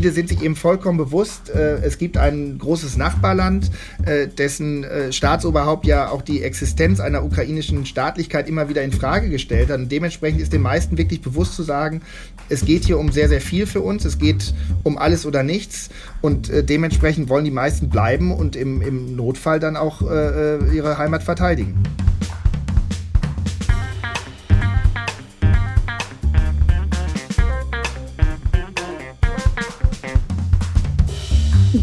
viele 0.00 0.12
sind 0.12 0.30
sich 0.30 0.42
eben 0.42 0.56
vollkommen 0.56 0.96
bewusst, 0.96 1.50
äh, 1.50 1.76
es 1.82 1.98
gibt 1.98 2.16
ein 2.16 2.56
großes 2.58 2.96
Nachbarland, 2.96 3.70
äh, 4.06 4.28
dessen 4.28 4.82
äh, 4.82 5.12
Staatsoberhaupt 5.12 5.84
ja 5.84 6.08
auch 6.08 6.22
die 6.22 6.42
Existenz 6.42 7.00
einer 7.00 7.22
ukrainischen 7.22 7.84
Staatlichkeit 7.84 8.48
immer 8.48 8.70
wieder 8.70 8.82
in 8.82 8.92
Frage 8.92 9.28
gestellt 9.28 9.68
hat. 9.68 9.78
Und 9.78 9.92
dementsprechend 9.92 10.40
ist 10.40 10.54
den 10.54 10.62
meisten 10.62 10.96
wirklich 10.96 11.20
bewusst 11.20 11.54
zu 11.54 11.62
sagen, 11.62 12.00
es 12.48 12.64
geht 12.64 12.84
hier 12.84 12.98
um 12.98 13.12
sehr, 13.12 13.28
sehr 13.28 13.42
viel 13.42 13.66
für 13.66 13.82
uns, 13.82 14.06
es 14.06 14.18
geht 14.18 14.54
um 14.84 14.96
alles 14.96 15.26
oder 15.26 15.42
nichts. 15.42 15.90
Und 16.22 16.48
äh, 16.48 16.64
dementsprechend 16.64 17.28
wollen 17.28 17.44
die 17.44 17.50
meisten 17.50 17.90
bleiben 17.90 18.32
und 18.32 18.56
im, 18.56 18.80
im 18.80 19.16
Notfall 19.16 19.60
dann 19.60 19.76
auch 19.76 20.00
äh, 20.00 20.14
äh 20.14 20.74
ihre 20.74 20.96
Heimat 20.96 21.22
verteidigen. 21.22 21.74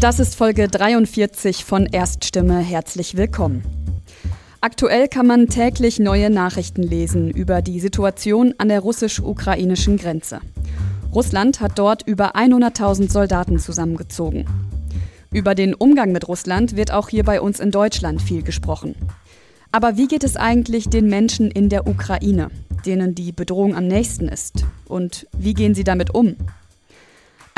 Das 0.00 0.20
ist 0.20 0.36
Folge 0.36 0.68
43 0.68 1.64
von 1.64 1.84
Erststimme. 1.84 2.60
Herzlich 2.60 3.16
willkommen. 3.16 3.64
Aktuell 4.60 5.08
kann 5.08 5.26
man 5.26 5.48
täglich 5.48 5.98
neue 5.98 6.30
Nachrichten 6.30 6.84
lesen 6.84 7.28
über 7.32 7.62
die 7.62 7.80
Situation 7.80 8.54
an 8.58 8.68
der 8.68 8.78
russisch-ukrainischen 8.78 9.96
Grenze. 9.96 10.38
Russland 11.12 11.60
hat 11.60 11.80
dort 11.80 12.06
über 12.06 12.36
100.000 12.36 13.10
Soldaten 13.10 13.58
zusammengezogen. 13.58 14.46
Über 15.32 15.56
den 15.56 15.74
Umgang 15.74 16.12
mit 16.12 16.28
Russland 16.28 16.76
wird 16.76 16.92
auch 16.92 17.08
hier 17.08 17.24
bei 17.24 17.40
uns 17.40 17.58
in 17.58 17.72
Deutschland 17.72 18.22
viel 18.22 18.44
gesprochen. 18.44 18.94
Aber 19.72 19.96
wie 19.96 20.06
geht 20.06 20.22
es 20.22 20.36
eigentlich 20.36 20.88
den 20.88 21.08
Menschen 21.08 21.50
in 21.50 21.70
der 21.70 21.88
Ukraine, 21.88 22.52
denen 22.86 23.16
die 23.16 23.32
Bedrohung 23.32 23.74
am 23.74 23.88
nächsten 23.88 24.28
ist? 24.28 24.64
Und 24.86 25.26
wie 25.36 25.54
gehen 25.54 25.74
sie 25.74 25.84
damit 25.84 26.14
um? 26.14 26.36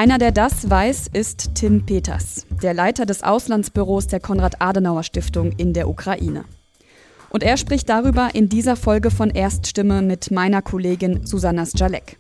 Einer, 0.01 0.17
der 0.17 0.33
das 0.33 0.71
weiß, 0.71 1.09
ist 1.13 1.55
Tim 1.57 1.85
Peters, 1.85 2.47
der 2.63 2.73
Leiter 2.73 3.05
des 3.05 3.23
Auslandsbüros 3.23 4.07
der 4.07 4.19
Konrad-Adenauer-Stiftung 4.19 5.53
in 5.59 5.75
der 5.75 5.91
Ukraine. 5.91 6.47
Und 7.29 7.43
er 7.43 7.59
spricht 7.59 7.87
darüber 7.91 8.31
in 8.33 8.49
dieser 8.49 8.77
Folge 8.77 9.11
von 9.11 9.29
Erststimme 9.29 10.01
mit 10.01 10.31
meiner 10.31 10.63
Kollegin 10.63 11.27
Susanna 11.27 11.67
Sjalek. 11.67 12.17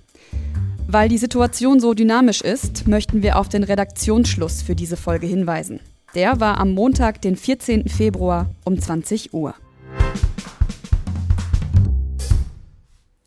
Weil 0.88 1.08
die 1.08 1.16
Situation 1.16 1.80
so 1.80 1.94
dynamisch 1.94 2.42
ist, 2.42 2.86
möchten 2.86 3.22
wir 3.22 3.38
auf 3.38 3.48
den 3.48 3.64
Redaktionsschluss 3.64 4.60
für 4.60 4.74
diese 4.74 4.98
Folge 4.98 5.26
hinweisen. 5.26 5.80
Der 6.14 6.38
war 6.38 6.58
am 6.58 6.74
Montag, 6.74 7.22
den 7.22 7.34
14. 7.34 7.88
Februar 7.88 8.50
um 8.66 8.78
20 8.78 9.32
Uhr. 9.32 9.54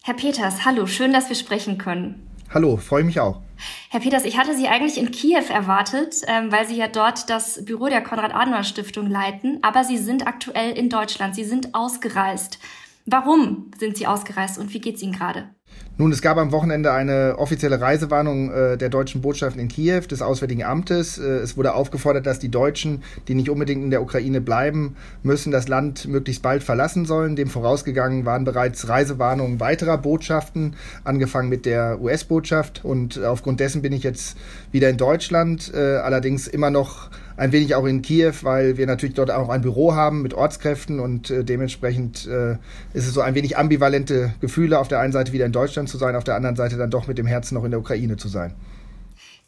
Herr 0.03 0.13
Peters, 0.13 0.63
hallo, 0.63 0.85
schön, 0.85 1.11
dass 1.11 1.29
wir 1.29 1.35
sprechen 1.35 1.79
können. 1.79 2.27
Hallo, 2.51 2.77
freue 2.77 3.03
mich 3.03 3.19
auch. 3.19 3.41
Herr 3.89 3.99
Peters, 3.99 4.25
ich 4.25 4.37
hatte 4.37 4.55
Sie 4.55 4.67
eigentlich 4.67 4.97
in 4.97 5.11
Kiew 5.11 5.45
erwartet, 5.49 6.15
ähm, 6.27 6.51
weil 6.51 6.67
Sie 6.67 6.75
ja 6.75 6.87
dort 6.87 7.29
das 7.29 7.63
Büro 7.65 7.87
der 7.87 8.01
Konrad-Adenauer-Stiftung 8.01 9.07
leiten, 9.07 9.59
aber 9.61 9.83
Sie 9.83 9.97
sind 9.97 10.27
aktuell 10.27 10.77
in 10.77 10.89
Deutschland. 10.89 11.35
Sie 11.35 11.43
sind 11.43 11.75
ausgereist. 11.75 12.59
Warum 13.05 13.71
sind 13.77 13.97
Sie 13.97 14.07
ausgereist 14.07 14.57
und 14.57 14.73
wie 14.73 14.79
geht 14.79 14.95
es 14.95 15.01
Ihnen 15.01 15.13
gerade? 15.13 15.53
Nun, 15.95 16.11
es 16.11 16.23
gab 16.23 16.37
am 16.37 16.51
Wochenende 16.51 16.91
eine 16.91 17.35
offizielle 17.37 17.79
Reisewarnung 17.79 18.51
äh, 18.51 18.77
der 18.77 18.89
deutschen 18.89 19.21
Botschaft 19.21 19.57
in 19.57 19.67
Kiew, 19.67 20.01
des 20.01 20.23
Auswärtigen 20.23 20.63
Amtes. 20.63 21.19
Äh, 21.19 21.23
es 21.23 21.55
wurde 21.55 21.75
aufgefordert, 21.75 22.25
dass 22.25 22.39
die 22.39 22.49
Deutschen, 22.49 23.03
die 23.27 23.35
nicht 23.35 23.47
unbedingt 23.51 23.83
in 23.83 23.91
der 23.91 24.01
Ukraine 24.01 24.41
bleiben 24.41 24.95
müssen, 25.21 25.51
das 25.51 25.67
Land 25.67 26.07
möglichst 26.07 26.41
bald 26.41 26.63
verlassen 26.63 27.05
sollen. 27.05 27.35
Dem 27.35 27.47
vorausgegangen 27.47 28.25
waren 28.25 28.43
bereits 28.43 28.89
Reisewarnungen 28.89 29.59
weiterer 29.59 29.99
Botschaften, 29.99 30.75
angefangen 31.03 31.49
mit 31.49 31.67
der 31.67 32.01
US-Botschaft. 32.01 32.83
Und 32.83 33.23
aufgrund 33.23 33.59
dessen 33.59 33.83
bin 33.83 33.93
ich 33.93 34.01
jetzt 34.01 34.35
wieder 34.71 34.89
in 34.89 34.97
Deutschland, 34.97 35.71
äh, 35.75 35.97
allerdings 35.97 36.47
immer 36.47 36.71
noch 36.71 37.11
ein 37.37 37.51
wenig 37.51 37.75
auch 37.75 37.85
in 37.85 38.01
Kiew, 38.01 38.33
weil 38.41 38.77
wir 38.77 38.85
natürlich 38.85 39.15
dort 39.15 39.31
auch 39.31 39.49
ein 39.49 39.61
Büro 39.61 39.93
haben 39.93 40.21
mit 40.21 40.33
Ortskräften 40.33 40.99
und 40.99 41.29
äh, 41.29 41.43
dementsprechend 41.43 42.27
äh, 42.27 42.53
ist 42.93 43.07
es 43.07 43.13
so 43.13 43.21
ein 43.21 43.35
wenig 43.35 43.57
ambivalente 43.57 44.33
Gefühle, 44.41 44.79
auf 44.79 44.87
der 44.87 44.99
einen 44.99 45.13
Seite 45.13 45.33
wieder 45.33 45.45
in 45.45 45.51
Deutschland 45.51 45.89
zu 45.89 45.97
sein, 45.97 46.15
auf 46.15 46.23
der 46.23 46.35
anderen 46.35 46.55
Seite 46.55 46.77
dann 46.77 46.91
doch 46.91 47.07
mit 47.07 47.17
dem 47.17 47.25
Herzen 47.25 47.55
noch 47.55 47.63
in 47.63 47.71
der 47.71 47.79
Ukraine 47.79 48.17
zu 48.17 48.27
sein. 48.27 48.53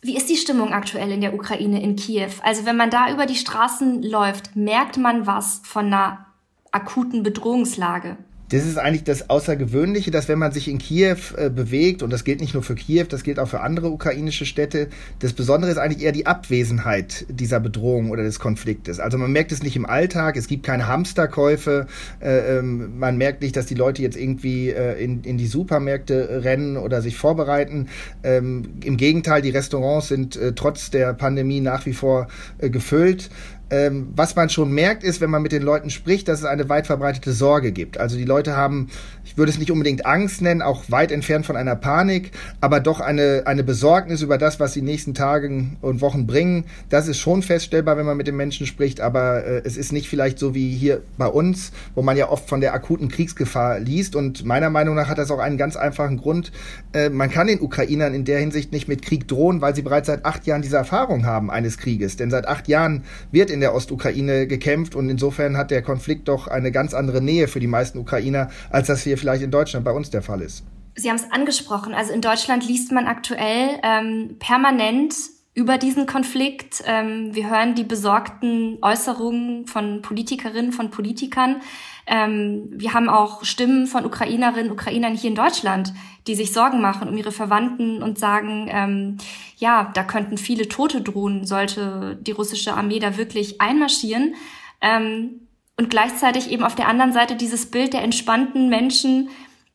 Wie 0.01 0.16
ist 0.16 0.29
die 0.29 0.38
Stimmung 0.38 0.72
aktuell 0.72 1.12
in 1.12 1.22
der 1.22 1.34
Ukraine, 1.34 1.81
in 1.81 1.95
Kiew? 1.95 2.29
Also 2.44 2.66
wenn 2.66 2.78
man 2.78 2.90
da 2.90 3.12
über 3.12 3.25
die 3.25 3.35
Straßen 3.35 4.03
läuft, 4.03 4.56
merkt 4.56 4.97
man 4.97 5.25
was 5.25 5.62
von 5.63 5.88
einer 5.88 6.25
akuten 6.72 7.24
Bedrohungslage? 7.24 8.18
Das 8.50 8.66
ist 8.66 8.78
eigentlich 8.78 9.03
das 9.03 9.29
Außergewöhnliche, 9.29 10.11
dass 10.11 10.28
wenn 10.28 10.38
man 10.38 10.51
sich 10.51 10.67
in 10.67 10.78
Kiew 10.78 11.17
äh, 11.35 11.50
bewegt, 11.50 12.03
und 12.03 12.11
das 12.11 12.23
gilt 12.23 12.41
nicht 12.41 12.53
nur 12.53 12.61
für 12.61 12.75
Kiew, 12.75 13.06
das 13.09 13.23
gilt 13.23 13.39
auch 13.39 13.47
für 13.47 13.61
andere 13.61 13.89
ukrainische 13.89 14.45
Städte, 14.45 14.89
das 15.19 15.33
Besondere 15.33 15.72
ist 15.72 15.78
eigentlich 15.78 16.03
eher 16.03 16.11
die 16.11 16.28
Abwesenheit 16.28 17.25
dieser 17.29 17.59
Bedrohung 17.59 18.11
oder 18.11 18.23
des 18.23 18.39
Konfliktes. 18.39 19.00
Also 19.00 19.17
man 19.17 19.31
merkt 19.31 19.51
es 19.51 19.63
nicht 19.63 19.75
im 19.75 19.85
Alltag, 19.85 20.38
es 20.38 20.47
gibt 20.47 20.63
keine 20.63 20.88
Hamsterkäufe, 20.88 21.88
äh, 22.19 22.57
ähm, 22.59 23.00
man 23.00 23.17
merkt 23.17 23.41
nicht, 23.41 23.56
dass 23.56 23.66
die 23.66 23.75
Leute 23.75 24.03
jetzt 24.03 24.17
irgendwie 24.17 24.69
äh, 24.69 25.03
in, 25.03 25.23
in 25.23 25.38
die 25.38 25.47
Supermärkte 25.47 26.44
rennen 26.44 26.77
oder 26.77 27.01
sich 27.01 27.17
vorbereiten. 27.17 27.88
Ähm, 28.23 28.63
Im 28.83 28.97
Gegenteil, 28.97 29.41
die 29.41 29.50
Restaurants 29.50 30.09
sind 30.09 30.35
äh, 30.35 30.53
trotz 30.53 30.91
der 30.91 31.13
Pandemie 31.13 31.62
nach 31.62 31.85
wie 31.85 31.94
vor 31.94 32.27
äh, 32.59 32.69
gefüllt. 32.69 33.29
Ähm, 33.71 34.09
was 34.15 34.35
man 34.35 34.49
schon 34.49 34.71
merkt, 34.71 35.03
ist, 35.03 35.21
wenn 35.21 35.31
man 35.31 35.41
mit 35.41 35.51
den 35.51 35.63
Leuten 35.63 35.89
spricht, 35.89 36.27
dass 36.27 36.39
es 36.39 36.45
eine 36.45 36.69
weit 36.69 36.85
verbreitete 36.85 37.31
Sorge 37.31 37.71
gibt. 37.71 37.97
Also 37.97 38.15
die 38.15 38.25
Leute 38.25 38.55
haben, 38.55 38.89
ich 39.23 39.37
würde 39.37 39.51
es 39.51 39.57
nicht 39.57 39.71
unbedingt 39.71 40.05
Angst 40.05 40.41
nennen, 40.41 40.61
auch 40.61 40.83
weit 40.89 41.11
entfernt 41.11 41.47
von 41.47 41.55
einer 41.55 41.75
Panik, 41.75 42.31
aber 42.61 42.79
doch 42.79 42.99
eine, 42.99 43.43
eine 43.45 43.63
Besorgnis 43.63 44.21
über 44.21 44.37
das, 44.37 44.59
was 44.59 44.73
die 44.73 44.83
nächsten 44.83 45.15
Tage 45.15 45.65
und 45.81 46.01
Wochen 46.01 46.27
bringen. 46.27 46.65
Das 46.89 47.07
ist 47.07 47.17
schon 47.17 47.41
feststellbar, 47.41 47.97
wenn 47.97 48.05
man 48.05 48.17
mit 48.17 48.27
den 48.27 48.35
Menschen 48.35 48.67
spricht, 48.67 49.01
aber 49.01 49.43
äh, 49.43 49.61
es 49.65 49.77
ist 49.77 49.91
nicht 49.91 50.09
vielleicht 50.09 50.37
so 50.37 50.53
wie 50.53 50.69
hier 50.75 51.01
bei 51.17 51.27
uns, 51.27 51.71
wo 51.95 52.03
man 52.03 52.17
ja 52.17 52.29
oft 52.29 52.47
von 52.47 52.61
der 52.61 52.73
akuten 52.75 53.09
Kriegsgefahr 53.09 53.79
liest. 53.79 54.15
Und 54.15 54.45
meiner 54.45 54.69
Meinung 54.69 54.93
nach 54.95 55.09
hat 55.09 55.17
das 55.17 55.31
auch 55.31 55.39
einen 55.39 55.57
ganz 55.57 55.75
einfachen 55.75 56.17
Grund. 56.17 56.51
Äh, 56.93 57.09
man 57.09 57.31
kann 57.31 57.47
den 57.47 57.61
Ukrainern 57.61 58.13
in 58.13 58.25
der 58.25 58.39
Hinsicht 58.39 58.71
nicht 58.71 58.87
mit 58.87 59.01
Krieg 59.01 59.27
drohen, 59.27 59.61
weil 59.61 59.75
sie 59.75 59.81
bereits 59.81 60.05
seit 60.07 60.23
acht 60.23 60.45
Jahren 60.45 60.61
diese 60.61 60.77
Erfahrung 60.77 61.25
haben 61.25 61.49
eines 61.49 61.79
Krieges. 61.79 62.15
Denn 62.15 62.29
seit 62.29 62.47
acht 62.47 62.67
Jahren 62.67 63.03
wird 63.31 63.54
in 63.55 63.61
der 63.61 63.73
Ostukraine 63.73 64.45
gekämpft 64.45 64.93
und 64.93 65.09
insofern 65.09 65.57
hat 65.57 65.71
der 65.71 65.81
Konflikt 65.81 66.27
doch 66.27 66.47
eine 66.47 66.71
ganz 66.71 66.93
andere 66.93 67.21
Nähe 67.21 67.47
für 67.47 67.59
die 67.59 67.67
meisten 67.67 67.97
Ukrainer, 67.97 68.49
als 68.69 68.88
das 68.88 69.01
hier 69.01 69.17
vielleicht 69.17 69.41
in 69.41 69.49
Deutschland 69.49 69.83
bei 69.83 69.91
uns 69.91 70.11
der 70.11 70.21
Fall 70.21 70.41
ist. 70.41 70.63
Sie 70.95 71.09
haben 71.09 71.17
es 71.17 71.31
angesprochen. 71.31 71.94
Also 71.94 72.13
in 72.13 72.21
Deutschland 72.21 72.67
liest 72.67 72.91
man 72.91 73.07
aktuell 73.07 73.79
ähm, 73.83 74.35
permanent 74.39 75.15
über 75.53 75.77
diesen 75.77 76.05
Konflikt. 76.05 76.83
Ähm, 76.85 77.33
wir 77.33 77.49
hören 77.49 77.75
die 77.75 77.83
besorgten 77.83 78.77
Äußerungen 78.81 79.67
von 79.67 80.01
Politikerinnen, 80.01 80.73
von 80.73 80.91
Politikern. 80.91 81.61
Ähm, 82.07 82.67
wir 82.71 82.93
haben 82.93 83.09
auch 83.09 83.43
Stimmen 83.43 83.88
von 83.88 84.05
Ukrainerinnen, 84.05 84.71
Ukrainern 84.71 85.16
hier 85.16 85.29
in 85.29 85.35
Deutschland, 85.35 85.93
die 86.27 86.35
sich 86.35 86.53
Sorgen 86.53 86.81
machen 86.81 87.07
um 87.07 87.17
ihre 87.17 87.31
Verwandten 87.31 88.03
und 88.03 88.19
sagen, 88.19 88.67
ähm, 88.69 89.17
ja, 89.57 89.91
da 89.93 90.03
könnten 90.03 90.38
viele 90.38 90.67
Tote 90.67 91.01
drohen, 91.01 91.45
sollte 91.45 92.17
die 92.21 92.31
russische 92.31 92.73
Armee 92.73 92.99
da 92.99 93.17
wirklich 93.17 93.61
einmarschieren. 93.61 94.35
Ähm, 94.81 95.41
und 95.77 95.89
gleichzeitig 95.89 96.51
eben 96.51 96.63
auf 96.63 96.75
der 96.75 96.88
anderen 96.88 97.11
Seite 97.11 97.35
dieses 97.35 97.65
Bild 97.65 97.94
der 97.94 98.03
entspannten 98.03 98.69
Menschen 98.69 99.29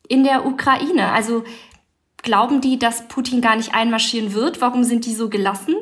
in 0.07 0.23
der 0.23 0.45
Ukraine. 0.45 1.11
Also 1.11 1.43
glauben 2.17 2.61
die, 2.61 2.79
dass 2.79 3.07
Putin 3.07 3.41
gar 3.41 3.55
nicht 3.55 3.73
einmarschieren 3.75 4.33
wird? 4.33 4.61
Warum 4.61 4.83
sind 4.83 5.05
die 5.05 5.13
so 5.13 5.29
gelassen? 5.29 5.75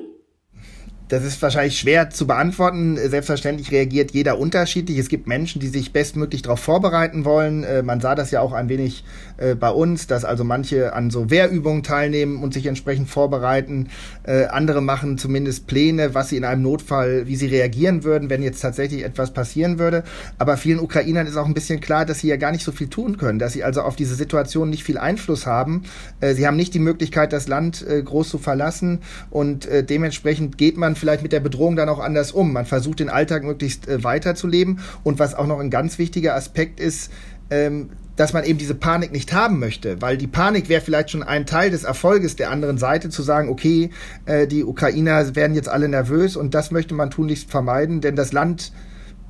Das 1.10 1.24
ist 1.24 1.42
wahrscheinlich 1.42 1.80
schwer 1.80 2.12
zu 2.12 2.28
beantworten. 2.28 2.96
Selbstverständlich 2.96 3.72
reagiert 3.72 4.12
jeder 4.12 4.38
unterschiedlich. 4.38 5.00
Es 5.00 5.10
gibt 5.10 5.26
Menschen, 5.26 5.60
die 5.60 5.68
sich 5.68 5.92
bestmöglich 5.92 6.44
darauf 6.44 6.60
vorbereiten 6.60 7.26
wollen. 7.26 7.64
Äh, 7.64 7.82
man 7.82 8.00
sah 8.00 8.14
das 8.14 8.30
ja 8.30 8.42
auch 8.42 8.54
ein 8.54 8.70
wenig 8.70 9.04
äh, 9.40 9.56
bei 9.56 9.70
uns, 9.70 10.08
dass 10.08 10.26
also 10.26 10.44
manche 10.44 10.94
an 10.94 11.10
so 11.10 11.30
Wehrübungen 11.30 11.84
teilnehmen 11.84 12.42
und 12.42 12.54
sich 12.54 12.66
entsprechend 12.66 13.10
vorbereiten. 13.10 13.90
Äh, 14.24 14.46
andere 14.46 14.82
machen 14.82 15.18
zumindest 15.18 15.68
Pläne, 15.68 16.14
was 16.14 16.30
sie 16.30 16.38
in 16.38 16.46
einem 16.46 16.62
Notfall, 16.62 17.28
wie 17.28 17.36
sie 17.36 17.48
reagieren 17.48 18.04
würden, 18.04 18.30
wenn 18.30 18.44
jetzt 18.44 18.62
tatsächlich 18.62 19.04
etwas 19.04 19.32
passieren 19.32 19.80
würde. 19.80 20.04
Aber 20.38 20.58
vielen 20.58 20.80
Ukrainern 20.80 21.28
ist 21.28 21.38
auch 21.38 21.46
ein 21.46 21.54
bisschen 21.54 21.82
klar, 21.82 22.06
dass 22.06 22.20
sie 22.20 22.28
ja 22.28 22.38
gar 22.38 22.52
nicht 22.52 22.64
so 22.64 22.72
viel 22.72 22.88
tun 22.88 23.18
können, 23.18 23.40
dass 23.40 23.54
sie 23.54 23.64
also 23.64 23.82
auf 23.82 23.96
diese 23.96 24.16
Situation 24.16 24.70
nicht 24.70 24.84
viel 24.84 24.98
Einfluss 24.98 25.46
haben. 25.46 25.84
Sie 26.22 26.46
haben 26.46 26.56
nicht 26.56 26.74
die 26.74 26.80
Möglichkeit, 26.80 27.34
das 27.34 27.48
Land 27.48 27.86
groß 28.06 28.30
zu 28.30 28.38
verlassen 28.38 29.00
und 29.30 29.68
dementsprechend 29.72 30.58
geht 30.58 30.78
man 30.78 30.96
vielleicht 30.96 31.24
mit 31.24 31.32
der 31.32 31.40
Bedrohung 31.40 31.76
dann 31.76 31.90
auch 31.90 32.00
anders 32.00 32.32
um. 32.32 32.54
Man 32.54 32.66
versucht 32.66 33.00
den 33.00 33.10
Alltag 33.10 33.44
möglichst 33.44 33.88
äh, 33.88 34.04
weiterzuleben. 34.04 34.80
Und 35.04 35.20
was 35.20 35.36
auch 35.36 35.48
noch 35.48 35.60
ein 35.60 35.70
ganz 35.70 35.98
wichtiger 35.98 36.36
Aspekt 36.36 36.80
ist, 36.80 37.12
ähm, 37.50 37.90
dass 38.20 38.34
man 38.34 38.44
eben 38.44 38.60
diese 38.60 38.76
Panik 38.76 39.14
nicht 39.14 39.32
haben 39.32 39.60
möchte, 39.60 40.02
weil 40.02 40.18
die 40.18 40.28
Panik 40.28 40.68
wäre 40.68 40.82
vielleicht 40.82 41.12
schon 41.12 41.24
ein 41.24 41.46
Teil 41.46 41.72
des 41.72 41.86
Erfolges 41.86 42.36
der 42.36 42.52
anderen 42.52 42.78
Seite, 42.78 43.10
zu 43.10 43.24
sagen, 43.24 43.48
okay, 43.48 43.92
äh, 44.26 44.46
die 44.46 44.66
Ukrainer 44.66 45.38
werden 45.38 45.56
jetzt 45.56 45.70
alle 45.70 45.88
nervös 45.88 46.36
und 46.36 46.54
das 46.54 46.70
möchte 46.70 46.94
man 46.94 47.12
tunlichst 47.12 47.50
vermeiden, 47.50 48.02
denn 48.02 48.18
das 48.18 48.34
Land 48.34 48.74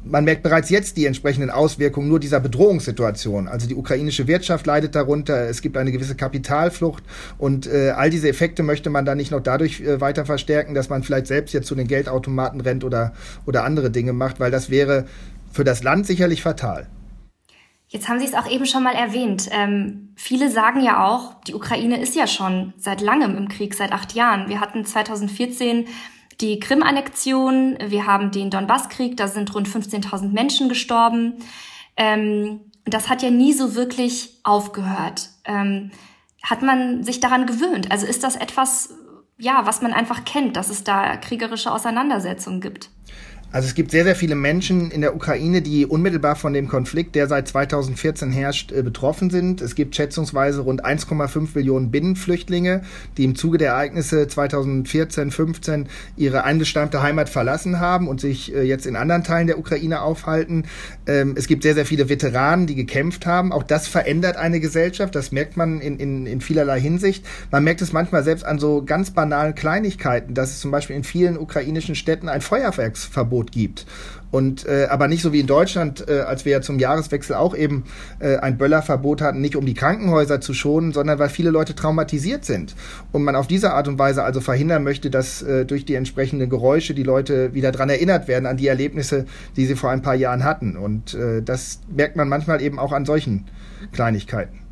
man 0.03 0.23
merkt 0.23 0.43
bereits 0.43 0.69
jetzt 0.69 0.95
die 0.97 1.05
entsprechenden 1.05 1.49
Auswirkungen 1.49 2.07
nur 2.07 2.21
dieser 2.21 2.39
Bedrohungssituation. 2.39 3.49
Also 3.49 3.67
die 3.67 3.75
ukrainische 3.75 4.27
Wirtschaft 4.27 4.65
leidet 4.65 4.95
darunter, 4.95 5.49
es 5.49 5.61
gibt 5.61 5.75
eine 5.75 5.91
gewisse 5.91 6.15
Kapitalflucht 6.15 7.03
und 7.37 7.67
äh, 7.67 7.89
all 7.89 8.09
diese 8.09 8.29
Effekte 8.29 8.63
möchte 8.63 8.89
man 8.89 9.05
dann 9.05 9.17
nicht 9.17 9.31
noch 9.31 9.41
dadurch 9.41 9.81
äh, 9.81 9.99
weiter 10.01 10.25
verstärken, 10.25 10.73
dass 10.73 10.89
man 10.89 11.03
vielleicht 11.03 11.27
selbst 11.27 11.53
jetzt 11.53 11.67
zu 11.67 11.75
den 11.75 11.87
Geldautomaten 11.87 12.61
rennt 12.61 12.85
oder, 12.85 13.13
oder 13.45 13.65
andere 13.65 13.91
Dinge 13.91 14.13
macht, 14.13 14.39
weil 14.39 14.51
das 14.51 14.69
wäre 14.69 15.05
für 15.51 15.65
das 15.65 15.83
Land 15.83 16.07
sicherlich 16.07 16.41
fatal. 16.41 16.87
Jetzt 17.89 18.07
haben 18.07 18.19
Sie 18.19 18.25
es 18.25 18.35
auch 18.35 18.49
eben 18.49 18.67
schon 18.67 18.83
mal 18.83 18.93
erwähnt. 18.93 19.49
Ähm, 19.51 20.13
viele 20.15 20.51
sagen 20.51 20.81
ja 20.81 21.07
auch, 21.07 21.41
die 21.43 21.55
Ukraine 21.55 21.99
ist 21.99 22.15
ja 22.15 22.27
schon 22.27 22.73
seit 22.77 23.01
langem 23.01 23.35
im 23.35 23.47
Krieg, 23.47 23.73
seit 23.73 23.91
acht 23.91 24.13
Jahren. 24.13 24.47
Wir 24.47 24.61
hatten 24.61 24.85
2014 24.85 25.87
die 26.39 26.59
Krim-Annexion, 26.59 27.77
wir 27.87 28.05
haben 28.05 28.31
den 28.31 28.51
Donbasskrieg, 28.51 29.17
da 29.17 29.27
sind 29.27 29.53
rund 29.55 29.67
15.000 29.67 30.29
Menschen 30.29 30.69
gestorben. 30.69 31.39
Ähm, 31.97 32.61
das 32.85 33.09
hat 33.09 33.23
ja 33.23 33.31
nie 33.31 33.53
so 33.53 33.73
wirklich 33.73 34.39
aufgehört. 34.43 35.29
Ähm, 35.45 35.89
hat 36.43 36.61
man 36.61 37.03
sich 37.03 37.19
daran 37.19 37.47
gewöhnt? 37.47 37.91
Also 37.91 38.05
ist 38.05 38.23
das 38.23 38.35
etwas, 38.35 38.93
ja, 39.39 39.65
was 39.65 39.81
man 39.81 39.93
einfach 39.93 40.25
kennt, 40.25 40.55
dass 40.55 40.69
es 40.69 40.83
da 40.83 41.17
kriegerische 41.17 41.71
Auseinandersetzungen 41.71 42.61
gibt? 42.61 42.91
Also 43.51 43.67
es 43.67 43.73
gibt 43.73 43.89
sehr, 43.89 44.03
sehr 44.03 44.15
viele 44.15 44.35
Menschen 44.35 44.91
in 44.91 45.01
der 45.01 45.15
Ukraine, 45.15 45.63
die 45.63 45.87
unmittelbar 45.87 46.35
von 46.35 46.53
dem 46.53 46.67
Konflikt, 46.67 47.15
der 47.15 47.27
seit 47.27 47.47
2014 47.47 48.31
herrscht, 48.31 48.71
äh, 48.71 48.83
betroffen 48.83 49.31
sind. 49.31 49.61
Es 49.61 49.73
gibt 49.73 49.95
schätzungsweise 49.95 50.61
rund 50.61 50.85
1,5 50.85 51.55
Millionen 51.55 51.89
Binnenflüchtlinge, 51.89 52.83
die 53.17 53.23
im 53.23 53.35
Zuge 53.35 53.57
der 53.57 53.69
Ereignisse 53.69 54.27
2014, 54.27 55.31
15 55.31 55.87
ihre 56.15 56.43
eingestammte 56.43 57.01
Heimat 57.01 57.27
verlassen 57.27 57.79
haben 57.79 58.07
und 58.07 58.21
sich 58.21 58.53
äh, 58.53 58.61
jetzt 58.61 58.85
in 58.85 58.95
anderen 58.95 59.23
Teilen 59.23 59.47
der 59.47 59.57
Ukraine 59.57 60.01
aufhalten. 60.01 60.65
Ähm, 61.07 61.33
es 61.35 61.47
gibt 61.47 61.63
sehr, 61.63 61.73
sehr 61.73 61.87
viele 61.87 62.07
Veteranen, 62.07 62.67
die 62.67 62.75
gekämpft 62.75 63.25
haben. 63.25 63.51
Auch 63.51 63.63
das 63.63 63.87
verändert 63.87 64.37
eine 64.37 64.59
Gesellschaft. 64.59 65.15
Das 65.15 65.31
merkt 65.31 65.57
man 65.57 65.81
in, 65.81 65.97
in, 65.97 66.27
in 66.27 66.41
vielerlei 66.41 66.79
Hinsicht. 66.79 67.25
Man 67.49 67.63
merkt 67.63 67.81
es 67.81 67.93
manchmal 67.93 68.23
selbst 68.23 68.45
an 68.45 68.59
so 68.59 68.83
ganz 68.85 69.09
banalen 69.09 69.55
Kleinigkeiten, 69.55 70.35
dass 70.35 70.51
es 70.51 70.59
zum 70.59 70.69
Beispiel 70.69 70.95
in 70.95 71.03
vielen 71.03 71.35
ukrainischen 71.35 71.95
Städten 71.95 72.29
ein 72.29 72.41
Feuerwerksverbot 72.41 73.38
Angebot 73.39 73.51
gibt. 73.51 73.85
Und 74.31 74.67
äh, 74.67 74.85
aber 74.89 75.07
nicht 75.07 75.23
so 75.23 75.33
wie 75.33 75.39
in 75.39 75.47
Deutschland, 75.47 76.07
äh, 76.07 76.19
als 76.19 76.45
wir 76.45 76.51
ja 76.51 76.61
zum 76.61 76.77
Jahreswechsel 76.77 77.35
auch 77.35 77.55
eben 77.55 77.85
äh, 78.19 78.37
ein 78.37 78.59
Böllerverbot 78.59 79.21
hatten, 79.21 79.41
nicht 79.41 79.55
um 79.55 79.65
die 79.65 79.73
Krankenhäuser 79.73 80.39
zu 80.39 80.53
schonen, 80.53 80.91
sondern 80.91 81.17
weil 81.17 81.29
viele 81.29 81.49
Leute 81.49 81.73
traumatisiert 81.73 82.45
sind. 82.45 82.75
Und 83.11 83.23
man 83.23 83.35
auf 83.35 83.47
diese 83.47 83.73
Art 83.73 83.87
und 83.87 83.97
Weise 83.97 84.23
also 84.23 84.39
verhindern 84.39 84.83
möchte, 84.83 85.09
dass 85.09 85.41
äh, 85.41 85.65
durch 85.65 85.83
die 85.83 85.95
entsprechenden 85.95 86.47
Geräusche 86.49 86.93
die 86.93 87.03
Leute 87.03 87.55
wieder 87.55 87.71
dran 87.71 87.89
erinnert 87.89 88.27
werden 88.27 88.45
an 88.45 88.57
die 88.57 88.67
Erlebnisse, 88.67 89.25
die 89.55 89.65
sie 89.65 89.75
vor 89.75 89.89
ein 89.89 90.03
paar 90.03 90.15
Jahren 90.15 90.43
hatten. 90.43 90.77
Und 90.77 91.15
äh, 91.15 91.41
das 91.41 91.79
merkt 91.89 92.15
man 92.15 92.29
manchmal 92.29 92.61
eben 92.61 92.77
auch 92.77 92.91
an 92.91 93.05
solchen 93.05 93.45
Kleinigkeiten. 93.93 94.68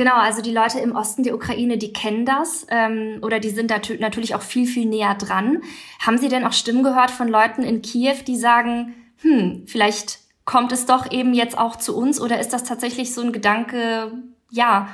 Genau, 0.00 0.16
also 0.16 0.40
die 0.40 0.50
Leute 0.50 0.78
im 0.78 0.96
Osten 0.96 1.24
der 1.24 1.34
Ukraine, 1.34 1.76
die 1.76 1.92
kennen 1.92 2.24
das 2.24 2.66
ähm, 2.70 3.18
oder 3.20 3.38
die 3.38 3.50
sind 3.50 3.68
natürlich 4.00 4.34
auch 4.34 4.40
viel, 4.40 4.66
viel 4.66 4.86
näher 4.86 5.14
dran. 5.14 5.58
Haben 5.98 6.16
Sie 6.16 6.30
denn 6.30 6.46
auch 6.46 6.54
Stimmen 6.54 6.82
gehört 6.82 7.10
von 7.10 7.28
Leuten 7.28 7.62
in 7.62 7.82
Kiew, 7.82 8.14
die 8.26 8.36
sagen, 8.38 8.94
hm, 9.20 9.64
vielleicht 9.66 10.20
kommt 10.46 10.72
es 10.72 10.86
doch 10.86 11.12
eben 11.12 11.34
jetzt 11.34 11.58
auch 11.58 11.76
zu 11.76 11.94
uns 11.94 12.18
oder 12.18 12.40
ist 12.40 12.54
das 12.54 12.64
tatsächlich 12.64 13.12
so 13.12 13.20
ein 13.20 13.30
Gedanke, 13.30 14.10
ja, 14.50 14.88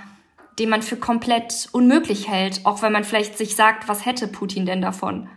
den 0.59 0.71
man 0.71 0.83
für 0.83 0.97
komplett 0.97 1.69
unmöglich 1.71 2.29
hält, 2.29 2.63
auch 2.67 2.83
wenn 2.83 2.91
man 2.91 3.05
vielleicht 3.05 3.39
sich 3.39 3.55
sagt, 3.55 3.87
was 3.87 4.07
hätte 4.07 4.27
Putin 4.27 4.67
denn 4.67 4.83
davon? 4.83 5.29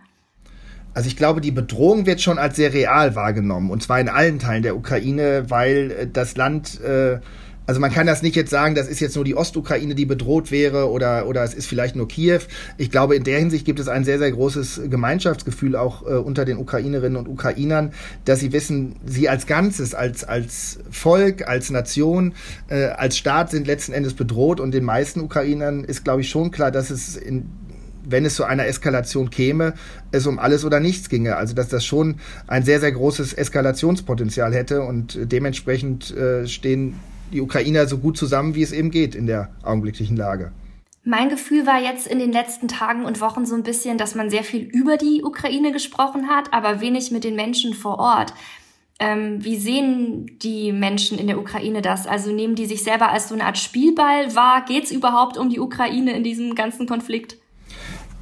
Also 0.95 1.07
ich 1.07 1.15
glaube, 1.15 1.41
die 1.41 1.51
Bedrohung 1.51 2.07
wird 2.07 2.21
schon 2.21 2.39
als 2.39 2.55
sehr 2.55 2.73
real 2.73 3.13
wahrgenommen, 3.13 3.69
und 3.69 3.83
zwar 3.83 3.99
in 3.99 4.09
allen 4.09 4.39
Teilen 4.39 4.63
der 4.63 4.75
Ukraine, 4.75 5.45
weil 5.49 5.91
äh, 5.91 6.07
das 6.07 6.35
Land 6.37 6.81
äh, 6.81 7.19
also 7.69 7.79
man 7.79 7.91
kann 7.91 8.07
das 8.07 8.23
nicht 8.23 8.35
jetzt 8.35 8.49
sagen, 8.49 8.73
das 8.73 8.87
ist 8.87 8.99
jetzt 8.99 9.15
nur 9.15 9.23
die 9.23 9.37
Ostukraine, 9.37 9.93
die 9.93 10.07
bedroht 10.07 10.49
wäre 10.49 10.89
oder, 10.89 11.27
oder 11.27 11.43
es 11.43 11.53
ist 11.53 11.67
vielleicht 11.67 11.95
nur 11.95 12.07
Kiew. 12.07 12.39
Ich 12.79 12.89
glaube, 12.89 13.15
in 13.15 13.23
der 13.23 13.37
Hinsicht 13.37 13.63
gibt 13.63 13.79
es 13.79 13.87
ein 13.87 14.03
sehr, 14.03 14.17
sehr 14.17 14.31
großes 14.31 14.81
Gemeinschaftsgefühl 14.89 15.75
auch 15.75 16.01
äh, 16.01 16.15
unter 16.15 16.45
den 16.45 16.57
Ukrainerinnen 16.57 17.15
und 17.15 17.27
Ukrainern, 17.27 17.93
dass 18.25 18.39
sie 18.39 18.53
wissen, 18.53 18.95
sie 19.05 19.29
als 19.29 19.45
Ganzes, 19.45 19.93
als, 19.93 20.23
als 20.23 20.79
Volk, 20.89 21.47
als 21.47 21.69
Nation, 21.69 22.33
äh, 22.69 22.85
als 22.85 23.19
Staat 23.19 23.51
sind 23.51 23.67
letzten 23.67 23.93
Endes 23.93 24.15
bedroht 24.15 24.59
und 24.59 24.73
den 24.73 24.83
meisten 24.83 25.19
Ukrainern 25.19 25.83
ist, 25.83 26.03
glaube 26.03 26.21
ich, 26.21 26.29
schon 26.29 26.49
klar, 26.49 26.71
dass 26.71 26.89
es 26.89 27.17
in 27.17 27.51
wenn 28.11 28.25
es 28.25 28.33
zu 28.33 28.45
einer 28.45 28.65
Eskalation 28.65 29.29
käme, 29.29 29.75
es 30.11 30.25
um 30.25 30.39
alles 30.39 30.65
oder 30.65 30.79
nichts 30.79 31.09
ginge. 31.09 31.35
Also 31.35 31.53
dass 31.53 31.67
das 31.67 31.85
schon 31.85 32.15
ein 32.47 32.63
sehr, 32.63 32.79
sehr 32.79 32.91
großes 32.91 33.33
Eskalationspotenzial 33.33 34.55
hätte 34.55 34.81
und 34.81 35.19
dementsprechend 35.21 36.09
äh, 36.17 36.47
stehen 36.47 36.95
die 37.31 37.41
Ukrainer 37.41 37.87
so 37.87 37.97
gut 37.97 38.17
zusammen, 38.17 38.55
wie 38.55 38.61
es 38.61 38.71
eben 38.71 38.91
geht 38.91 39.15
in 39.15 39.27
der 39.27 39.49
augenblicklichen 39.63 40.17
Lage. 40.17 40.51
Mein 41.03 41.29
Gefühl 41.29 41.65
war 41.65 41.81
jetzt 41.81 42.07
in 42.07 42.19
den 42.19 42.31
letzten 42.31 42.67
Tagen 42.67 43.05
und 43.05 43.21
Wochen 43.21 43.45
so 43.45 43.55
ein 43.55 43.63
bisschen, 43.63 43.97
dass 43.97 44.15
man 44.15 44.29
sehr 44.29 44.43
viel 44.43 44.61
über 44.61 44.97
die 44.97 45.23
Ukraine 45.23 45.71
gesprochen 45.71 46.27
hat, 46.27 46.53
aber 46.53 46.81
wenig 46.81 47.11
mit 47.11 47.23
den 47.23 47.35
Menschen 47.35 47.73
vor 47.73 47.99
Ort. 47.99 48.33
Ähm, 48.99 49.43
wie 49.43 49.57
sehen 49.57 50.37
die 50.39 50.73
Menschen 50.73 51.17
in 51.17 51.27
der 51.27 51.39
Ukraine 51.39 51.81
das? 51.81 52.05
Also 52.05 52.33
nehmen 52.33 52.55
die 52.55 52.65
sich 52.65 52.83
selber 52.83 53.09
als 53.11 53.29
so 53.29 53.33
eine 53.33 53.45
Art 53.45 53.57
Spielball 53.57 54.35
wahr? 54.35 54.65
Geht 54.67 54.83
es 54.83 54.91
überhaupt 54.91 55.37
um 55.37 55.49
die 55.49 55.59
Ukraine 55.59 56.15
in 56.15 56.23
diesem 56.23 56.53
ganzen 56.53 56.85
Konflikt? 56.85 57.37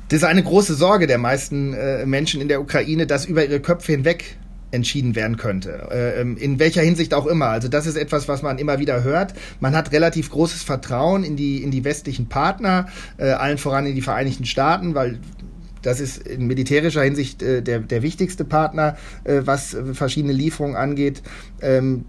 Das 0.10 0.18
ist 0.18 0.24
eine 0.24 0.44
große 0.44 0.76
Sorge 0.76 1.08
der 1.08 1.18
meisten 1.18 1.74
äh, 1.74 2.06
Menschen 2.06 2.42
in 2.42 2.48
der 2.48 2.62
Ukraine, 2.62 3.08
dass 3.08 3.26
über 3.26 3.44
ihre 3.44 3.60
Köpfe 3.60 3.92
hinweg 3.92 4.38
entschieden 4.72 5.16
werden 5.16 5.38
könnte. 5.38 5.88
Äh, 5.92 6.22
ähm, 6.22 6.38
in 6.38 6.60
welcher 6.60 6.82
Hinsicht 6.82 7.14
auch 7.14 7.26
immer. 7.26 7.48
Also 7.48 7.68
das 7.68 7.88
ist 7.88 7.96
etwas, 7.96 8.28
was 8.28 8.42
man 8.42 8.58
immer 8.58 8.80
wieder 8.80 9.04
hört. 9.04 9.34
Man 9.60 9.76
hat 9.76 9.92
relativ 9.92 10.30
großes 10.30 10.64
Vertrauen 10.64 11.24
in 11.24 11.36
die, 11.36 11.64
in 11.64 11.72
die 11.72 11.84
westlichen 11.84 12.28
Partner, 12.28 12.88
äh, 13.18 13.30
allen 13.30 13.58
voran 13.58 13.86
in 13.86 13.96
die 13.96 14.02
Vereinigten 14.02 14.46
Staaten, 14.46 14.96
weil 14.96 15.20
das 15.82 16.00
ist 16.00 16.18
in 16.18 16.48
militärischer 16.48 17.04
Hinsicht 17.04 17.42
äh, 17.42 17.62
der, 17.62 17.80
der 17.80 18.02
wichtigste 18.02 18.44
Partner, 18.44 18.98
was 19.24 19.78
verschiedene 19.94 20.34
Lieferungen 20.34 20.76
angeht. 20.76 21.22
Ähm, 21.62 22.06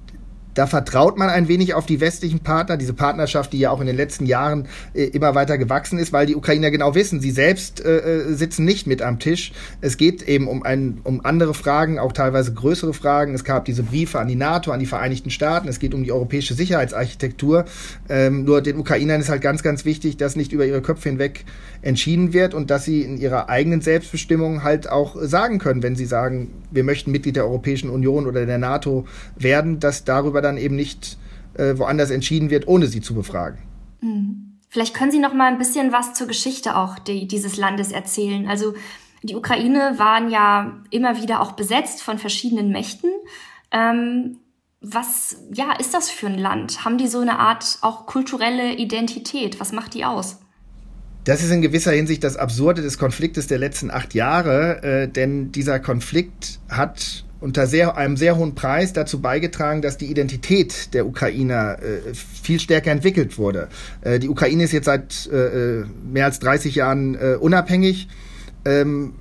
da 0.58 0.66
vertraut 0.66 1.16
man 1.16 1.28
ein 1.28 1.46
wenig 1.46 1.74
auf 1.74 1.86
die 1.86 2.00
westlichen 2.00 2.40
Partner, 2.40 2.76
diese 2.76 2.92
Partnerschaft, 2.92 3.52
die 3.52 3.60
ja 3.60 3.70
auch 3.70 3.80
in 3.80 3.86
den 3.86 3.94
letzten 3.94 4.26
Jahren 4.26 4.66
äh, 4.92 5.04
immer 5.04 5.36
weiter 5.36 5.56
gewachsen 5.56 6.00
ist, 6.00 6.12
weil 6.12 6.26
die 6.26 6.34
Ukrainer 6.34 6.72
genau 6.72 6.96
wissen, 6.96 7.20
sie 7.20 7.30
selbst 7.30 7.80
äh, 7.84 7.98
äh, 7.98 8.34
sitzen 8.34 8.64
nicht 8.64 8.88
mit 8.88 9.00
am 9.00 9.20
Tisch. 9.20 9.52
Es 9.80 9.96
geht 9.96 10.22
eben 10.22 10.48
um, 10.48 10.64
ein, 10.64 10.98
um 11.04 11.24
andere 11.24 11.54
Fragen, 11.54 12.00
auch 12.00 12.12
teilweise 12.12 12.52
größere 12.52 12.92
Fragen. 12.92 13.34
Es 13.34 13.44
gab 13.44 13.66
diese 13.66 13.84
Briefe 13.84 14.18
an 14.18 14.26
die 14.26 14.34
NATO, 14.34 14.72
an 14.72 14.80
die 14.80 14.86
Vereinigten 14.86 15.30
Staaten. 15.30 15.68
Es 15.68 15.78
geht 15.78 15.94
um 15.94 16.02
die 16.02 16.10
europäische 16.10 16.54
Sicherheitsarchitektur. 16.54 17.64
Ähm, 18.08 18.42
nur 18.42 18.60
den 18.60 18.78
Ukrainern 18.78 19.20
ist 19.20 19.28
halt 19.28 19.42
ganz, 19.42 19.62
ganz 19.62 19.84
wichtig, 19.84 20.16
dass 20.16 20.34
nicht 20.34 20.50
über 20.50 20.66
ihre 20.66 20.82
Köpfe 20.82 21.08
hinweg 21.08 21.44
entschieden 21.82 22.32
wird 22.32 22.54
und 22.54 22.70
dass 22.70 22.84
sie 22.84 23.02
in 23.02 23.16
ihrer 23.18 23.48
eigenen 23.48 23.80
Selbstbestimmung 23.80 24.64
halt 24.64 24.90
auch 24.90 25.14
sagen 25.20 25.58
können, 25.60 25.84
wenn 25.84 25.94
sie 25.94 26.06
sagen, 26.06 26.50
wir 26.72 26.82
möchten 26.82 27.12
Mitglied 27.12 27.36
der 27.36 27.44
Europäischen 27.44 27.90
Union 27.90 28.26
oder 28.26 28.44
der 28.44 28.58
NATO 28.58 29.06
werden, 29.36 29.78
dass 29.78 30.02
darüber 30.02 30.42
dann 30.42 30.47
eben 30.56 30.76
nicht 30.76 31.18
äh, 31.54 31.76
woanders 31.76 32.10
entschieden 32.10 32.50
wird, 32.50 32.66
ohne 32.68 32.86
sie 32.86 33.00
zu 33.00 33.14
befragen. 33.14 33.58
Mhm. 34.00 34.44
Vielleicht 34.70 34.94
können 34.94 35.10
Sie 35.10 35.18
noch 35.18 35.32
mal 35.32 35.50
ein 35.50 35.58
bisschen 35.58 35.92
was 35.92 36.12
zur 36.12 36.26
Geschichte 36.26 36.76
auch 36.76 36.98
die, 36.98 37.26
dieses 37.26 37.56
Landes 37.56 37.90
erzählen. 37.90 38.46
Also 38.48 38.74
die 39.22 39.34
Ukraine 39.34 39.94
waren 39.96 40.30
ja 40.30 40.80
immer 40.90 41.20
wieder 41.20 41.40
auch 41.40 41.52
besetzt 41.52 42.02
von 42.02 42.18
verschiedenen 42.18 42.70
Mächten. 42.70 43.10
Ähm, 43.72 44.38
was 44.80 45.38
ja 45.52 45.72
ist 45.72 45.94
das 45.94 46.10
für 46.10 46.26
ein 46.26 46.38
Land? 46.38 46.84
Haben 46.84 46.98
die 46.98 47.08
so 47.08 47.18
eine 47.18 47.38
Art 47.38 47.78
auch 47.80 48.06
kulturelle 48.06 48.74
Identität? 48.74 49.58
Was 49.58 49.72
macht 49.72 49.94
die 49.94 50.04
aus? 50.04 50.38
Das 51.24 51.42
ist 51.42 51.50
in 51.50 51.62
gewisser 51.62 51.92
Hinsicht 51.92 52.22
das 52.22 52.36
Absurde 52.36 52.80
des 52.80 52.96
Konfliktes 52.96 53.48
der 53.48 53.58
letzten 53.58 53.90
acht 53.90 54.14
Jahre, 54.14 54.82
äh, 54.82 55.08
denn 55.08 55.50
dieser 55.50 55.80
Konflikt 55.80 56.60
hat 56.68 57.24
unter 57.40 57.66
sehr, 57.66 57.96
einem 57.96 58.16
sehr 58.16 58.36
hohen 58.36 58.54
Preis 58.54 58.92
dazu 58.92 59.20
beigetragen, 59.20 59.82
dass 59.82 59.96
die 59.96 60.06
Identität 60.06 60.92
der 60.94 61.06
Ukrainer 61.06 61.78
äh, 61.82 62.14
viel 62.14 62.58
stärker 62.60 62.90
entwickelt 62.90 63.38
wurde. 63.38 63.68
Äh, 64.00 64.18
die 64.18 64.28
Ukraine 64.28 64.64
ist 64.64 64.72
jetzt 64.72 64.86
seit 64.86 65.28
äh, 65.32 65.80
äh 65.80 65.84
mehr 66.10 66.24
als 66.24 66.40
30 66.40 66.74
Jahren 66.74 67.14
äh, 67.14 67.36
unabhängig. 67.38 68.08
Ähm, 68.64 69.14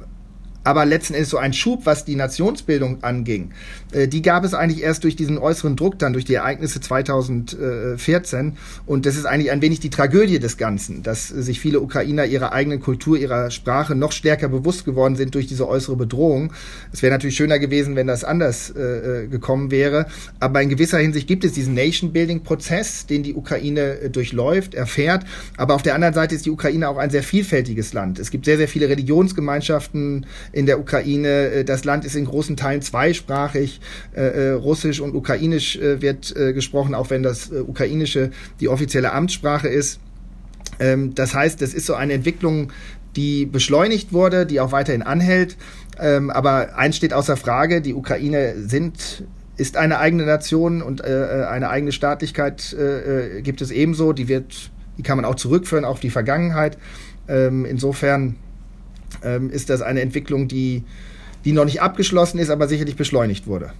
aber 0.67 0.86
letzten 0.86 1.13
Endes 1.13 1.29
so 1.29 1.38
ein 1.38 1.53
Schub, 1.53 1.86
was 1.86 2.03
die 2.03 2.17
Nationsbildung 2.17 3.01
anging, 3.01 3.51
äh, 3.93 4.09
die 4.09 4.21
gab 4.21 4.43
es 4.43 4.53
eigentlich 4.53 4.83
erst 4.83 5.05
durch 5.05 5.15
diesen 5.15 5.38
äußeren 5.38 5.77
Druck 5.77 5.97
dann, 5.97 6.12
durch 6.12 6.25
die 6.25 6.33
Ereignisse 6.33 6.81
2014. 6.81 8.57
Und 8.86 9.05
das 9.05 9.15
ist 9.15 9.24
eigentlich 9.24 9.50
ein 9.51 9.62
wenig 9.62 9.79
die 9.79 9.89
Tragödie 9.89 10.39
des 10.39 10.57
Ganzen, 10.57 11.03
dass 11.03 11.29
sich 11.29 11.62
viele 11.62 11.79
Ukrainer 11.79 12.25
ihrer 12.25 12.51
eigenen 12.51 12.81
Kultur, 12.81 13.17
ihrer 13.17 13.50
Sprache 13.50 13.95
noch 13.95 14.12
stärker 14.12 14.50
bewusst 14.50 14.83
geworden 14.83 15.15
sind 15.15 15.36
durch 15.36 15.47
diese 15.47 15.65
äußere 15.69 15.95
Bedrohung. 15.95 16.51
Es 16.91 17.01
wäre 17.01 17.13
natürlich 17.13 17.38
schöner 17.38 17.59
gewesen, 17.59 17.95
wenn 17.95 18.07
das 18.07 18.25
anders 18.25 18.69
äh, 18.69 18.81
äh, 19.24 19.27
gekommen 19.27 19.71
wäre. 19.71 20.07
Aber 20.41 20.62
in 20.62 20.67
gewisser 20.67 20.97
Hinsicht 20.97 21.29
gibt 21.29 21.45
es 21.45 21.53
diesen 21.53 21.75
Nation-Building-Prozess, 21.75 23.05
den 23.05 23.24
die 23.24 23.36
Ukraine 23.36 24.01
äh, 24.01 24.09
durchläuft, 24.09 24.74
erfährt. 24.74 25.24
Aber 25.55 25.75
auf 25.75 25.81
der 25.83 25.95
anderen 25.95 26.13
Seite 26.13 26.36
ist 26.36 26.45
die 26.45 26.51
Ukraine 26.51 26.89
auch 26.89 26.97
ein 26.97 27.09
sehr 27.09 27.24
vielfältiges 27.24 27.93
Land. 27.93 28.19
Es 28.19 28.31
gibt 28.31 28.43
sehr, 28.43 28.57
sehr 28.57 28.67
viele 28.67 28.89
Religionsgemeinschaften 28.89 30.25
in 30.57 30.65
der 30.65 30.79
Ukraine. 30.79 31.63
Das 31.63 31.85
Land 31.85 32.03
ist 32.05 32.15
in 32.15 32.25
großen 32.25 32.57
Teilen 32.57 32.81
zweisprachig. 32.81 33.79
Russisch 34.15 34.99
und 34.99 35.15
Ukrainisch 35.15 35.79
wird 35.79 36.33
gesprochen, 36.35 36.95
auch 36.95 37.09
wenn 37.09 37.23
das 37.23 37.51
Ukrainische 37.51 38.31
die 38.59 38.67
offizielle 38.67 39.13
Amtssprache 39.13 39.67
ist. 39.67 39.99
Ähm, 40.79 41.15
das 41.15 41.33
heißt, 41.33 41.61
das 41.61 41.73
ist 41.73 41.85
so 41.85 41.95
eine 41.95 42.13
Entwicklung, 42.13 42.71
die 43.15 43.45
beschleunigt 43.45 44.13
wurde, 44.13 44.45
die 44.45 44.59
auch 44.59 44.71
weiterhin 44.71 45.01
anhält. 45.01 45.57
Ähm, 45.99 46.29
aber 46.29 46.77
eins 46.77 46.97
steht 46.97 47.13
außer 47.13 47.37
Frage, 47.37 47.81
die 47.81 47.93
Ukraine 47.93 48.53
sind 48.57 49.23
ist 49.57 49.75
eine 49.75 49.97
eigene 49.97 50.23
Nation 50.27 50.83
und 50.83 51.03
äh, 51.03 51.41
äh 51.41 51.45
eine 51.45 51.69
eigene 51.69 51.91
Staatlichkeit 51.91 52.75
äh, 52.77 53.37
äh, 53.37 53.41
gibt 53.41 53.61
es 53.61 53.71
ebenso. 53.71 54.13
Die 54.13 54.27
wird, 54.27 54.69
die 54.99 55.01
kann 55.01 55.17
man 55.17 55.25
auch 55.25 55.33
zurückführen 55.33 55.83
auf 55.83 55.99
die 55.99 56.11
Vergangenheit. 56.11 56.77
Ähm, 57.27 57.65
insofern 57.65 58.35
ähm, 59.23 59.49
ist 59.49 59.69
das 59.69 59.81
eine 59.81 60.01
Entwicklung, 60.01 60.47
die, 60.47 60.83
die 61.45 61.51
noch 61.51 61.65
nicht 61.65 61.81
abgeschlossen 61.81 62.39
ist, 62.39 62.49
aber 62.49 62.67
sicherlich 62.67 62.95
beschleunigt 62.95 63.47
wurde. 63.47 63.73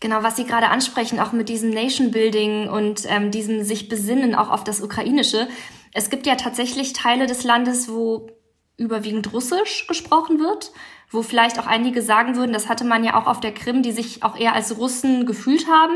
Genau, 0.00 0.22
was 0.22 0.36
Sie 0.36 0.44
gerade 0.44 0.68
ansprechen, 0.68 1.20
auch 1.20 1.32
mit 1.32 1.48
diesem 1.48 1.70
Nation 1.70 2.10
Building 2.10 2.68
und 2.68 3.04
ähm, 3.08 3.30
diesem 3.30 3.64
sich 3.64 3.88
besinnen 3.88 4.34
auch 4.34 4.50
auf 4.50 4.62
das 4.62 4.82
Ukrainische. 4.82 5.48
Es 5.92 6.10
gibt 6.10 6.26
ja 6.26 6.34
tatsächlich 6.34 6.92
Teile 6.92 7.26
des 7.26 7.44
Landes, 7.44 7.88
wo 7.88 8.28
überwiegend 8.76 9.32
Russisch 9.32 9.86
gesprochen 9.86 10.38
wird, 10.38 10.70
wo 11.10 11.22
vielleicht 11.22 11.58
auch 11.58 11.66
einige 11.66 12.02
sagen 12.02 12.36
würden, 12.36 12.52
das 12.52 12.68
hatte 12.68 12.84
man 12.84 13.04
ja 13.04 13.18
auch 13.18 13.26
auf 13.26 13.40
der 13.40 13.54
Krim, 13.54 13.82
die 13.82 13.92
sich 13.92 14.22
auch 14.22 14.38
eher 14.38 14.54
als 14.54 14.76
Russen 14.76 15.24
gefühlt 15.24 15.66
haben. 15.66 15.94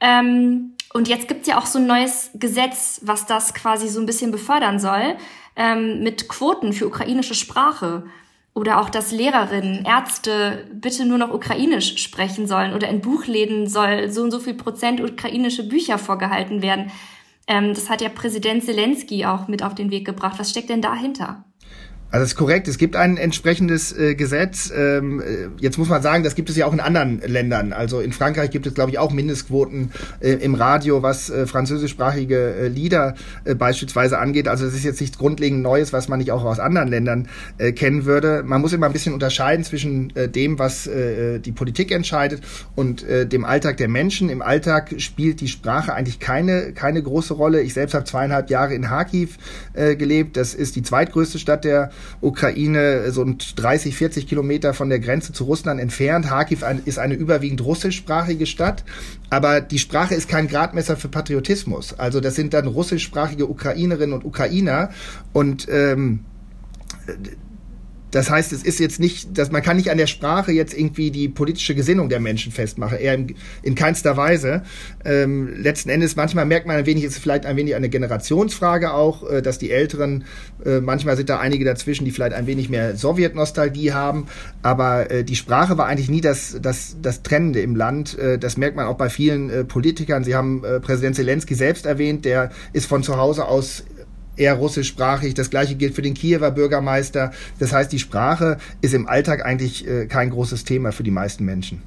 Ähm, 0.00 0.74
und 0.94 1.08
jetzt 1.08 1.28
gibt's 1.28 1.48
ja 1.48 1.58
auch 1.58 1.66
so 1.66 1.78
ein 1.78 1.86
neues 1.86 2.30
Gesetz, 2.34 3.00
was 3.02 3.26
das 3.26 3.52
quasi 3.52 3.88
so 3.88 4.00
ein 4.00 4.06
bisschen 4.06 4.30
befördern 4.30 4.78
soll, 4.78 5.16
ähm, 5.58 6.02
mit 6.02 6.28
Quoten 6.28 6.72
für 6.72 6.86
ukrainische 6.86 7.34
Sprache. 7.34 8.04
Oder 8.54 8.80
auch, 8.80 8.88
dass 8.88 9.12
Lehrerinnen, 9.12 9.84
Ärzte 9.84 10.66
bitte 10.72 11.04
nur 11.04 11.18
noch 11.18 11.32
Ukrainisch 11.32 11.98
sprechen 11.98 12.46
sollen 12.46 12.74
oder 12.74 12.88
in 12.88 13.00
Buchläden 13.00 13.68
soll 13.68 14.10
so 14.10 14.22
und 14.22 14.30
so 14.30 14.40
viel 14.40 14.54
Prozent 14.54 15.00
ukrainische 15.00 15.68
Bücher 15.68 15.98
vorgehalten 15.98 16.62
werden. 16.62 16.90
Ähm, 17.46 17.74
das 17.74 17.88
hat 17.88 18.00
ja 18.00 18.08
Präsident 18.08 18.64
Zelensky 18.64 19.26
auch 19.26 19.46
mit 19.46 19.62
auf 19.62 19.74
den 19.74 19.90
Weg 19.90 20.06
gebracht. 20.06 20.38
Was 20.38 20.50
steckt 20.50 20.70
denn 20.70 20.82
dahinter? 20.82 21.44
Also 22.10 22.22
das 22.22 22.30
ist 22.30 22.36
korrekt, 22.36 22.68
es 22.68 22.78
gibt 22.78 22.96
ein 22.96 23.18
entsprechendes 23.18 23.92
äh, 23.92 24.14
Gesetz. 24.14 24.72
Ähm, 24.74 25.20
äh, 25.20 25.48
jetzt 25.60 25.76
muss 25.76 25.90
man 25.90 26.00
sagen, 26.00 26.24
das 26.24 26.34
gibt 26.34 26.48
es 26.48 26.56
ja 26.56 26.64
auch 26.64 26.72
in 26.72 26.80
anderen 26.80 27.20
Ländern. 27.20 27.74
Also 27.74 28.00
in 28.00 28.12
Frankreich 28.12 28.50
gibt 28.50 28.66
es, 28.66 28.72
glaube 28.72 28.90
ich, 28.90 28.98
auch 28.98 29.12
Mindestquoten 29.12 29.92
äh, 30.20 30.30
im 30.30 30.54
Radio, 30.54 31.02
was 31.02 31.28
äh, 31.28 31.46
französischsprachige 31.46 32.54
äh, 32.54 32.68
Lieder 32.68 33.14
äh, 33.44 33.54
beispielsweise 33.54 34.18
angeht. 34.18 34.48
Also 34.48 34.64
das 34.64 34.72
ist 34.72 34.84
jetzt 34.84 35.02
nichts 35.02 35.18
grundlegend 35.18 35.60
Neues, 35.60 35.92
was 35.92 36.08
man 36.08 36.18
nicht 36.18 36.32
auch 36.32 36.44
aus 36.44 36.60
anderen 36.60 36.88
Ländern 36.88 37.28
äh, 37.58 37.72
kennen 37.72 38.06
würde. 38.06 38.42
Man 38.42 38.62
muss 38.62 38.72
immer 38.72 38.86
ein 38.86 38.94
bisschen 38.94 39.12
unterscheiden 39.12 39.62
zwischen 39.62 40.16
äh, 40.16 40.30
dem, 40.30 40.58
was 40.58 40.86
äh, 40.86 41.40
die 41.40 41.52
Politik 41.52 41.92
entscheidet 41.92 42.40
und 42.74 43.06
äh, 43.06 43.26
dem 43.26 43.44
Alltag 43.44 43.76
der 43.76 43.88
Menschen. 43.88 44.30
Im 44.30 44.40
Alltag 44.40 44.94
spielt 44.96 45.42
die 45.42 45.48
Sprache 45.48 45.92
eigentlich 45.92 46.20
keine, 46.20 46.72
keine 46.72 47.02
große 47.02 47.34
Rolle. 47.34 47.60
Ich 47.60 47.74
selbst 47.74 47.92
habe 47.92 48.06
zweieinhalb 48.06 48.48
Jahre 48.48 48.72
in 48.72 48.84
Kharkiv 48.84 49.36
äh, 49.74 49.94
gelebt. 49.94 50.38
Das 50.38 50.54
ist 50.54 50.74
die 50.74 50.82
zweitgrößte 50.82 51.38
Stadt 51.38 51.64
der 51.64 51.90
Ukraine, 52.20 53.10
so 53.10 53.24
30, 53.24 53.96
40 53.96 54.26
Kilometer 54.26 54.74
von 54.74 54.88
der 54.88 54.98
Grenze 54.98 55.32
zu 55.32 55.44
Russland 55.44 55.80
entfernt. 55.80 56.26
Kharkiv 56.26 56.64
ist 56.84 56.98
eine 56.98 57.14
überwiegend 57.14 57.64
russischsprachige 57.64 58.46
Stadt, 58.46 58.84
aber 59.30 59.60
die 59.60 59.78
Sprache 59.78 60.14
ist 60.14 60.28
kein 60.28 60.48
Gradmesser 60.48 60.96
für 60.96 61.08
Patriotismus. 61.08 61.98
Also 61.98 62.20
das 62.20 62.34
sind 62.34 62.54
dann 62.54 62.66
russischsprachige 62.66 63.48
Ukrainerinnen 63.48 64.14
und 64.14 64.24
Ukrainer 64.24 64.90
und 65.32 65.66
ähm, 65.70 66.20
das 68.10 68.30
heißt, 68.30 68.52
es 68.52 68.62
ist 68.62 68.78
jetzt 68.78 69.00
nicht, 69.00 69.36
dass 69.36 69.50
man 69.50 69.62
kann 69.62 69.76
nicht 69.76 69.90
an 69.90 69.98
der 69.98 70.06
Sprache 70.06 70.52
jetzt 70.52 70.76
irgendwie 70.76 71.10
die 71.10 71.28
politische 71.28 71.74
Gesinnung 71.74 72.08
der 72.08 72.20
Menschen 72.20 72.52
festmachen, 72.52 72.98
eher 72.98 73.14
in, 73.14 73.34
in 73.62 73.74
keinster 73.74 74.16
Weise. 74.16 74.62
Ähm, 75.04 75.54
letzten 75.56 75.90
Endes, 75.90 76.16
manchmal 76.16 76.46
merkt 76.46 76.66
man 76.66 76.76
ein 76.76 76.86
wenig, 76.86 77.04
ist 77.04 77.18
vielleicht 77.18 77.44
ein 77.44 77.56
wenig 77.56 77.74
eine 77.74 77.88
Generationsfrage 77.88 78.94
auch, 78.94 79.28
äh, 79.28 79.42
dass 79.42 79.58
die 79.58 79.70
Älteren, 79.70 80.24
äh, 80.64 80.80
manchmal 80.80 81.16
sind 81.16 81.28
da 81.28 81.38
einige 81.38 81.64
dazwischen, 81.64 82.04
die 82.04 82.10
vielleicht 82.10 82.32
ein 82.34 82.46
wenig 82.46 82.70
mehr 82.70 82.96
Sowjetnostalgie 82.96 83.92
haben, 83.92 84.26
aber 84.62 85.10
äh, 85.10 85.24
die 85.24 85.36
Sprache 85.36 85.76
war 85.76 85.86
eigentlich 85.86 86.10
nie 86.10 86.20
das, 86.20 86.58
das, 86.62 86.96
das 87.02 87.22
Trennende 87.22 87.60
im 87.60 87.76
Land. 87.76 88.18
Äh, 88.18 88.38
das 88.38 88.56
merkt 88.56 88.76
man 88.76 88.86
auch 88.86 88.96
bei 88.96 89.10
vielen 89.10 89.50
äh, 89.50 89.64
Politikern. 89.64 90.24
Sie 90.24 90.34
haben 90.34 90.64
äh, 90.64 90.80
Präsident 90.80 91.16
Zelensky 91.16 91.54
selbst 91.54 91.86
erwähnt, 91.86 92.24
der 92.24 92.50
ist 92.72 92.86
von 92.86 93.02
zu 93.02 93.16
Hause 93.16 93.46
aus 93.46 93.84
eher 94.38 94.54
russischsprachig. 94.54 95.34
Das 95.34 95.50
gleiche 95.50 95.74
gilt 95.74 95.94
für 95.94 96.02
den 96.02 96.14
Kiewer 96.14 96.50
Bürgermeister. 96.50 97.32
Das 97.58 97.72
heißt, 97.72 97.92
die 97.92 97.98
Sprache 97.98 98.58
ist 98.80 98.94
im 98.94 99.08
Alltag 99.08 99.44
eigentlich 99.44 99.86
äh, 99.86 100.06
kein 100.06 100.30
großes 100.30 100.64
Thema 100.64 100.92
für 100.92 101.02
die 101.02 101.10
meisten 101.10 101.44
Menschen. 101.44 101.82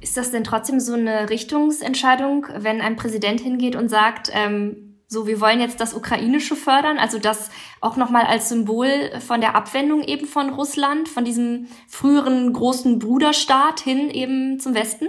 Ist 0.00 0.16
das 0.16 0.30
denn 0.30 0.44
trotzdem 0.44 0.78
so 0.78 0.94
eine 0.94 1.30
Richtungsentscheidung, 1.30 2.46
wenn 2.58 2.80
ein 2.80 2.96
Präsident 2.96 3.40
hingeht 3.40 3.76
und 3.76 3.88
sagt, 3.88 4.30
ähm, 4.32 4.86
so, 5.08 5.26
wir 5.26 5.40
wollen 5.40 5.60
jetzt 5.60 5.80
das 5.80 5.94
Ukrainische 5.94 6.56
fördern, 6.56 6.98
also 6.98 7.18
das 7.18 7.50
auch 7.80 7.96
nochmal 7.96 8.24
als 8.24 8.48
Symbol 8.48 8.88
von 9.24 9.40
der 9.40 9.54
Abwendung 9.54 10.02
eben 10.02 10.26
von 10.26 10.50
Russland, 10.50 11.08
von 11.08 11.24
diesem 11.24 11.68
früheren 11.88 12.52
großen 12.52 12.98
Bruderstaat 12.98 13.80
hin 13.80 14.10
eben 14.10 14.58
zum 14.58 14.74
Westen? 14.74 15.06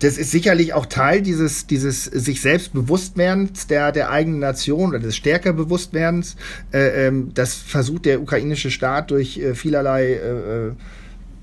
Das 0.00 0.16
ist 0.16 0.30
sicherlich 0.30 0.74
auch 0.74 0.86
Teil 0.86 1.22
dieses, 1.22 1.66
dieses 1.66 2.04
sich 2.04 2.40
selbst 2.40 2.72
Bewusstwerdens 2.72 3.66
der, 3.66 3.92
der 3.92 4.10
eigenen 4.10 4.40
Nation 4.40 4.90
oder 4.90 5.00
des 5.00 5.16
stärker 5.16 5.52
Bewusstwerdens. 5.52 6.36
Äh, 6.72 7.06
ähm, 7.06 7.32
das 7.34 7.54
versucht 7.54 8.04
der 8.04 8.20
ukrainische 8.20 8.70
Staat 8.70 9.10
durch 9.10 9.38
äh, 9.38 9.54
vielerlei 9.54 10.14
äh, 10.14 10.72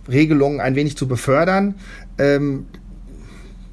Regelungen 0.10 0.62
ein 0.62 0.76
wenig 0.76 0.98
zu 0.98 1.08
befördern. 1.08 1.76
Ähm, 2.18 2.66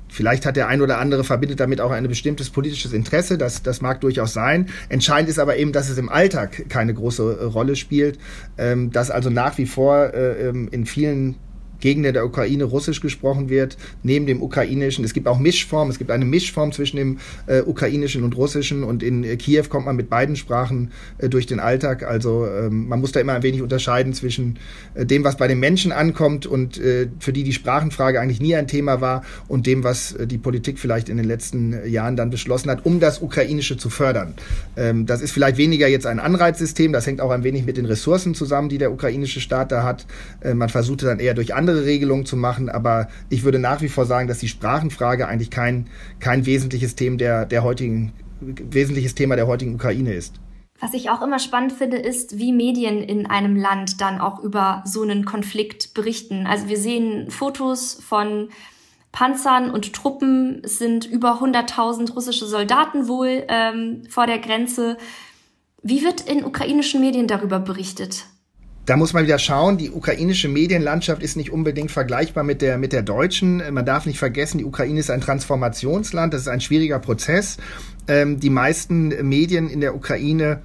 Vielleicht 0.08 0.44
hat 0.44 0.56
der 0.56 0.68
ein 0.68 0.82
oder 0.82 0.98
andere 0.98 1.24
verbindet 1.24 1.58
damit 1.58 1.80
auch 1.80 1.90
ein 1.90 2.06
bestimmtes 2.06 2.50
politisches 2.50 2.92
Interesse, 2.92 3.38
das, 3.38 3.62
das 3.62 3.80
mag 3.80 4.02
durchaus 4.02 4.34
sein. 4.34 4.68
Entscheidend 4.90 5.30
ist 5.30 5.38
aber 5.38 5.56
eben, 5.56 5.72
dass 5.72 5.88
es 5.88 5.96
im 5.96 6.10
Alltag 6.10 6.68
keine 6.68 6.92
große 6.92 7.46
Rolle 7.46 7.76
spielt, 7.76 8.18
ähm, 8.58 8.90
dass 8.90 9.10
also 9.10 9.30
nach 9.30 9.56
wie 9.56 9.64
vor 9.64 10.12
in 10.12 10.84
vielen 10.84 11.36
Gegenden 11.82 12.14
der 12.14 12.24
Ukraine 12.24 12.64
Russisch 12.64 13.00
gesprochen 13.00 13.50
wird, 13.50 13.76
neben 14.02 14.24
dem 14.24 14.40
Ukrainischen. 14.40 15.04
Es 15.04 15.12
gibt 15.12 15.26
auch 15.26 15.38
Mischformen, 15.38 15.90
es 15.90 15.98
gibt 15.98 16.10
eine 16.10 16.24
Mischform 16.24 16.72
zwischen 16.72 16.96
dem 16.96 17.18
äh, 17.46 17.60
Ukrainischen 17.60 18.22
und 18.22 18.36
Russischen 18.36 18.84
und 18.84 19.02
in 19.02 19.24
äh, 19.24 19.36
Kiew 19.36 19.64
kommt 19.68 19.84
man 19.84 19.96
mit 19.96 20.08
beiden 20.08 20.36
Sprachen 20.36 20.92
äh, 21.18 21.28
durch 21.28 21.46
den 21.46 21.60
Alltag. 21.60 22.04
Also 22.04 22.46
ähm, 22.46 22.88
man 22.88 23.00
muss 23.00 23.12
da 23.12 23.20
immer 23.20 23.34
ein 23.34 23.42
wenig 23.42 23.60
unterscheiden 23.62 24.14
zwischen 24.14 24.58
äh, 24.94 25.04
dem, 25.04 25.24
was 25.24 25.36
bei 25.36 25.48
den 25.48 25.58
Menschen 25.58 25.92
ankommt 25.92 26.46
und 26.46 26.78
äh, 26.78 27.08
für 27.18 27.32
die 27.32 27.42
die 27.42 27.52
Sprachenfrage 27.52 28.20
eigentlich 28.20 28.40
nie 28.40 28.54
ein 28.54 28.68
Thema 28.68 29.00
war 29.00 29.24
und 29.48 29.66
dem, 29.66 29.82
was 29.82 30.12
äh, 30.12 30.26
die 30.26 30.38
Politik 30.38 30.78
vielleicht 30.78 31.08
in 31.08 31.16
den 31.16 31.26
letzten 31.26 31.86
Jahren 31.90 32.16
dann 32.16 32.30
beschlossen 32.30 32.70
hat, 32.70 32.86
um 32.86 33.00
das 33.00 33.20
Ukrainische 33.20 33.76
zu 33.76 33.90
fördern. 33.90 34.34
Ähm, 34.76 35.04
das 35.06 35.20
ist 35.20 35.32
vielleicht 35.32 35.56
weniger 35.56 35.88
jetzt 35.88 36.06
ein 36.06 36.20
Anreizsystem, 36.20 36.92
das 36.92 37.06
hängt 37.08 37.20
auch 37.20 37.30
ein 37.30 37.42
wenig 37.42 37.66
mit 37.66 37.76
den 37.76 37.86
Ressourcen 37.86 38.34
zusammen, 38.34 38.68
die 38.68 38.78
der 38.78 38.92
ukrainische 38.92 39.40
Staat 39.40 39.72
da 39.72 39.82
hat. 39.82 40.06
man 40.54 40.68
versuchte 40.68 41.06
dann 41.06 41.18
eher 41.18 41.34
durch 41.34 41.54
andere 41.54 41.71
andere 41.72 41.86
Regelungen 41.86 42.26
zu 42.26 42.36
machen, 42.36 42.68
aber 42.68 43.08
ich 43.30 43.44
würde 43.44 43.58
nach 43.58 43.80
wie 43.80 43.88
vor 43.88 44.04
sagen, 44.04 44.28
dass 44.28 44.38
die 44.38 44.48
Sprachenfrage 44.48 45.26
eigentlich 45.26 45.50
kein, 45.50 45.88
kein 46.20 46.46
wesentliches 46.46 46.94
Thema 46.94 47.16
der, 47.16 47.46
der 47.46 47.62
heutigen, 47.62 48.12
wesentliches 48.40 49.14
Thema 49.14 49.36
der 49.36 49.46
heutigen 49.46 49.74
Ukraine 49.74 50.12
ist. 50.12 50.34
Was 50.80 50.94
ich 50.94 51.10
auch 51.10 51.22
immer 51.22 51.38
spannend 51.38 51.72
finde, 51.72 51.96
ist, 51.96 52.38
wie 52.38 52.52
Medien 52.52 53.02
in 53.02 53.26
einem 53.26 53.56
Land 53.56 54.00
dann 54.00 54.20
auch 54.20 54.40
über 54.40 54.82
so 54.84 55.02
einen 55.02 55.24
Konflikt 55.24 55.94
berichten. 55.94 56.46
Also 56.46 56.68
wir 56.68 56.76
sehen 56.76 57.30
Fotos 57.30 57.94
von 57.94 58.48
Panzern 59.12 59.70
und 59.70 59.92
Truppen. 59.92 60.60
Es 60.64 60.78
sind 60.78 61.04
über 61.04 61.40
100.000 61.40 62.12
russische 62.12 62.46
Soldaten 62.46 63.06
wohl 63.06 63.44
ähm, 63.48 64.02
vor 64.08 64.26
der 64.26 64.40
Grenze. 64.40 64.96
Wie 65.82 66.02
wird 66.02 66.22
in 66.22 66.44
ukrainischen 66.44 67.00
Medien 67.00 67.28
darüber 67.28 67.60
berichtet? 67.60 68.26
Da 68.86 68.96
muss 68.96 69.12
man 69.12 69.24
wieder 69.24 69.38
schauen, 69.38 69.78
die 69.78 69.90
ukrainische 69.90 70.48
Medienlandschaft 70.48 71.22
ist 71.22 71.36
nicht 71.36 71.52
unbedingt 71.52 71.92
vergleichbar 71.92 72.42
mit 72.42 72.62
der, 72.62 72.78
mit 72.78 72.92
der 72.92 73.02
deutschen. 73.02 73.62
Man 73.72 73.86
darf 73.86 74.06
nicht 74.06 74.18
vergessen, 74.18 74.58
die 74.58 74.64
Ukraine 74.64 74.98
ist 74.98 75.10
ein 75.10 75.20
Transformationsland, 75.20 76.34
das 76.34 76.42
ist 76.42 76.48
ein 76.48 76.60
schwieriger 76.60 76.98
Prozess. 76.98 77.58
Ähm, 78.08 78.40
die 78.40 78.50
meisten 78.50 79.28
Medien 79.28 79.68
in 79.68 79.80
der 79.80 79.94
Ukraine 79.94 80.62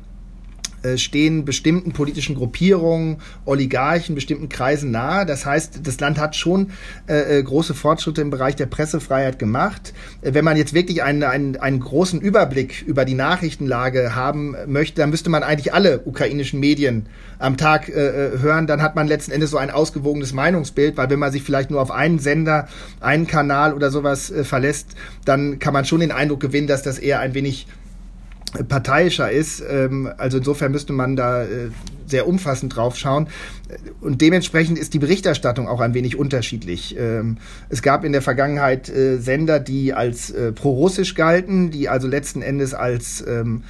stehen 0.96 1.46
bestimmten 1.46 1.92
politischen 1.92 2.36
Gruppierungen, 2.36 3.18
Oligarchen, 3.46 4.16
bestimmten 4.16 4.50
Kreisen 4.50 4.92
nahe. 4.92 5.26
Das 5.26 5.46
heißt, 5.46 5.82
das 5.84 6.00
Land 6.00 6.20
hat 6.20 6.36
schon 6.36 6.72
äh, 7.08 7.40
äh 7.40 7.44
große 7.44 7.74
Fortschritte 7.74 8.22
im 8.22 8.30
Bereich 8.30 8.56
der 8.56 8.68
Pressefreiheit 8.68 9.40
gemacht. 9.40 9.94
Äh, 10.22 10.34
wenn 10.34 10.46
man 10.46 10.58
jetzt 10.58 10.74
wirklich 10.74 11.04
einen, 11.04 11.24
einen, 11.24 11.58
einen 11.58 11.80
großen 11.80 12.22
Überblick 12.22 12.84
über 12.86 13.06
die 13.06 13.16
Nachrichtenlage 13.16 14.16
haben 14.16 14.56
möchte, 14.68 15.02
dann 15.02 15.10
müsste 15.10 15.30
man 15.30 15.44
eigentlich 15.44 15.74
alle 15.74 16.02
ukrainischen 16.06 16.60
Medien 16.60 17.08
am 17.40 17.58
Tag 17.58 17.90
äh, 17.90 17.94
hören. 17.94 18.68
Dann 18.68 18.82
hat 18.82 18.96
man 18.96 19.08
letzten 19.08 19.32
Endes 19.32 19.52
so 19.52 19.58
ein 19.58 19.72
ausgewogenes 19.72 20.34
Meinungsbild, 20.34 20.98
weil 20.98 21.10
wenn 21.10 21.20
man 21.20 21.32
sich 21.32 21.44
vielleicht 21.44 21.72
nur 21.72 21.82
auf 21.82 21.92
einen 21.92 22.20
Sender, 22.20 22.68
einen 23.00 23.28
Kanal 23.28 23.74
oder 23.74 23.92
sowas 23.92 24.32
äh, 24.32 24.44
verlässt, 24.44 24.90
dann 25.26 25.60
kann 25.60 25.74
man 25.74 25.86
schon 25.86 26.00
den 26.00 26.12
Eindruck 26.12 26.40
gewinnen, 26.40 26.68
dass 26.68 26.84
das 26.84 27.00
eher 27.00 27.20
ein 27.20 27.34
wenig 27.34 27.68
parteiischer 28.64 29.32
ist. 29.32 29.64
Ähm, 29.68 30.10
also 30.18 30.38
insofern 30.38 30.72
müsste 30.72 30.94
man 30.94 31.16
da 31.16 31.44
äh, 31.44 31.70
sehr 32.06 32.28
umfassend 32.28 32.76
drauf 32.76 32.98
schauen. 32.98 33.28
Und 34.02 34.22
dementsprechend 34.22 34.80
ist 34.80 34.94
die 34.94 35.00
Berichterstattung 35.00 35.68
auch 35.68 35.82
ein 35.82 35.94
wenig 35.94 36.18
unterschiedlich. 36.18 36.96
Ähm, 36.98 37.38
es 37.70 37.82
gab 37.82 38.04
in 38.04 38.12
der 38.12 38.22
Vergangenheit 38.22 38.90
äh, 38.90 39.18
Sender, 39.18 39.60
die 39.60 39.94
als 39.94 40.32
äh, 40.32 40.52
pro-russisch 40.52 41.16
galten, 41.16 41.72
die 41.72 41.90
also 41.90 42.08
letzten 42.08 42.42
Endes 42.42 42.74
als 42.74 43.24
ähm, 43.28 43.64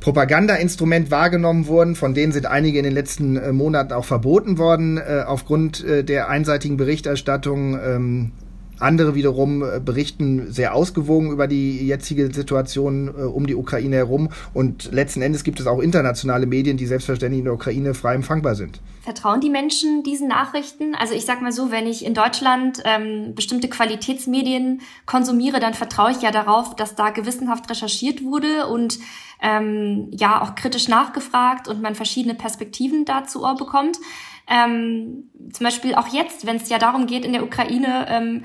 Propagandainstrument 0.00 1.10
wahrgenommen 1.10 1.66
wurden. 1.66 1.94
Von 1.94 2.14
denen 2.14 2.32
sind 2.32 2.46
einige 2.46 2.78
in 2.78 2.84
den 2.84 2.94
letzten 2.94 3.54
Monaten 3.54 3.92
auch 3.92 4.06
verboten 4.06 4.56
worden 4.56 4.98
aufgrund 4.98 5.84
der 5.86 6.30
einseitigen 6.30 6.78
Berichterstattung. 6.78 8.32
Andere 8.80 9.14
wiederum 9.14 9.62
äh, 9.62 9.80
berichten 9.80 10.50
sehr 10.50 10.74
ausgewogen 10.74 11.30
über 11.30 11.46
die 11.46 11.86
jetzige 11.86 12.32
Situation 12.32 13.08
äh, 13.08 13.22
um 13.22 13.46
die 13.46 13.54
Ukraine 13.54 13.96
herum. 13.96 14.30
Und 14.54 14.90
letzten 14.92 15.22
Endes 15.22 15.44
gibt 15.44 15.60
es 15.60 15.66
auch 15.66 15.80
internationale 15.80 16.46
Medien, 16.46 16.76
die 16.76 16.86
selbstverständlich 16.86 17.40
in 17.40 17.44
der 17.44 17.54
Ukraine 17.54 17.94
frei 17.94 18.14
empfangbar 18.14 18.54
sind. 18.54 18.80
Vertrauen 19.02 19.40
die 19.40 19.50
Menschen 19.50 20.02
diesen 20.02 20.28
Nachrichten? 20.28 20.94
Also 20.94 21.14
ich 21.14 21.24
sag 21.24 21.42
mal 21.42 21.52
so, 21.52 21.70
wenn 21.70 21.86
ich 21.86 22.04
in 22.04 22.14
Deutschland 22.14 22.82
ähm, 22.84 23.34
bestimmte 23.34 23.68
Qualitätsmedien 23.68 24.80
konsumiere, 25.06 25.60
dann 25.60 25.74
vertraue 25.74 26.10
ich 26.10 26.22
ja 26.22 26.30
darauf, 26.30 26.76
dass 26.76 26.94
da 26.94 27.10
gewissenhaft 27.10 27.68
recherchiert 27.70 28.22
wurde 28.22 28.66
und 28.66 28.98
ähm, 29.42 30.08
ja 30.12 30.42
auch 30.42 30.54
kritisch 30.54 30.88
nachgefragt 30.88 31.68
und 31.68 31.80
man 31.80 31.94
verschiedene 31.94 32.34
Perspektiven 32.34 33.04
dazu 33.04 33.40
bekommt. 33.58 33.98
Ähm, 34.46 35.30
zum 35.52 35.64
Beispiel 35.64 35.94
auch 35.94 36.08
jetzt, 36.08 36.44
wenn 36.44 36.56
es 36.56 36.68
ja 36.68 36.78
darum 36.78 37.06
geht, 37.06 37.24
in 37.24 37.32
der 37.32 37.44
Ukraine 37.44 38.06
ähm, 38.08 38.42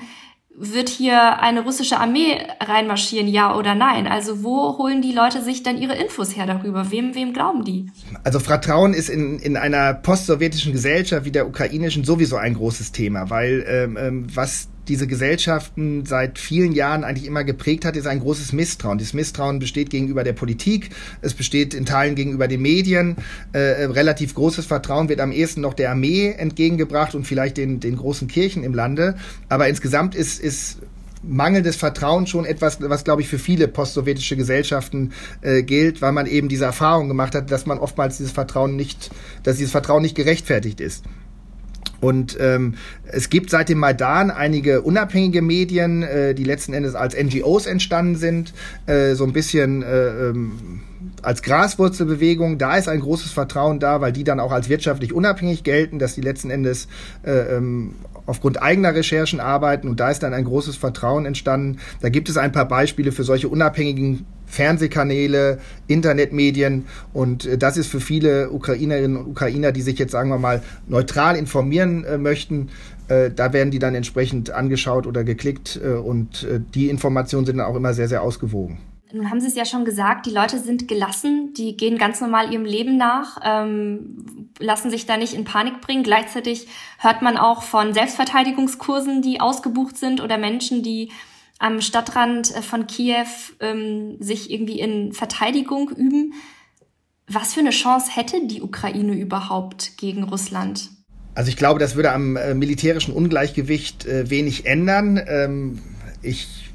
wird 0.58 0.88
hier 0.88 1.40
eine 1.40 1.62
russische 1.62 1.98
Armee 1.98 2.38
reinmarschieren, 2.60 3.28
ja 3.28 3.56
oder 3.56 3.74
nein? 3.74 4.06
Also 4.06 4.42
wo 4.42 4.78
holen 4.78 5.02
die 5.02 5.12
Leute 5.12 5.42
sich 5.42 5.62
dann 5.62 5.76
ihre 5.76 5.94
Infos 5.94 6.36
her 6.36 6.46
darüber? 6.46 6.90
Wem, 6.90 7.14
wem 7.14 7.32
glauben 7.32 7.64
die? 7.64 7.86
Also 8.24 8.40
Vertrauen 8.40 8.94
ist 8.94 9.08
in, 9.08 9.38
in 9.38 9.56
einer 9.56 9.94
postsowjetischen 9.94 10.72
Gesellschaft 10.72 11.24
wie 11.24 11.30
der 11.30 11.46
ukrainischen 11.46 12.04
sowieso 12.04 12.36
ein 12.36 12.54
großes 12.54 12.92
Thema, 12.92 13.28
weil 13.28 13.64
ähm, 13.68 13.98
ähm 14.00 14.26
was 14.34 14.68
diese 14.88 15.06
Gesellschaften 15.06 16.06
seit 16.06 16.38
vielen 16.38 16.72
Jahren 16.72 17.04
eigentlich 17.04 17.26
immer 17.26 17.44
geprägt 17.44 17.84
hat, 17.84 17.96
ist 17.96 18.06
ein 18.06 18.20
großes 18.20 18.52
Misstrauen. 18.52 18.98
Dieses 18.98 19.14
Misstrauen 19.14 19.58
besteht 19.58 19.90
gegenüber 19.90 20.24
der 20.24 20.32
Politik, 20.32 20.90
es 21.22 21.34
besteht 21.34 21.74
in 21.74 21.86
Teilen 21.86 22.14
gegenüber 22.14 22.48
den 22.48 22.62
Medien. 22.62 23.16
Äh, 23.52 23.58
äh, 23.58 23.84
relativ 23.86 24.34
großes 24.34 24.66
Vertrauen 24.66 25.08
wird 25.08 25.20
am 25.20 25.32
ehesten 25.32 25.60
noch 25.60 25.74
der 25.74 25.90
Armee 25.90 26.30
entgegengebracht 26.30 27.14
und 27.14 27.26
vielleicht 27.26 27.56
den, 27.56 27.80
den 27.80 27.96
großen 27.96 28.28
Kirchen 28.28 28.62
im 28.62 28.74
Lande. 28.74 29.16
Aber 29.48 29.68
insgesamt 29.68 30.14
ist, 30.14 30.40
ist 30.40 30.78
mangelndes 31.22 31.76
Vertrauen 31.76 32.26
schon 32.26 32.44
etwas, 32.44 32.78
was, 32.80 33.04
glaube 33.04 33.22
ich, 33.22 33.28
für 33.28 33.38
viele 33.38 33.68
postsowjetische 33.68 34.36
Gesellschaften 34.36 35.12
äh, 35.42 35.62
gilt, 35.62 36.02
weil 36.02 36.12
man 36.12 36.26
eben 36.26 36.48
diese 36.48 36.64
Erfahrung 36.64 37.08
gemacht 37.08 37.34
hat, 37.34 37.50
dass 37.50 37.66
man 37.66 37.78
oftmals 37.78 38.18
dieses 38.18 38.32
Vertrauen 38.32 38.76
nicht, 38.76 39.10
dass 39.42 39.56
dieses 39.56 39.72
Vertrauen 39.72 40.02
nicht 40.02 40.14
gerechtfertigt 40.14 40.80
ist. 40.80 41.04
Und 42.00 42.36
ähm, 42.40 42.74
es 43.04 43.30
gibt 43.30 43.50
seit 43.50 43.68
dem 43.68 43.78
Maidan 43.78 44.30
einige 44.30 44.82
unabhängige 44.82 45.42
Medien, 45.42 46.02
äh, 46.02 46.34
die 46.34 46.44
letzten 46.44 46.72
Endes 46.72 46.94
als 46.94 47.16
NGOs 47.16 47.66
entstanden 47.66 48.16
sind, 48.16 48.52
äh, 48.86 49.14
so 49.14 49.24
ein 49.24 49.32
bisschen 49.32 49.82
äh, 49.82 50.28
ähm, 50.28 50.80
als 51.22 51.42
Graswurzelbewegung. 51.42 52.58
Da 52.58 52.76
ist 52.76 52.88
ein 52.88 53.00
großes 53.00 53.32
Vertrauen 53.32 53.80
da, 53.80 54.00
weil 54.00 54.12
die 54.12 54.24
dann 54.24 54.40
auch 54.40 54.52
als 54.52 54.68
wirtschaftlich 54.68 55.12
unabhängig 55.12 55.64
gelten, 55.64 55.98
dass 55.98 56.14
die 56.14 56.20
letzten 56.20 56.50
Endes 56.50 56.88
äh, 57.24 57.56
ähm, 57.56 57.94
aufgrund 58.26 58.60
eigener 58.60 58.94
Recherchen 58.94 59.40
arbeiten 59.40 59.88
und 59.88 60.00
da 60.00 60.10
ist 60.10 60.22
dann 60.22 60.34
ein 60.34 60.44
großes 60.44 60.76
Vertrauen 60.76 61.26
entstanden. 61.26 61.78
Da 62.00 62.08
gibt 62.08 62.28
es 62.28 62.36
ein 62.36 62.52
paar 62.52 62.66
Beispiele 62.66 63.12
für 63.12 63.24
solche 63.24 63.48
unabhängigen 63.48 64.26
Fernsehkanäle, 64.46 65.58
Internetmedien 65.86 66.86
und 67.12 67.46
äh, 67.46 67.58
das 67.58 67.76
ist 67.76 67.88
für 67.88 68.00
viele 68.00 68.50
Ukrainerinnen 68.50 69.16
und 69.16 69.26
Ukrainer, 69.28 69.72
die 69.72 69.82
sich 69.82 69.98
jetzt 69.98 70.12
sagen 70.12 70.30
wir 70.30 70.38
mal 70.38 70.62
neutral 70.88 71.36
informieren 71.36 72.04
äh, 72.04 72.18
möchten, 72.18 72.70
äh, 73.08 73.30
da 73.30 73.52
werden 73.52 73.70
die 73.70 73.78
dann 73.78 73.94
entsprechend 73.94 74.50
angeschaut 74.50 75.06
oder 75.06 75.24
geklickt 75.24 75.76
und 75.76 76.46
die 76.74 76.88
Informationen 76.88 77.46
sind 77.46 77.58
dann 77.58 77.66
auch 77.66 77.76
immer 77.76 77.94
sehr, 77.94 78.08
sehr 78.08 78.22
ausgewogen. 78.22 78.78
Nun 79.12 79.30
haben 79.30 79.40
Sie 79.40 79.46
es 79.46 79.54
ja 79.54 79.64
schon 79.64 79.84
gesagt, 79.84 80.26
die 80.26 80.30
Leute 80.30 80.58
sind 80.58 80.88
gelassen, 80.88 81.54
die 81.56 81.76
gehen 81.76 81.96
ganz 81.96 82.20
normal 82.20 82.52
ihrem 82.52 82.64
Leben 82.64 82.96
nach, 82.96 83.38
ähm, 83.44 84.50
lassen 84.58 84.90
sich 84.90 85.06
da 85.06 85.16
nicht 85.16 85.34
in 85.34 85.44
Panik 85.44 85.80
bringen. 85.80 86.02
Gleichzeitig 86.02 86.66
hört 86.98 87.22
man 87.22 87.36
auch 87.36 87.62
von 87.62 87.94
Selbstverteidigungskursen, 87.94 89.22
die 89.22 89.40
ausgebucht 89.40 89.96
sind 89.96 90.20
oder 90.20 90.38
Menschen, 90.38 90.82
die 90.82 91.12
am 91.58 91.80
Stadtrand 91.80 92.54
äh, 92.54 92.62
von 92.62 92.86
Kiew 92.86 93.26
ähm, 93.60 94.16
sich 94.20 94.50
irgendwie 94.50 94.80
in 94.80 95.12
Verteidigung 95.12 95.90
üben. 95.90 96.34
Was 97.28 97.54
für 97.54 97.60
eine 97.60 97.70
Chance 97.70 98.10
hätte 98.14 98.46
die 98.46 98.62
Ukraine 98.62 99.14
überhaupt 99.14 99.96
gegen 99.96 100.22
Russland? 100.24 100.90
Also 101.34 101.48
ich 101.48 101.56
glaube, 101.56 101.80
das 101.80 101.96
würde 101.96 102.12
am 102.12 102.36
äh, 102.36 102.54
militärischen 102.54 103.12
Ungleichgewicht 103.12 104.06
äh, 104.06 104.30
wenig 104.30 104.66
ändern. 104.66 105.20
Ähm, 105.26 105.78
ich 106.22 106.65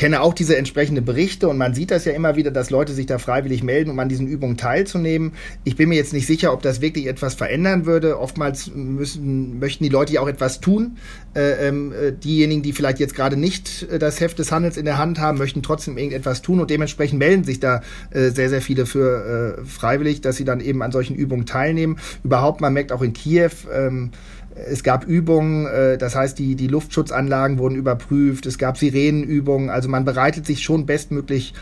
kenne 0.00 0.22
auch 0.22 0.32
diese 0.32 0.56
entsprechenden 0.56 1.04
Berichte 1.04 1.46
und 1.46 1.58
man 1.58 1.74
sieht 1.74 1.90
das 1.90 2.06
ja 2.06 2.12
immer 2.12 2.34
wieder, 2.34 2.50
dass 2.50 2.70
Leute 2.70 2.94
sich 2.94 3.04
da 3.04 3.18
freiwillig 3.18 3.62
melden, 3.62 3.90
um 3.90 3.98
an 3.98 4.08
diesen 4.08 4.26
Übungen 4.26 4.56
teilzunehmen. 4.56 5.32
Ich 5.64 5.76
bin 5.76 5.90
mir 5.90 5.96
jetzt 5.96 6.14
nicht 6.14 6.26
sicher, 6.26 6.54
ob 6.54 6.62
das 6.62 6.80
wirklich 6.80 7.06
etwas 7.06 7.34
verändern 7.34 7.84
würde. 7.84 8.18
Oftmals 8.18 8.70
müssen, 8.74 9.58
möchten 9.58 9.84
die 9.84 9.90
Leute 9.90 10.14
ja 10.14 10.22
auch 10.22 10.26
etwas 10.26 10.62
tun. 10.62 10.96
Äh, 11.36 11.68
ähm, 11.68 11.92
äh, 11.92 12.12
diejenigen, 12.12 12.62
die 12.62 12.72
vielleicht 12.72 12.98
jetzt 12.98 13.14
gerade 13.14 13.36
nicht 13.36 13.88
äh, 13.90 13.98
das 13.98 14.20
Heft 14.20 14.38
des 14.38 14.50
Handels 14.50 14.78
in 14.78 14.86
der 14.86 14.96
Hand 14.96 15.18
haben, 15.18 15.36
möchten 15.36 15.62
trotzdem 15.62 15.98
irgendetwas 15.98 16.40
tun 16.40 16.60
und 16.60 16.70
dementsprechend 16.70 17.18
melden 17.18 17.44
sich 17.44 17.60
da 17.60 17.82
äh, 18.08 18.30
sehr, 18.30 18.48
sehr 18.48 18.62
viele 18.62 18.86
für 18.86 19.58
äh, 19.58 19.64
freiwillig, 19.66 20.22
dass 20.22 20.36
sie 20.36 20.46
dann 20.46 20.60
eben 20.60 20.82
an 20.82 20.92
solchen 20.92 21.14
Übungen 21.14 21.44
teilnehmen. 21.44 21.98
Überhaupt, 22.24 22.62
man 22.62 22.72
merkt 22.72 22.90
auch 22.90 23.02
in 23.02 23.12
Kiew, 23.12 23.50
ähm, 23.70 24.12
es 24.68 24.82
gab 24.82 25.04
Übungen, 25.04 25.66
äh, 25.66 25.98
das 25.98 26.14
heißt, 26.14 26.38
die, 26.38 26.54
die 26.54 26.66
Luftschutzanlagen 26.66 27.58
wurden 27.58 27.76
überprüft, 27.76 28.46
es 28.46 28.58
gab 28.58 28.78
Sirenenübungen, 28.78 29.70
also 29.70 29.88
man 29.88 30.04
bereitet 30.04 30.46
sich 30.46 30.62
schon 30.62 30.86
bestmöglich 30.86 31.54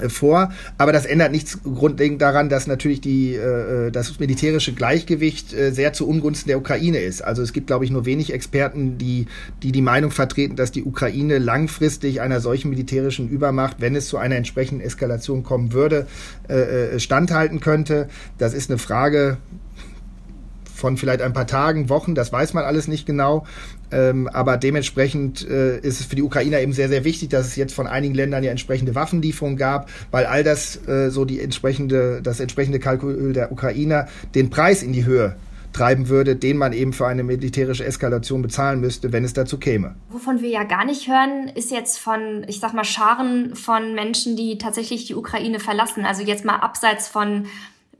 äh, 0.00 0.08
vor, 0.08 0.52
aber 0.78 0.92
das 0.92 1.06
ändert 1.06 1.32
nichts 1.32 1.58
grundlegend 1.62 2.22
daran, 2.22 2.48
dass 2.48 2.66
natürlich 2.66 3.00
die, 3.00 3.34
äh, 3.34 3.90
das 3.90 4.18
militärische 4.18 4.72
Gleichgewicht 4.72 5.52
äh, 5.52 5.70
sehr 5.72 5.92
zu 5.92 6.08
Ungunsten 6.08 6.48
der 6.48 6.58
Ukraine 6.58 6.98
ist. 6.98 7.22
Also 7.22 7.42
es 7.42 7.52
gibt, 7.52 7.66
glaube 7.66 7.84
ich, 7.84 7.90
nur 7.90 8.06
wenig 8.06 8.32
Experten, 8.32 8.98
die, 8.98 9.26
die 9.62 9.72
die 9.72 9.82
Meinung 9.82 10.10
vertreten, 10.10 10.56
dass 10.56 10.72
die 10.72 10.84
Ukraine 10.84 11.38
langfristig 11.38 12.20
einer 12.20 12.40
solchen 12.40 12.70
militärischen 12.70 13.28
Übermacht, 13.28 13.78
wenn 13.80 13.94
es 13.94 14.08
zu 14.08 14.16
einer 14.16 14.36
entsprechenden 14.36 14.84
Eskalation 14.84 15.42
kommen 15.42 15.72
würde, 15.72 16.06
äh, 16.48 16.94
äh 16.94 17.00
standhalten 17.00 17.60
könnte. 17.60 18.08
Das 18.38 18.54
ist 18.54 18.70
eine 18.70 18.78
Frage, 18.78 19.38
von 20.82 20.96
vielleicht 20.96 21.22
ein 21.22 21.32
paar 21.32 21.46
Tagen, 21.46 21.88
Wochen, 21.88 22.14
das 22.14 22.32
weiß 22.32 22.52
man 22.54 22.64
alles 22.64 22.88
nicht 22.88 23.06
genau. 23.06 23.46
Ähm, 23.92 24.28
aber 24.28 24.56
dementsprechend 24.56 25.48
äh, 25.48 25.78
ist 25.78 26.00
es 26.00 26.06
für 26.06 26.16
die 26.16 26.22
Ukrainer 26.22 26.60
eben 26.60 26.72
sehr, 26.72 26.88
sehr 26.88 27.04
wichtig, 27.04 27.30
dass 27.30 27.46
es 27.46 27.56
jetzt 27.56 27.72
von 27.72 27.86
einigen 27.86 28.14
Ländern 28.14 28.42
ja 28.42 28.50
entsprechende 28.50 28.94
Waffenlieferungen 28.94 29.56
gab, 29.56 29.88
weil 30.10 30.26
all 30.26 30.42
das 30.42 30.86
äh, 30.88 31.10
so 31.10 31.24
die 31.24 31.40
entsprechende, 31.40 32.20
das 32.20 32.40
entsprechende 32.40 32.80
Kalkül 32.80 33.32
der 33.32 33.52
Ukrainer 33.52 34.08
den 34.34 34.50
Preis 34.50 34.82
in 34.82 34.92
die 34.92 35.06
Höhe 35.06 35.36
treiben 35.72 36.08
würde, 36.08 36.36
den 36.36 36.56
man 36.56 36.72
eben 36.72 36.92
für 36.92 37.06
eine 37.06 37.22
militärische 37.22 37.84
Eskalation 37.84 38.42
bezahlen 38.42 38.80
müsste, 38.80 39.12
wenn 39.12 39.24
es 39.24 39.32
dazu 39.32 39.58
käme. 39.58 39.94
Wovon 40.10 40.42
wir 40.42 40.50
ja 40.50 40.64
gar 40.64 40.84
nicht 40.84 41.08
hören, 41.08 41.48
ist 41.54 41.70
jetzt 41.70 41.98
von, 41.98 42.44
ich 42.46 42.60
sag 42.60 42.74
mal, 42.74 42.84
Scharen 42.84 43.54
von 43.54 43.94
Menschen, 43.94 44.36
die 44.36 44.58
tatsächlich 44.58 45.06
die 45.06 45.14
Ukraine 45.14 45.60
verlassen. 45.60 46.04
Also 46.04 46.22
jetzt 46.22 46.44
mal 46.44 46.56
abseits 46.56 47.08
von 47.08 47.46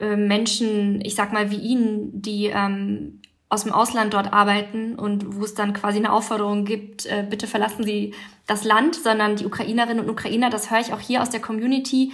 äh, 0.02 0.16
Menschen, 0.16 1.00
ich 1.04 1.14
sag 1.14 1.32
mal 1.32 1.50
wie 1.50 1.58
Ihnen, 1.58 2.20
die 2.20 2.46
ähm, 2.46 3.20
aus 3.48 3.62
dem 3.64 3.72
Ausland 3.72 4.14
dort 4.14 4.32
arbeiten 4.32 4.96
und 4.96 5.36
wo 5.36 5.44
es 5.44 5.54
dann 5.54 5.74
quasi 5.74 5.98
eine 5.98 6.12
Aufforderung 6.12 6.64
gibt, 6.64 7.06
äh, 7.06 7.24
bitte 7.28 7.46
verlassen 7.46 7.84
Sie 7.84 8.14
das 8.46 8.64
Land, 8.64 8.96
sondern 8.96 9.36
die 9.36 9.46
Ukrainerinnen 9.46 10.04
und 10.04 10.10
Ukrainer, 10.10 10.50
das 10.50 10.70
höre 10.70 10.80
ich 10.80 10.92
auch 10.92 11.00
hier 11.00 11.22
aus 11.22 11.30
der 11.30 11.40
Community. 11.40 12.12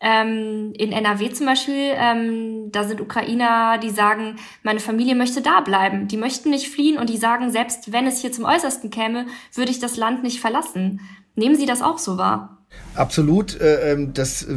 Ähm, 0.00 0.72
in 0.78 0.92
NRW 0.92 1.30
zum 1.32 1.46
Beispiel, 1.46 1.92
ähm, 1.94 2.70
da 2.70 2.84
sind 2.84 3.00
Ukrainer, 3.00 3.78
die 3.78 3.90
sagen, 3.90 4.36
meine 4.62 4.80
Familie 4.80 5.14
möchte 5.14 5.42
da 5.42 5.60
bleiben. 5.60 6.06
Die 6.08 6.16
möchten 6.16 6.50
nicht 6.50 6.68
fliehen 6.68 6.98
und 6.98 7.10
die 7.10 7.16
sagen, 7.16 7.50
selbst 7.50 7.92
wenn 7.92 8.06
es 8.06 8.20
hier 8.20 8.32
zum 8.32 8.44
Äußersten 8.44 8.90
käme, 8.90 9.26
würde 9.54 9.70
ich 9.70 9.78
das 9.78 9.96
Land 9.96 10.22
nicht 10.22 10.40
verlassen. 10.40 11.00
Nehmen 11.34 11.56
Sie 11.56 11.66
das 11.66 11.82
auch 11.82 11.98
so 11.98 12.16
wahr? 12.16 12.55
Absolut. 12.94 13.60
Äh, 13.60 13.92
ähm, 13.92 14.14
das 14.14 14.42
äh, 14.42 14.56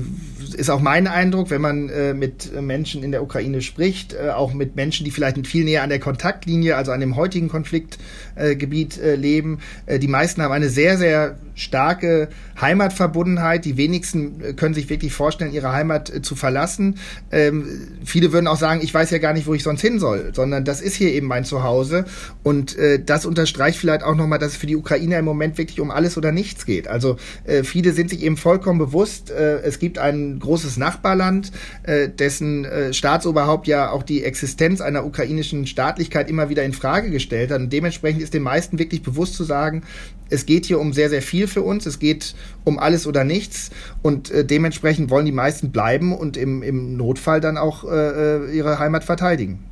ist 0.55 0.69
auch 0.69 0.79
mein 0.79 1.07
Eindruck, 1.07 1.49
wenn 1.49 1.61
man 1.61 1.89
äh, 1.89 2.13
mit 2.13 2.53
Menschen 2.61 3.03
in 3.03 3.11
der 3.11 3.21
Ukraine 3.21 3.61
spricht, 3.61 4.17
auch 4.17 4.53
mit 4.53 4.75
Menschen, 4.75 5.03
die 5.03 5.11
vielleicht 5.11 5.45
viel 5.45 5.65
näher 5.65 5.83
an 5.83 5.89
der 5.89 5.99
Kontaktlinie, 5.99 6.75
also 6.75 6.91
an 6.91 6.99
dem 6.99 7.15
heutigen 7.15 7.49
Konfliktgebiet 7.49 8.99
leben. 9.15 9.59
Die 9.89 10.07
meisten 10.07 10.41
haben 10.41 10.51
eine 10.51 10.69
sehr, 10.69 10.97
sehr 10.97 11.37
starke 11.59 12.29
Heimatverbundenheit. 12.59 13.65
Die 13.65 13.77
wenigsten 13.77 14.41
äh, 14.41 14.53
können 14.53 14.73
sich 14.73 14.89
wirklich 14.89 15.13
vorstellen, 15.13 15.53
ihre 15.53 15.71
Heimat 15.71 16.13
äh, 16.13 16.21
zu 16.21 16.35
verlassen. 16.35 16.95
Ähm, 17.31 17.67
viele 18.03 18.31
würden 18.31 18.47
auch 18.47 18.57
sagen, 18.57 18.81
ich 18.83 18.93
weiß 18.93 19.11
ja 19.11 19.17
gar 19.17 19.33
nicht, 19.33 19.47
wo 19.47 19.53
ich 19.53 19.63
sonst 19.63 19.81
hin 19.81 19.99
soll, 19.99 20.31
sondern 20.33 20.65
das 20.65 20.81
ist 20.81 20.95
hier 20.95 21.11
eben 21.11 21.27
mein 21.27 21.45
Zuhause. 21.45 22.05
Und 22.43 22.77
äh, 22.77 23.03
das 23.03 23.25
unterstreicht 23.25 23.77
vielleicht 23.77 24.03
auch 24.03 24.15
nochmal, 24.15 24.39
dass 24.39 24.53
es 24.53 24.57
für 24.57 24.67
die 24.67 24.75
Ukrainer 24.75 25.19
im 25.19 25.25
Moment 25.25 25.57
wirklich 25.57 25.79
um 25.79 25.91
alles 25.91 26.17
oder 26.17 26.31
nichts 26.31 26.65
geht. 26.65 26.87
Also 26.87 27.17
äh, 27.43 27.63
viele 27.63 27.93
sind 27.93 28.09
sich 28.09 28.23
eben 28.23 28.37
vollkommen 28.37 28.79
bewusst, 28.79 29.31
äh, 29.31 29.59
es 29.59 29.79
gibt 29.79 29.97
ein 29.97 30.39
großes 30.39 30.77
Nachbarland, 30.77 31.51
äh, 31.83 32.09
dessen 32.09 32.67
Staatsoberhaupt 32.91 33.67
ja 33.67 33.91
auch 33.91 34.03
die 34.03 34.23
Existenz 34.23 34.81
einer 34.81 35.05
ukrainischen 35.05 35.67
Staatlichkeit 35.67 36.29
immer 36.29 36.49
wieder 36.49 36.63
in 36.63 36.73
Frage 36.73 37.09
gestellt 37.09 37.51
hat. 37.51 37.59
Und 37.59 37.73
dementsprechend 37.73 38.21
ist 38.21 38.33
den 38.33 38.43
meisten 38.43 38.79
wirklich 38.79 39.01
bewusst 39.01 39.35
zu 39.35 39.43
sagen, 39.43 39.83
es 40.29 40.45
geht 40.45 40.65
hier 40.65 40.79
um 40.79 40.93
sehr, 40.93 41.09
sehr 41.09 41.21
viel 41.21 41.47
für 41.49 41.61
uns. 41.61 41.85
Es 41.85 41.99
geht 41.99 42.35
um 42.63 42.79
alles 42.79 43.07
oder 43.07 43.23
nichts. 43.23 43.71
Und 44.01 44.31
äh, 44.31 44.45
dementsprechend 44.45 45.09
wollen 45.09 45.25
die 45.25 45.31
meisten 45.31 45.71
bleiben 45.71 46.15
und 46.15 46.37
im, 46.37 46.63
im 46.63 46.95
Notfall 46.95 47.41
dann 47.41 47.57
auch 47.57 47.83
äh, 47.83 47.87
äh 47.89 48.57
ihre 48.57 48.79
Heimat 48.79 49.03
verteidigen. 49.03 49.65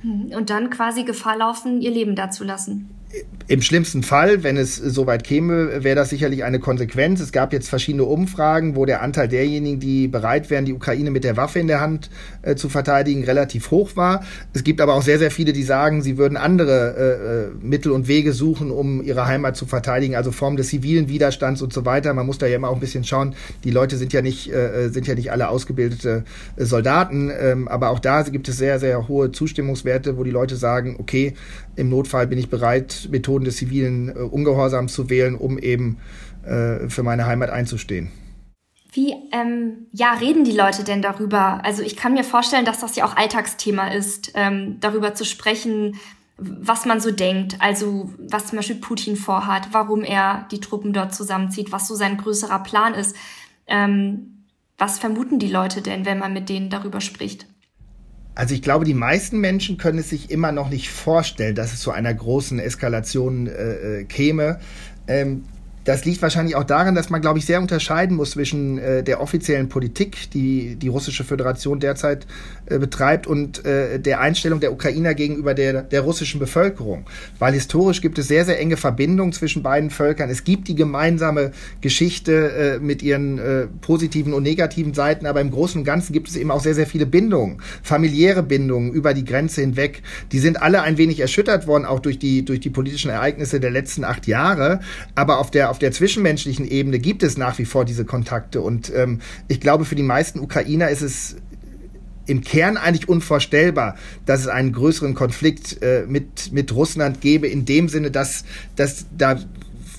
Hm, 0.00 0.32
und 0.36 0.50
dann 0.50 0.70
quasi 0.70 1.04
Gefahr 1.04 1.36
laufen, 1.36 1.80
ihr 1.80 1.90
Leben 1.90 2.16
dazulassen 2.16 2.88
im 3.46 3.60
schlimmsten 3.60 4.02
Fall, 4.02 4.42
wenn 4.42 4.56
es 4.56 4.76
soweit 4.76 5.22
käme, 5.22 5.84
wäre 5.84 5.96
das 5.96 6.08
sicherlich 6.08 6.44
eine 6.44 6.60
Konsequenz. 6.60 7.20
Es 7.20 7.30
gab 7.30 7.52
jetzt 7.52 7.68
verschiedene 7.68 8.04
Umfragen, 8.04 8.74
wo 8.74 8.86
der 8.86 9.02
Anteil 9.02 9.28
derjenigen, 9.28 9.80
die 9.80 10.08
bereit 10.08 10.48
wären, 10.48 10.64
die 10.64 10.72
Ukraine 10.72 11.10
mit 11.10 11.24
der 11.24 11.36
Waffe 11.36 11.58
in 11.58 11.66
der 11.66 11.80
Hand 11.80 12.08
äh, 12.40 12.54
zu 12.54 12.70
verteidigen, 12.70 13.22
relativ 13.24 13.70
hoch 13.70 13.96
war. 13.96 14.24
Es 14.54 14.64
gibt 14.64 14.80
aber 14.80 14.94
auch 14.94 15.02
sehr, 15.02 15.18
sehr 15.18 15.30
viele, 15.30 15.52
die 15.52 15.62
sagen, 15.62 16.00
sie 16.00 16.16
würden 16.16 16.38
andere 16.38 16.94
äh, 16.96 17.60
äh 17.60 17.66
Mittel 17.66 17.92
und 17.92 18.08
Wege 18.08 18.32
suchen, 18.32 18.70
um 18.70 19.02
ihre 19.02 19.26
Heimat 19.26 19.56
zu 19.56 19.66
verteidigen, 19.66 20.16
also 20.16 20.32
Form 20.32 20.56
des 20.56 20.68
zivilen 20.68 21.08
Widerstands 21.08 21.60
und 21.60 21.72
so 21.72 21.84
weiter. 21.84 22.14
Man 22.14 22.24
muss 22.24 22.38
da 22.38 22.46
ja 22.46 22.56
immer 22.56 22.70
auch 22.70 22.74
ein 22.74 22.80
bisschen 22.80 23.04
schauen. 23.04 23.34
Die 23.62 23.70
Leute 23.70 23.98
sind 23.98 24.14
ja 24.14 24.22
nicht, 24.22 24.50
äh, 24.50 24.86
äh 24.86 24.88
sind 24.88 25.06
ja 25.06 25.14
nicht 25.14 25.32
alle 25.32 25.48
ausgebildete 25.48 26.24
äh, 26.56 26.64
Soldaten, 26.64 27.30
ähm, 27.38 27.68
aber 27.68 27.90
auch 27.90 27.98
da 27.98 28.22
gibt 28.22 28.48
es 28.48 28.56
sehr, 28.56 28.80
sehr 28.80 29.06
hohe 29.06 29.32
Zustimmungswerte, 29.32 30.16
wo 30.16 30.24
die 30.24 30.30
Leute 30.30 30.56
sagen, 30.56 30.96
okay, 30.98 31.34
im 31.76 31.88
Notfall 31.88 32.26
bin 32.26 32.38
ich 32.38 32.48
bereit, 32.48 33.08
Methoden 33.10 33.44
des 33.44 33.56
zivilen 33.56 34.08
äh, 34.08 34.20
Ungehorsams 34.20 34.92
zu 34.92 35.10
wählen, 35.10 35.34
um 35.34 35.58
eben 35.58 35.98
äh, 36.44 36.88
für 36.88 37.02
meine 37.02 37.26
Heimat 37.26 37.50
einzustehen. 37.50 38.10
Wie 38.92 39.12
ähm, 39.32 39.88
ja, 39.92 40.12
reden 40.12 40.44
die 40.44 40.56
Leute 40.56 40.84
denn 40.84 41.02
darüber? 41.02 41.64
Also 41.64 41.82
ich 41.82 41.96
kann 41.96 42.14
mir 42.14 42.22
vorstellen, 42.22 42.64
dass 42.64 42.78
das 42.78 42.94
ja 42.94 43.04
auch 43.04 43.16
Alltagsthema 43.16 43.88
ist, 43.88 44.32
ähm, 44.34 44.78
darüber 44.78 45.14
zu 45.14 45.24
sprechen, 45.24 45.96
was 46.36 46.84
man 46.84 47.00
so 47.00 47.10
denkt, 47.10 47.56
also 47.60 48.10
was 48.18 48.46
zum 48.46 48.56
Beispiel 48.56 48.76
Putin 48.76 49.16
vorhat, 49.16 49.68
warum 49.72 50.02
er 50.02 50.46
die 50.50 50.60
Truppen 50.60 50.92
dort 50.92 51.14
zusammenzieht, 51.14 51.72
was 51.72 51.88
so 51.88 51.94
sein 51.94 52.16
größerer 52.16 52.62
Plan 52.62 52.94
ist. 52.94 53.16
Ähm, 53.66 54.44
was 54.78 54.98
vermuten 54.98 55.38
die 55.38 55.50
Leute 55.50 55.82
denn, 55.82 56.04
wenn 56.04 56.18
man 56.18 56.32
mit 56.32 56.48
denen 56.48 56.70
darüber 56.70 57.00
spricht? 57.00 57.46
Also 58.34 58.54
ich 58.54 58.62
glaube, 58.62 58.84
die 58.84 58.94
meisten 58.94 59.38
Menschen 59.38 59.76
können 59.76 59.98
es 59.98 60.10
sich 60.10 60.30
immer 60.30 60.50
noch 60.50 60.68
nicht 60.68 60.90
vorstellen, 60.90 61.54
dass 61.54 61.72
es 61.72 61.80
zu 61.80 61.92
einer 61.92 62.12
großen 62.12 62.58
Eskalation 62.58 63.46
äh, 63.46 64.00
äh 64.00 64.04
käme. 64.04 64.58
Ähm, 65.06 65.44
das 65.84 66.04
liegt 66.04 66.22
wahrscheinlich 66.22 66.56
auch 66.56 66.64
daran, 66.64 66.94
dass 66.94 67.10
man, 67.10 67.20
glaube 67.20 67.38
ich, 67.38 67.44
sehr 67.44 67.60
unterscheiden 67.60 68.16
muss 68.16 68.32
zwischen 68.32 68.78
äh, 68.78 69.02
der 69.02 69.20
offiziellen 69.20 69.68
Politik, 69.68 70.30
die 70.30 70.76
die 70.76 70.88
russische 70.88 71.24
Föderation 71.24 71.78
derzeit 71.78 72.26
äh, 72.66 72.78
betreibt, 72.78 73.26
und 73.26 73.64
äh, 73.64 74.00
der 74.00 74.20
Einstellung 74.20 74.60
der 74.60 74.72
Ukrainer 74.72 75.14
gegenüber 75.14 75.52
der, 75.52 75.82
der 75.82 76.00
russischen 76.00 76.40
Bevölkerung. 76.40 77.04
Weil 77.38 77.52
historisch 77.52 78.00
gibt 78.00 78.18
es 78.18 78.28
sehr, 78.28 78.44
sehr 78.46 78.58
enge 78.58 78.78
Verbindungen 78.78 79.32
zwischen 79.34 79.62
beiden 79.62 79.90
Völkern. 79.90 80.30
Es 80.30 80.44
gibt 80.44 80.68
die 80.68 80.74
gemeinsame 80.74 81.52
Geschichte 81.82 82.32
äh, 82.52 82.78
mit 82.78 83.02
ihren 83.02 83.38
äh, 83.38 83.66
positiven 83.82 84.32
und 84.32 84.42
negativen 84.42 84.94
Seiten, 84.94 85.26
aber 85.26 85.42
im 85.42 85.50
Großen 85.50 85.80
und 85.80 85.84
Ganzen 85.84 86.14
gibt 86.14 86.28
es 86.28 86.36
eben 86.36 86.50
auch 86.50 86.60
sehr, 86.60 86.74
sehr 86.74 86.86
viele 86.86 87.04
Bindungen, 87.04 87.60
familiäre 87.82 88.42
Bindungen 88.42 88.92
über 88.92 89.12
die 89.12 89.24
Grenze 89.24 89.60
hinweg. 89.60 90.02
Die 90.32 90.38
sind 90.38 90.62
alle 90.62 90.82
ein 90.82 90.96
wenig 90.96 91.20
erschüttert 91.20 91.66
worden, 91.66 91.84
auch 91.84 92.00
durch 92.00 92.18
die, 92.18 92.42
durch 92.44 92.60
die 92.60 92.70
politischen 92.70 93.10
Ereignisse 93.10 93.60
der 93.60 93.70
letzten 93.70 94.04
acht 94.04 94.26
Jahre. 94.26 94.80
Aber 95.14 95.38
auf 95.38 95.50
der 95.50 95.73
auf 95.74 95.80
der 95.80 95.90
zwischenmenschlichen 95.90 96.70
Ebene 96.70 97.00
gibt 97.00 97.24
es 97.24 97.36
nach 97.36 97.58
wie 97.58 97.64
vor 97.64 97.84
diese 97.84 98.04
Kontakte. 98.04 98.60
Und 98.60 98.92
ähm, 98.94 99.20
ich 99.48 99.58
glaube, 99.58 99.84
für 99.84 99.96
die 99.96 100.04
meisten 100.04 100.38
Ukrainer 100.38 100.88
ist 100.88 101.02
es 101.02 101.34
im 102.26 102.42
Kern 102.42 102.76
eigentlich 102.76 103.08
unvorstellbar, 103.08 103.96
dass 104.24 104.42
es 104.42 104.46
einen 104.46 104.70
größeren 104.70 105.14
Konflikt 105.14 105.82
äh, 105.82 106.04
mit, 106.06 106.52
mit 106.52 106.72
Russland 106.72 107.20
gäbe, 107.20 107.48
in 107.48 107.64
dem 107.64 107.88
Sinne, 107.88 108.12
dass, 108.12 108.44
dass 108.76 109.06
da 109.18 109.40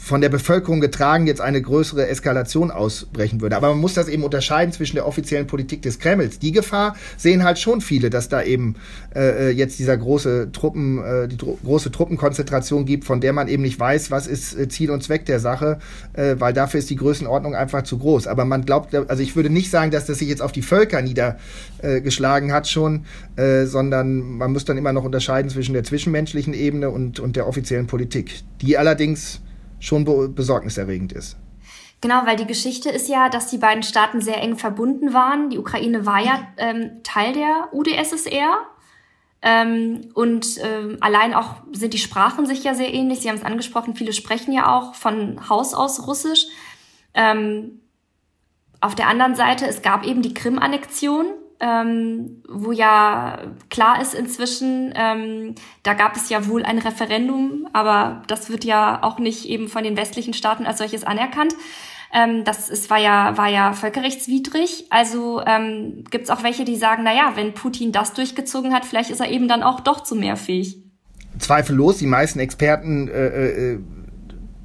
von 0.06 0.22
der 0.22 0.30
Bevölkerung 0.30 0.82
getragen 0.82 1.26
jetzt 1.26 1.42
eine 1.42 1.60
größere 1.60 2.08
Eskalation 2.08 2.70
ausbrechen 2.70 3.42
würde. 3.42 3.56
Aber 3.56 3.70
man 3.70 3.80
muss 3.80 3.96
das 3.96 4.08
eben 4.08 4.24
unterscheiden 4.24 4.72
zwischen 4.72 4.98
der 4.98 5.08
offiziellen 5.08 5.48
Politik 5.48 5.82
des 5.82 5.98
Kremls. 5.98 6.38
Die 6.38 6.52
Gefahr 6.52 6.96
sehen 7.18 7.44
halt 7.44 7.58
schon 7.58 7.82
viele, 7.82 8.12
dass 8.12 8.30
da 8.30 8.44
eben 8.44 8.76
äh, 9.16 9.50
jetzt 9.50 9.80
dieser 9.80 9.98
große 9.98 10.52
Truppen, 10.52 11.04
äh, 11.04 11.28
die 11.28 11.38
große 11.38 11.92
Truppenkonzentration 11.92 12.86
gibt, 12.86 13.04
von 13.04 13.20
der 13.20 13.34
man 13.34 13.48
eben 13.48 13.64
nicht 13.64 13.80
weiß, 13.80 14.12
was 14.12 14.28
ist 14.28 14.56
äh, 14.56 14.68
Ziel 14.68 14.92
und 14.92 15.02
Zweck 15.02 15.26
der 15.26 15.40
Sache, 15.40 15.80
äh, 16.14 16.36
weil 16.38 16.54
dafür 16.54 16.78
ist 16.78 16.92
die 16.92 16.98
Größenordnung 16.98 17.56
einfach 17.56 17.82
zu 17.82 17.98
groß. 17.98 18.28
Aber 18.28 18.46
man 18.46 18.64
glaubt, 18.64 18.94
also 18.94 19.24
ich 19.24 19.36
würde 19.36 19.50
nicht 19.50 19.72
sagen, 19.72 19.90
dass 19.90 20.06
das 20.06 20.20
sich 20.20 20.30
jetzt 20.30 20.44
auf 20.44 20.52
die 20.52 20.62
Völker 20.62 21.02
niedergeschlagen 21.02 22.54
hat 22.54 22.68
schon, 22.68 23.06
äh, 23.38 23.66
sondern 23.66 24.20
man 24.20 24.54
muss 24.54 24.66
dann 24.66 24.78
immer 24.78 24.94
noch 24.94 25.04
unterscheiden 25.04 25.50
zwischen 25.50 25.74
der 25.74 25.84
zwischenmenschlichen 25.84 26.54
Ebene 26.54 26.92
und, 26.92 27.20
und 27.20 27.36
der 27.36 27.48
offiziellen 27.48 27.88
Politik. 27.88 28.44
Die 28.62 28.78
allerdings 28.78 29.42
schon 29.80 30.06
besorgniserregend 30.34 31.14
ist. 31.14 31.38
Genau, 32.02 32.26
weil 32.26 32.36
die 32.36 32.46
Geschichte 32.46 32.90
ist 32.90 33.10
ja, 33.10 33.30
dass 33.30 33.48
die 33.48 33.58
beiden 33.58 33.84
Staaten 33.84 34.22
sehr 34.22 34.42
eng 34.42 34.58
verbunden 34.58 35.14
waren. 35.14 35.50
Die 35.50 35.58
Ukraine 35.58 36.06
war 36.06 36.20
ja 36.20 36.48
ähm, 36.58 37.02
Teil 37.04 37.34
der 37.34 37.70
UdSSR. 37.72 38.62
Ähm, 39.42 40.10
und 40.14 40.60
ähm, 40.64 40.98
allein 41.02 41.34
auch 41.34 41.56
sind 41.72 41.94
die 41.94 42.00
Sprachen 42.00 42.46
sich 42.46 42.64
ja 42.64 42.74
sehr 42.74 42.94
ähnlich. 42.94 43.22
Sie 43.22 43.30
haben 43.30 43.38
es 43.38 43.44
angesprochen, 43.44 43.96
viele 43.96 44.14
sprechen 44.14 44.52
ja 44.52 44.76
auch 44.76 44.96
von 44.96 45.50
Haus 45.50 45.74
aus 45.74 46.08
Russisch. 46.08 46.48
Ähm, 47.14 47.82
auf 48.82 48.96
der 48.96 49.08
anderen 49.08 49.36
Seite, 49.36 49.68
es 49.68 49.82
gab 49.82 50.06
eben 50.06 50.22
die 50.22 50.34
Krim-Annexion 50.34 51.28
ähm, 51.60 52.44
wo 52.50 52.72
ja 52.72 53.40
klar 53.70 54.02
ist 54.02 54.14
inzwischen, 54.14 54.94
ähm, 54.96 55.56
da 55.84 55.94
gab 55.94 56.16
es 56.16 56.30
ja 56.30 56.48
wohl 56.48 56.64
ein 56.64 56.80
Referendum, 56.80 57.68
aber 57.74 58.22
das 58.28 58.50
wird 58.50 58.66
ja 58.66 59.04
auch 59.04 59.20
nicht 59.20 59.46
eben 59.46 59.68
von 59.68 59.84
den 59.84 59.98
westlichen 59.98 60.34
Staaten 60.34 60.66
als 60.66 60.80
solches 60.80 61.04
anerkannt. 61.04 61.54
Ähm, 62.14 62.44
das 62.44 62.70
ist, 62.70 62.90
war 62.90 63.00
ja 63.00 63.38
war 63.38 63.50
ja 63.50 63.74
völkerrechtswidrig. 63.74 64.86
Also 64.90 65.42
ähm, 65.46 66.04
gibt 66.10 66.26
es 66.26 66.30
auch 66.30 66.44
welche, 66.44 66.66
die 66.66 66.78
sagen, 66.78 67.04
na 67.04 67.14
ja, 67.14 67.34
wenn 67.36 67.54
Putin 67.54 67.92
das 67.92 68.14
durchgezogen 68.14 68.74
hat, 68.74 68.86
vielleicht 68.86 69.10
ist 69.10 69.20
er 69.20 69.30
eben 69.30 69.48
dann 69.48 69.64
auch 69.64 69.80
doch 69.80 70.04
zu 70.04 70.16
mehr 70.16 70.38
fähig. 70.38 70.78
Zweifellos, 71.40 71.98
die 71.98 72.08
meisten 72.08 72.40
Experten 72.40 73.10
äh, 73.10 73.74
äh, 73.74 73.80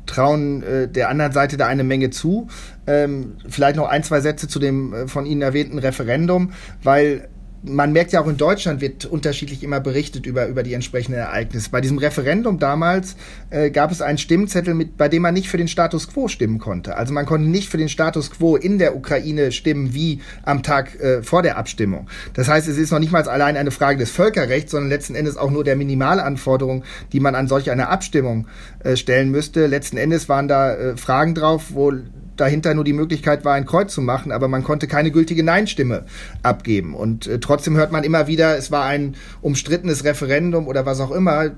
trauen 0.07 0.63
äh, 0.63 0.89
der 0.89 1.09
anderen 1.09 1.33
Seite 1.33 1.57
da 1.57 1.67
eine 1.67 1.85
Menge 1.85 2.11
zu. 2.11 2.49
Ähm, 2.91 3.37
vielleicht 3.49 3.77
noch 3.77 3.89
ein, 3.89 4.03
zwei 4.03 4.21
Sätze 4.21 4.49
zu 4.49 4.59
dem 4.59 4.93
äh, 4.93 5.09
von 5.09 5.27
Ihnen 5.27 5.43
erwähnten 5.43 5.79
Referendum, 5.79 6.53
weil 6.83 7.29
man 7.63 7.93
merkt 7.93 8.13
ja 8.13 8.21
auch 8.21 8.27
in 8.27 8.37
Deutschland 8.37 8.81
wird 8.81 9.05
unterschiedlich 9.05 9.63
immer 9.63 9.81
berichtet 9.81 10.27
über, 10.27 10.47
über 10.47 10.63
die 10.63 10.73
entsprechenden 10.73 11.19
Ereignisse. 11.19 11.71
Bei 11.71 11.81
diesem 11.81 11.99
Referendum 11.99 12.59
damals 12.59 13.17
äh, 13.51 13.71
gab 13.71 13.91
es 13.91 14.01
einen 14.01 14.19
Stimmzettel, 14.19 14.75
mit, 14.75 14.97
bei 14.97 15.09
dem 15.09 15.23
man 15.23 15.35
nicht 15.35 15.49
für 15.49 15.59
den 15.59 15.69
Status 15.69 16.09
quo 16.09 16.29
stimmen 16.29 16.59
konnte. 16.59 16.97
Also 16.97 17.13
man 17.13 17.27
konnte 17.27 17.49
nicht 17.49 17.69
für 17.69 17.77
den 17.77 17.89
Status 17.89 18.31
quo 18.31 18.57
in 18.57 18.79
der 18.79 18.97
Ukraine 18.97 19.53
stimmen 19.53 19.95
wie 19.95 20.21
am 20.43 20.63
Tag 20.63 20.99
äh, 21.01 21.23
vor 21.23 21.43
der 21.43 21.59
Abstimmung. 21.59 22.09
Das 22.35 22.49
heißt, 22.49 22.69
es 22.69 22.79
ist 22.79 22.93
noch 22.93 22.99
nicht 22.99 23.13
mal 23.13 23.23
allein 23.29 23.57
eine 23.57 23.71
Frage 23.71 23.99
des 23.99 24.11
Völkerrechts, 24.11 24.71
sondern 24.71 24.89
letzten 24.89 25.15
Endes 25.15 25.37
auch 25.37 25.51
nur 25.51 25.65
der 25.65 25.77
Minimalanforderungen, 25.77 26.85
die 27.13 27.21
man 27.21 27.35
an 27.35 27.47
solch 27.47 27.71
eine 27.71 27.89
Abstimmung 27.89 28.47
äh, 28.83 28.97
stellen 28.97 29.31
müsste. 29.31 29.67
Letzten 29.67 29.99
Endes 29.99 30.29
waren 30.29 30.49
da 30.49 30.75
äh, 30.75 30.97
Fragen 30.97 31.35
drauf, 31.35 31.67
wo 31.71 31.93
dahinter 32.41 32.75
nur 32.75 32.85
die 32.85 32.93
Möglichkeit 32.93 33.45
war, 33.45 33.55
ein 33.55 33.67
Kreuz 33.67 33.93
zu 33.93 34.01
machen, 34.01 34.33
aber 34.33 34.49
man 34.49 34.65
konnte 34.65 34.87
keine 34.87 35.11
gültige 35.11 35.43
Nein-Stimme 35.43 36.05
abgeben. 36.43 36.95
Und 36.95 37.27
äh, 37.27 37.39
trotzdem 37.39 37.77
hört 37.77 37.93
man 37.93 38.05
immer 38.05 38.27
wieder, 38.27 38.57
es 38.57 38.71
war 38.71 38.87
ein 38.87 39.15
umstrittenes 39.43 40.05
Referendum 40.05 40.67
oder 40.67 40.87
was 40.87 41.01
auch 41.01 41.11
immer. 41.11 41.51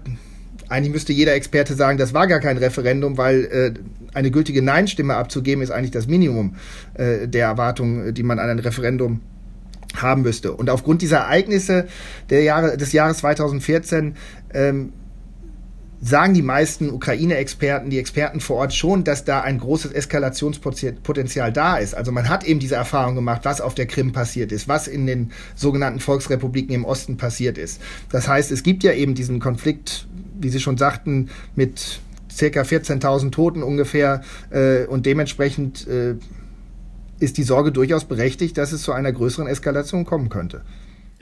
Eigentlich 0.68 0.92
müsste 0.92 1.12
jeder 1.12 1.34
Experte 1.34 1.74
sagen, 1.74 1.98
das 1.98 2.14
war 2.14 2.26
gar 2.26 2.40
kein 2.40 2.56
Referendum, 2.56 3.18
weil 3.18 3.44
äh, 3.44 3.74
eine 4.14 4.30
gültige 4.30 4.62
Nein-Stimme 4.62 5.14
abzugeben 5.14 5.62
ist 5.62 5.70
eigentlich 5.70 5.90
das 5.90 6.06
Minimum 6.06 6.56
äh, 6.94 7.28
der 7.28 7.46
Erwartungen, 7.46 8.14
die 8.14 8.22
man 8.22 8.38
an 8.38 8.48
ein 8.48 8.58
Referendum 8.58 9.20
haben 9.96 10.22
müsste. 10.22 10.52
Und 10.52 10.70
aufgrund 10.70 11.02
dieser 11.02 11.18
Ereignisse 11.18 11.86
der 12.30 12.42
Jahre, 12.42 12.76
des 12.76 12.92
Jahres 12.92 13.18
2014 13.18 14.16
ähm, 14.54 14.92
sagen 16.04 16.34
die 16.34 16.42
meisten 16.42 16.90
Ukraine-Experten, 16.90 17.88
die 17.88 17.98
Experten 17.98 18.40
vor 18.40 18.56
Ort 18.56 18.74
schon, 18.74 19.04
dass 19.04 19.24
da 19.24 19.40
ein 19.40 19.58
großes 19.58 19.92
Eskalationspotenzial 19.92 21.52
da 21.52 21.76
ist. 21.76 21.94
Also 21.94 22.10
man 22.10 22.28
hat 22.28 22.42
eben 22.42 22.58
diese 22.58 22.74
Erfahrung 22.74 23.14
gemacht, 23.14 23.42
was 23.44 23.60
auf 23.60 23.76
der 23.76 23.86
Krim 23.86 24.12
passiert 24.12 24.50
ist, 24.50 24.66
was 24.66 24.88
in 24.88 25.06
den 25.06 25.30
sogenannten 25.54 26.00
Volksrepubliken 26.00 26.74
im 26.74 26.84
Osten 26.84 27.16
passiert 27.16 27.56
ist. 27.56 27.80
Das 28.10 28.26
heißt, 28.26 28.50
es 28.50 28.64
gibt 28.64 28.82
ja 28.82 28.92
eben 28.92 29.14
diesen 29.14 29.38
Konflikt, 29.38 30.08
wie 30.40 30.48
Sie 30.48 30.58
schon 30.58 30.76
sagten, 30.76 31.30
mit 31.54 32.00
circa 32.28 32.62
14.000 32.62 33.30
Toten 33.30 33.62
ungefähr 33.62 34.22
äh, 34.50 34.86
und 34.86 35.06
dementsprechend 35.06 35.86
äh, 35.86 36.16
ist 37.20 37.38
die 37.38 37.44
Sorge 37.44 37.70
durchaus 37.70 38.06
berechtigt, 38.06 38.58
dass 38.58 38.72
es 38.72 38.82
zu 38.82 38.90
einer 38.90 39.12
größeren 39.12 39.46
Eskalation 39.46 40.04
kommen 40.04 40.30
könnte. 40.30 40.62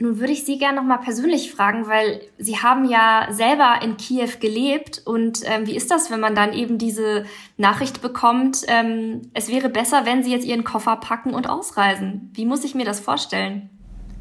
Nun 0.01 0.19
würde 0.19 0.33
ich 0.33 0.45
Sie 0.45 0.57
gerne 0.57 0.77
noch 0.77 0.83
mal 0.83 0.97
persönlich 0.97 1.51
fragen, 1.51 1.85
weil 1.85 2.21
Sie 2.39 2.57
haben 2.57 2.89
ja 2.89 3.27
selber 3.29 3.81
in 3.83 3.97
Kiew 3.97 4.31
gelebt 4.39 4.99
und 5.05 5.41
ähm, 5.45 5.67
wie 5.67 5.75
ist 5.75 5.91
das, 5.91 6.09
wenn 6.09 6.19
man 6.19 6.33
dann 6.33 6.53
eben 6.53 6.79
diese 6.79 7.25
Nachricht 7.57 8.01
bekommt, 8.01 8.63
ähm, 8.67 9.21
es 9.35 9.49
wäre 9.49 9.69
besser, 9.69 10.01
wenn 10.05 10.23
Sie 10.23 10.31
jetzt 10.31 10.43
Ihren 10.43 10.63
Koffer 10.63 10.95
packen 10.95 11.35
und 11.35 11.47
ausreisen? 11.47 12.31
Wie 12.33 12.47
muss 12.47 12.63
ich 12.63 12.73
mir 12.73 12.83
das 12.83 12.99
vorstellen? 12.99 13.69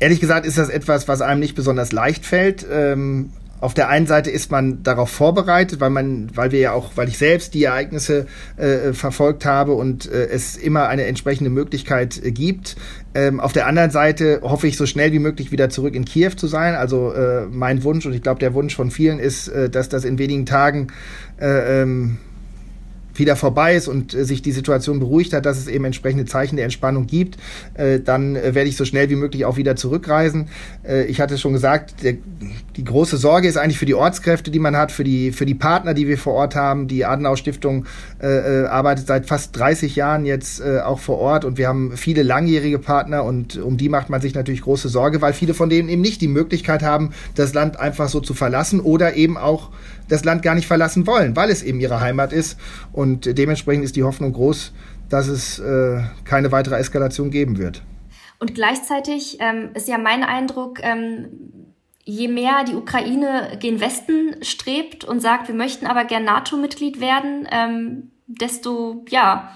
Ehrlich 0.00 0.20
gesagt 0.20 0.44
ist 0.44 0.58
das 0.58 0.68
etwas, 0.68 1.08
was 1.08 1.22
einem 1.22 1.40
nicht 1.40 1.54
besonders 1.54 1.92
leicht 1.92 2.26
fällt. 2.26 2.66
Ähm, 2.70 3.32
auf 3.60 3.74
der 3.74 3.88
einen 3.88 4.06
Seite 4.06 4.30
ist 4.30 4.50
man 4.50 4.82
darauf 4.82 5.10
vorbereitet, 5.10 5.80
weil 5.80 5.90
man, 5.90 6.28
weil 6.34 6.50
wir 6.52 6.60
ja 6.60 6.72
auch, 6.72 6.92
weil 6.96 7.08
ich 7.08 7.18
selbst 7.18 7.54
die 7.54 7.64
Ereignisse 7.64 8.26
äh, 8.56 8.92
verfolgt 8.92 9.44
habe 9.44 9.72
und 9.72 10.10
äh, 10.10 10.28
es 10.28 10.56
immer 10.56 10.88
eine 10.88 11.04
entsprechende 11.04 11.50
Möglichkeit 11.50 12.22
äh, 12.24 12.32
gibt. 12.32 12.76
Ähm, 13.14 13.40
auf 13.40 13.52
der 13.52 13.66
anderen 13.66 13.90
Seite 13.90 14.40
hoffe 14.42 14.66
ich 14.66 14.76
so 14.76 14.86
schnell 14.86 15.12
wie 15.12 15.18
möglich 15.18 15.52
wieder 15.52 15.68
zurück 15.68 15.94
in 15.94 16.04
Kiew 16.04 16.30
zu 16.36 16.46
sein. 16.46 16.74
Also 16.74 17.12
äh, 17.12 17.46
mein 17.50 17.84
Wunsch 17.84 18.06
und 18.06 18.14
ich 18.14 18.22
glaube 18.22 18.40
der 18.40 18.54
Wunsch 18.54 18.74
von 18.74 18.90
vielen 18.90 19.18
ist, 19.18 19.48
äh, 19.48 19.68
dass 19.68 19.88
das 19.88 20.04
in 20.04 20.18
wenigen 20.18 20.46
Tagen 20.46 20.88
äh, 21.40 21.82
ähm, 21.82 22.18
wieder 23.20 23.36
vorbei 23.36 23.76
ist 23.76 23.86
und 23.86 24.14
äh, 24.14 24.24
sich 24.24 24.42
die 24.42 24.52
Situation 24.52 24.98
beruhigt 24.98 25.32
hat, 25.32 25.46
dass 25.46 25.58
es 25.58 25.68
eben 25.68 25.84
entsprechende 25.84 26.24
Zeichen 26.24 26.56
der 26.56 26.64
Entspannung 26.64 27.06
gibt, 27.06 27.36
äh, 27.74 28.00
dann 28.00 28.34
äh, 28.34 28.54
werde 28.54 28.68
ich 28.68 28.76
so 28.76 28.84
schnell 28.84 29.10
wie 29.10 29.16
möglich 29.16 29.44
auch 29.44 29.56
wieder 29.56 29.76
zurückreisen. 29.76 30.48
Ich 31.08 31.20
hatte 31.20 31.36
schon 31.36 31.52
gesagt, 31.52 32.02
der, 32.02 32.14
die 32.76 32.84
große 32.84 33.16
Sorge 33.16 33.46
ist 33.46 33.56
eigentlich 33.56 33.78
für 33.78 33.86
die 33.86 33.94
Ortskräfte, 33.94 34.50
die 34.50 34.58
man 34.58 34.76
hat, 34.76 34.90
für 34.90 35.04
die, 35.04 35.30
für 35.30 35.44
die 35.44 35.54
Partner, 35.54 35.94
die 35.94 36.08
wir 36.08 36.16
vor 36.16 36.32
Ort 36.32 36.56
haben. 36.56 36.88
Die 36.88 37.04
Adenauer 37.04 37.36
Stiftung 37.36 37.84
äh, 38.22 38.62
äh 38.62 38.66
arbeitet 38.66 39.06
seit 39.06 39.26
fast 39.26 39.56
30 39.58 39.96
Jahren 39.96 40.24
jetzt 40.24 40.60
äh, 40.60 40.80
auch 40.80 40.98
vor 40.98 41.18
Ort 41.18 41.44
und 41.44 41.58
wir 41.58 41.68
haben 41.68 41.96
viele 41.96 42.22
langjährige 42.22 42.78
Partner 42.78 43.24
und 43.24 43.56
um 43.56 43.76
die 43.76 43.88
macht 43.88 44.10
man 44.10 44.20
sich 44.20 44.34
natürlich 44.34 44.62
große 44.62 44.88
Sorge, 44.88 45.20
weil 45.20 45.32
viele 45.32 45.54
von 45.54 45.68
denen 45.70 45.88
eben 45.88 46.02
nicht 46.02 46.20
die 46.20 46.28
Möglichkeit 46.28 46.82
haben, 46.82 47.12
das 47.34 47.54
Land 47.54 47.78
einfach 47.78 48.08
so 48.08 48.20
zu 48.20 48.34
verlassen 48.34 48.80
oder 48.80 49.14
eben 49.14 49.36
auch 49.36 49.70
das 50.08 50.24
Land 50.24 50.42
gar 50.42 50.54
nicht 50.54 50.66
verlassen 50.66 51.06
wollen, 51.06 51.36
weil 51.36 51.50
es 51.50 51.62
eben 51.62 51.80
ihre 51.80 52.00
Heimat 52.00 52.32
ist. 52.32 52.58
Und 52.92 53.38
dementsprechend 53.38 53.84
ist 53.84 53.96
die 53.96 54.04
Hoffnung 54.04 54.32
groß, 54.32 54.72
dass 55.08 55.28
es 55.28 55.58
äh, 55.58 56.00
keine 56.24 56.52
weitere 56.52 56.76
Eskalation 56.76 57.30
geben 57.30 57.58
wird. 57.58 57.82
Und 58.38 58.54
gleichzeitig 58.54 59.36
ähm, 59.40 59.70
ist 59.74 59.86
ja 59.86 59.98
mein 59.98 60.22
Eindruck, 60.22 60.78
ähm, 60.82 61.28
je 62.04 62.28
mehr 62.28 62.64
die 62.64 62.74
Ukraine 62.74 63.56
gen 63.60 63.80
Westen 63.80 64.42
strebt 64.42 65.04
und 65.04 65.20
sagt, 65.20 65.48
wir 65.48 65.54
möchten 65.54 65.86
aber 65.86 66.04
gern 66.04 66.24
NATO-Mitglied 66.24 67.00
werden, 67.00 67.46
ähm, 67.50 68.10
desto 68.26 69.04
ja 69.08 69.50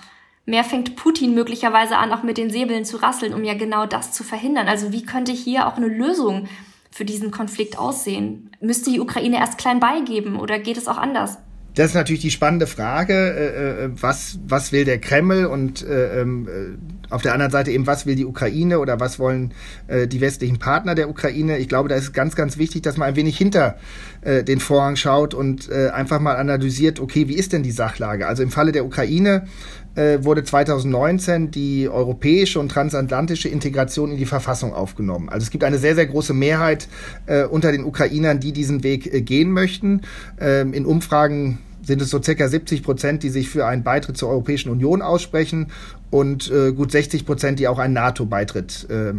mehr 0.46 0.64
fängt 0.64 0.96
Putin 0.96 1.34
möglicherweise 1.34 1.96
an, 1.96 2.12
auch 2.12 2.22
mit 2.22 2.36
den 2.36 2.50
Säbeln 2.50 2.84
zu 2.84 2.98
rasseln, 2.98 3.34
um 3.34 3.44
ja 3.44 3.54
genau 3.54 3.86
das 3.86 4.12
zu 4.12 4.24
verhindern. 4.24 4.68
Also 4.68 4.92
wie 4.92 5.04
könnte 5.04 5.32
hier 5.32 5.66
auch 5.66 5.76
eine 5.76 5.88
Lösung 5.88 6.48
für 6.90 7.04
diesen 7.04 7.30
Konflikt 7.30 7.78
aussehen? 7.78 8.50
Müsste 8.60 8.90
die 8.90 9.00
Ukraine 9.00 9.38
erst 9.38 9.58
klein 9.58 9.80
beigeben 9.80 10.38
oder 10.38 10.58
geht 10.58 10.76
es 10.76 10.88
auch 10.88 10.98
anders? 10.98 11.38
Das 11.74 11.86
ist 11.86 11.94
natürlich 11.94 12.22
die 12.22 12.30
spannende 12.30 12.68
Frage, 12.68 13.14
äh, 13.14 13.84
äh, 13.84 13.90
was, 14.00 14.38
was 14.46 14.70
will 14.70 14.84
der 14.84 15.00
Kreml 15.00 15.46
und 15.46 15.84
äh, 15.84 16.20
ähm, 16.20 16.48
äh, 16.48 17.12
auf 17.12 17.22
der 17.22 17.32
anderen 17.32 17.50
Seite 17.50 17.72
eben, 17.72 17.86
was 17.86 18.06
will 18.06 18.14
die 18.14 18.24
Ukraine 18.24 18.78
oder 18.78 19.00
was 19.00 19.18
wollen 19.18 19.52
äh, 19.88 20.06
die 20.06 20.20
westlichen 20.20 20.58
Partner 20.58 20.94
der 20.94 21.08
Ukraine. 21.08 21.58
Ich 21.58 21.68
glaube, 21.68 21.88
da 21.88 21.96
ist 21.96 22.12
ganz, 22.12 22.36
ganz 22.36 22.58
wichtig, 22.58 22.82
dass 22.82 22.96
man 22.96 23.08
ein 23.08 23.16
wenig 23.16 23.36
hinter 23.36 23.76
äh, 24.22 24.44
den 24.44 24.60
Vorhang 24.60 24.94
schaut 24.94 25.34
und 25.34 25.68
äh, 25.68 25.90
einfach 25.90 26.20
mal 26.20 26.36
analysiert, 26.36 27.00
okay, 27.00 27.28
wie 27.28 27.34
ist 27.34 27.52
denn 27.52 27.64
die 27.64 27.72
Sachlage? 27.72 28.28
Also 28.28 28.44
im 28.44 28.50
Falle 28.50 28.70
der 28.70 28.84
Ukraine 28.84 29.46
äh, 29.94 30.18
wurde 30.22 30.44
2019 30.44 31.50
die 31.50 31.88
europäische 31.88 32.60
und 32.60 32.68
transatlantische 32.68 33.48
Integration 33.48 34.10
in 34.12 34.16
die 34.16 34.26
Verfassung 34.26 34.72
aufgenommen. 34.72 35.28
Also 35.28 35.44
es 35.44 35.50
gibt 35.50 35.64
eine 35.64 35.78
sehr, 35.78 35.94
sehr 35.94 36.06
große 36.06 36.34
Mehrheit 36.34 36.88
äh, 37.26 37.44
unter 37.44 37.72
den 37.72 37.84
Ukrainern, 37.84 38.40
die 38.40 38.52
diesen 38.52 38.82
Weg 38.82 39.12
äh, 39.12 39.22
gehen 39.22 39.50
möchten. 39.50 40.02
Ähm, 40.40 40.72
in 40.72 40.86
Umfragen 40.86 41.58
sind 41.82 42.00
es 42.00 42.10
so 42.10 42.22
circa 42.22 42.48
70 42.48 42.82
Prozent, 42.82 43.22
die 43.22 43.28
sich 43.28 43.48
für 43.48 43.66
einen 43.66 43.82
Beitritt 43.82 44.16
zur 44.16 44.30
Europäischen 44.30 44.70
Union 44.70 45.02
aussprechen 45.02 45.66
und 46.10 46.50
äh, 46.50 46.72
gut 46.72 46.92
60 46.92 47.26
Prozent, 47.26 47.58
die 47.58 47.66
auch 47.66 47.78
einen 47.78 47.94
NATO-Beitritt 47.94 48.86
äh, 48.88 49.14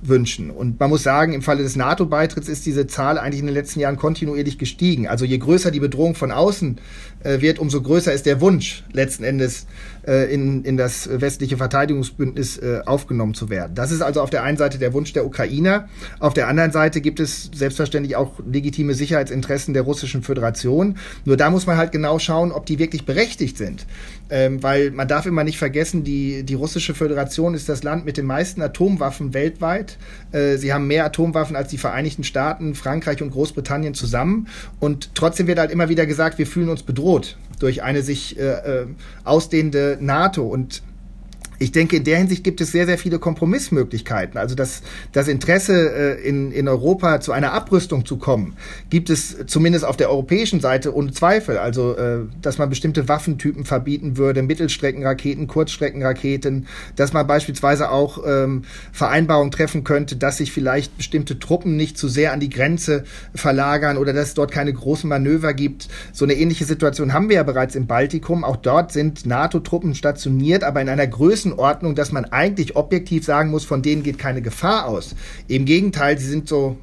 wünschen. 0.00 0.50
Und 0.50 0.80
man 0.80 0.88
muss 0.88 1.02
sagen, 1.02 1.32
im 1.32 1.42
Falle 1.42 1.62
des 1.62 1.76
NATO-Beitritts 1.76 2.48
ist 2.48 2.64
diese 2.64 2.86
Zahl 2.86 3.18
eigentlich 3.18 3.40
in 3.40 3.46
den 3.46 3.54
letzten 3.54 3.80
Jahren 3.80 3.96
kontinuierlich 3.96 4.58
gestiegen. 4.58 5.06
Also 5.06 5.24
je 5.24 5.38
größer 5.38 5.70
die 5.70 5.80
Bedrohung 5.80 6.14
von 6.14 6.32
außen 6.32 6.78
äh, 7.22 7.40
wird, 7.40 7.58
umso 7.58 7.82
größer 7.82 8.12
ist 8.12 8.26
der 8.26 8.40
Wunsch, 8.40 8.84
letzten 8.92 9.24
Endes 9.24 9.66
äh, 10.06 10.32
in, 10.32 10.64
in 10.64 10.76
das 10.76 11.08
westliche 11.20 11.56
Verteidigungsbündnis 11.56 12.58
äh, 12.58 12.80
aufgenommen 12.86 13.34
zu 13.34 13.50
werden. 13.50 13.74
Das 13.74 13.90
ist 13.90 14.00
also 14.00 14.22
auf 14.22 14.30
der 14.30 14.42
einen 14.42 14.56
Seite 14.56 14.78
der 14.78 14.92
Wunsch 14.92 15.12
der 15.12 15.26
Ukrainer. 15.26 15.88
Auf 16.18 16.32
der 16.32 16.48
anderen 16.48 16.72
Seite 16.72 17.00
gibt 17.00 17.20
es 17.20 17.50
selbstverständlich 17.54 18.16
auch 18.16 18.34
legitime 18.50 18.94
Sicherheitsinteressen 18.94 19.74
der 19.74 19.82
Russischen 19.82 20.22
Föderation. 20.22 20.96
Nur 21.24 21.36
da 21.36 21.50
muss 21.50 21.66
man 21.66 21.76
halt 21.76 21.92
genau 21.92 22.18
schauen, 22.18 22.52
ob 22.52 22.64
die 22.66 22.78
wirklich 22.78 23.04
berechtigt 23.04 23.58
sind. 23.58 23.86
Ähm, 24.30 24.62
weil 24.62 24.90
man 24.90 25.08
darf 25.08 25.26
immer 25.26 25.44
nicht 25.44 25.58
vergessen, 25.58 26.04
die, 26.04 26.42
die 26.42 26.54
Russische 26.54 26.94
Föderation 26.94 27.54
ist 27.54 27.68
das 27.68 27.82
Land 27.82 28.04
mit 28.04 28.16
den 28.16 28.26
meisten 28.26 28.60
Atomwaffen 28.60 29.32
weltweit. 29.32 29.96
Äh, 30.32 30.56
sie 30.56 30.72
haben 30.72 30.86
mehr 30.86 31.04
Atomwaffen 31.06 31.56
als 31.56 31.70
die 31.70 31.78
Vereinigten 31.78 32.24
Staaten, 32.24 32.74
Frankreich 32.74 33.22
und 33.22 33.30
Großbritannien 33.30 33.94
zusammen. 33.94 34.48
Und 34.80 35.14
trotzdem 35.14 35.46
wird 35.46 35.58
halt 35.58 35.70
immer 35.70 35.88
wieder 35.88 36.04
gesagt, 36.06 36.38
wir 36.38 36.46
fühlen 36.46 36.68
uns 36.68 36.82
bedroht 36.82 37.36
durch 37.58 37.82
eine 37.82 38.02
sich 38.02 38.38
äh, 38.38 38.42
äh, 38.42 38.86
ausdehnende 39.24 39.96
NATO. 40.00 40.46
Und 40.46 40.82
ich 41.58 41.72
denke, 41.72 41.96
in 41.96 42.04
der 42.04 42.18
Hinsicht 42.18 42.44
gibt 42.44 42.60
es 42.60 42.70
sehr, 42.70 42.86
sehr 42.86 42.98
viele 42.98 43.18
Kompromissmöglichkeiten. 43.18 44.38
Also 44.38 44.54
das, 44.54 44.82
das 45.12 45.26
Interesse 45.26 46.18
äh, 46.18 46.28
in, 46.28 46.52
in 46.52 46.68
Europa 46.68 47.20
zu 47.20 47.32
einer 47.32 47.52
Abrüstung 47.52 48.06
zu 48.06 48.16
kommen, 48.16 48.56
gibt 48.90 49.10
es 49.10 49.36
zumindest 49.46 49.84
auf 49.84 49.96
der 49.96 50.10
europäischen 50.10 50.60
Seite 50.60 50.94
ohne 50.94 51.10
Zweifel. 51.10 51.58
Also 51.58 51.96
äh, 51.96 52.20
dass 52.42 52.58
man 52.58 52.70
bestimmte 52.70 53.08
Waffentypen 53.08 53.64
verbieten 53.64 54.16
würde, 54.16 54.42
Mittelstreckenraketen, 54.42 55.48
Kurzstreckenraketen, 55.48 56.66
dass 56.94 57.12
man 57.12 57.26
beispielsweise 57.26 57.90
auch 57.90 58.22
ähm, 58.24 58.62
Vereinbarungen 58.92 59.50
treffen 59.50 59.82
könnte, 59.82 60.16
dass 60.16 60.36
sich 60.36 60.52
vielleicht 60.52 60.96
bestimmte 60.96 61.40
Truppen 61.40 61.76
nicht 61.76 61.98
zu 61.98 62.08
sehr 62.08 62.32
an 62.32 62.40
die 62.40 62.50
Grenze 62.50 63.04
verlagern 63.34 63.96
oder 63.96 64.12
dass 64.12 64.28
es 64.28 64.34
dort 64.34 64.52
keine 64.52 64.72
großen 64.72 65.08
Manöver 65.08 65.54
gibt. 65.54 65.88
So 66.12 66.24
eine 66.24 66.34
ähnliche 66.34 66.66
Situation 66.66 67.12
haben 67.12 67.28
wir 67.28 67.36
ja 67.36 67.42
bereits 67.42 67.74
im 67.74 67.86
Baltikum. 67.86 68.44
Auch 68.44 68.56
dort 68.56 68.92
sind 68.92 69.26
NATO-Truppen 69.26 69.96
stationiert, 69.96 70.62
aber 70.62 70.80
in 70.80 70.88
einer 70.88 71.06
Größe 71.06 71.47
Größenordnung, 71.48 71.94
dass 71.94 72.12
man 72.12 72.24
eigentlich 72.26 72.76
objektiv 72.76 73.24
sagen 73.24 73.50
muss, 73.50 73.64
von 73.64 73.82
denen 73.82 74.02
geht 74.02 74.18
keine 74.18 74.42
Gefahr 74.42 74.86
aus. 74.86 75.14
Im 75.46 75.64
Gegenteil, 75.64 76.18
sie 76.18 76.28
sind 76.28 76.48
so 76.48 76.76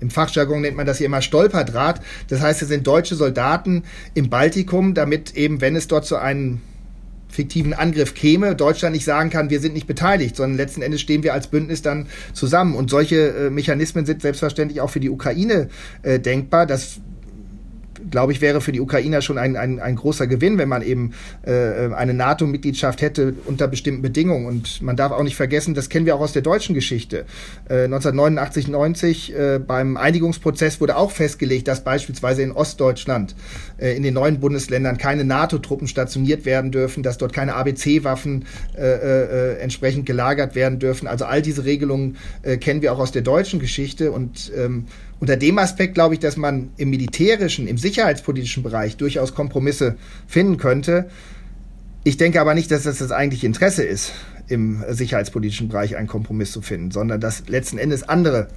im 0.00 0.10
Fachjargon 0.10 0.62
nennt 0.62 0.76
man 0.76 0.84
das 0.84 0.98
hier 0.98 1.06
immer 1.06 1.22
Stolperdraht. 1.22 2.00
Das 2.26 2.40
heißt, 2.40 2.60
es 2.60 2.66
sind 2.66 2.84
deutsche 2.84 3.14
Soldaten 3.14 3.84
im 4.14 4.30
Baltikum, 4.30 4.94
damit 4.94 5.36
eben, 5.36 5.60
wenn 5.60 5.76
es 5.76 5.86
dort 5.86 6.06
zu 6.06 6.16
einem 6.16 6.60
fiktiven 7.28 7.72
Angriff 7.72 8.12
käme, 8.12 8.56
Deutschland 8.56 8.96
nicht 8.96 9.04
sagen 9.04 9.30
kann, 9.30 9.48
wir 9.48 9.60
sind 9.60 9.74
nicht 9.74 9.86
beteiligt, 9.86 10.34
sondern 10.34 10.56
letzten 10.56 10.82
Endes 10.82 11.00
stehen 11.00 11.22
wir 11.22 11.34
als 11.34 11.46
Bündnis 11.46 11.82
dann 11.82 12.08
zusammen. 12.32 12.74
Und 12.74 12.90
solche 12.90 13.28
äh, 13.28 13.50
Mechanismen 13.50 14.04
sind 14.04 14.22
selbstverständlich 14.22 14.80
auch 14.80 14.90
für 14.90 14.98
die 14.98 15.08
Ukraine 15.08 15.68
äh, 16.02 16.18
denkbar. 16.18 16.66
Das 16.66 17.00
glaube 18.10 18.32
ich, 18.32 18.40
wäre 18.40 18.60
für 18.60 18.72
die 18.72 18.80
Ukrainer 18.80 19.22
schon 19.22 19.38
ein, 19.38 19.56
ein, 19.56 19.80
ein 19.80 19.96
großer 19.96 20.26
Gewinn, 20.26 20.58
wenn 20.58 20.68
man 20.68 20.82
eben 20.82 21.12
äh, 21.42 21.92
eine 21.94 22.14
NATO-Mitgliedschaft 22.14 23.02
hätte 23.02 23.34
unter 23.46 23.68
bestimmten 23.68 24.02
Bedingungen. 24.02 24.46
Und 24.46 24.82
man 24.82 24.96
darf 24.96 25.12
auch 25.12 25.22
nicht 25.22 25.36
vergessen, 25.36 25.74
das 25.74 25.88
kennen 25.88 26.06
wir 26.06 26.16
auch 26.16 26.20
aus 26.20 26.32
der 26.32 26.42
deutschen 26.42 26.74
Geschichte. 26.74 27.24
Äh, 27.68 27.84
1989, 27.84 28.68
90 28.68 29.34
äh, 29.34 29.58
beim 29.58 29.96
Einigungsprozess 29.96 30.80
wurde 30.80 30.96
auch 30.96 31.10
festgelegt, 31.10 31.68
dass 31.68 31.84
beispielsweise 31.84 32.42
in 32.42 32.52
Ostdeutschland, 32.52 33.34
äh, 33.78 33.96
in 33.96 34.02
den 34.02 34.14
neuen 34.14 34.40
Bundesländern 34.40 34.98
keine 34.98 35.24
NATO-Truppen 35.24 35.88
stationiert 35.88 36.44
werden 36.44 36.70
dürfen, 36.70 37.02
dass 37.02 37.18
dort 37.18 37.32
keine 37.32 37.54
ABC-Waffen 37.54 38.44
äh, 38.76 38.82
äh, 38.82 39.58
entsprechend 39.58 40.06
gelagert 40.06 40.54
werden 40.54 40.78
dürfen. 40.78 41.06
Also 41.06 41.24
all 41.24 41.42
diese 41.42 41.64
Regelungen 41.64 42.16
äh, 42.42 42.56
kennen 42.56 42.82
wir 42.82 42.92
auch 42.92 42.98
aus 42.98 43.12
der 43.12 43.22
deutschen 43.22 43.60
Geschichte 43.60 44.12
und 44.12 44.52
ähm, 44.56 44.86
unter 45.22 45.36
dem 45.36 45.56
Aspekt 45.58 45.94
glaube 45.94 46.14
ich, 46.14 46.20
dass 46.20 46.36
man 46.36 46.72
im 46.78 46.90
militärischen, 46.90 47.68
im 47.68 47.78
sicherheitspolitischen 47.78 48.64
Bereich 48.64 48.96
durchaus 48.96 49.36
Kompromisse 49.36 49.94
finden 50.26 50.56
könnte. 50.56 51.10
Ich 52.02 52.16
denke 52.16 52.40
aber 52.40 52.54
nicht, 52.54 52.72
dass 52.72 52.82
das 52.82 52.98
das 52.98 53.12
eigentliche 53.12 53.46
Interesse 53.46 53.84
ist, 53.84 54.10
im 54.48 54.82
sicherheitspolitischen 54.88 55.68
Bereich 55.68 55.94
einen 55.94 56.08
Kompromiss 56.08 56.50
zu 56.50 56.60
finden, 56.60 56.90
sondern 56.90 57.20
dass 57.20 57.46
letzten 57.46 57.78
Endes 57.78 58.02
andere 58.02 58.48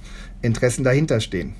Interessen 0.42 0.82
dahinter 0.82 1.20
stehen. 1.20 1.54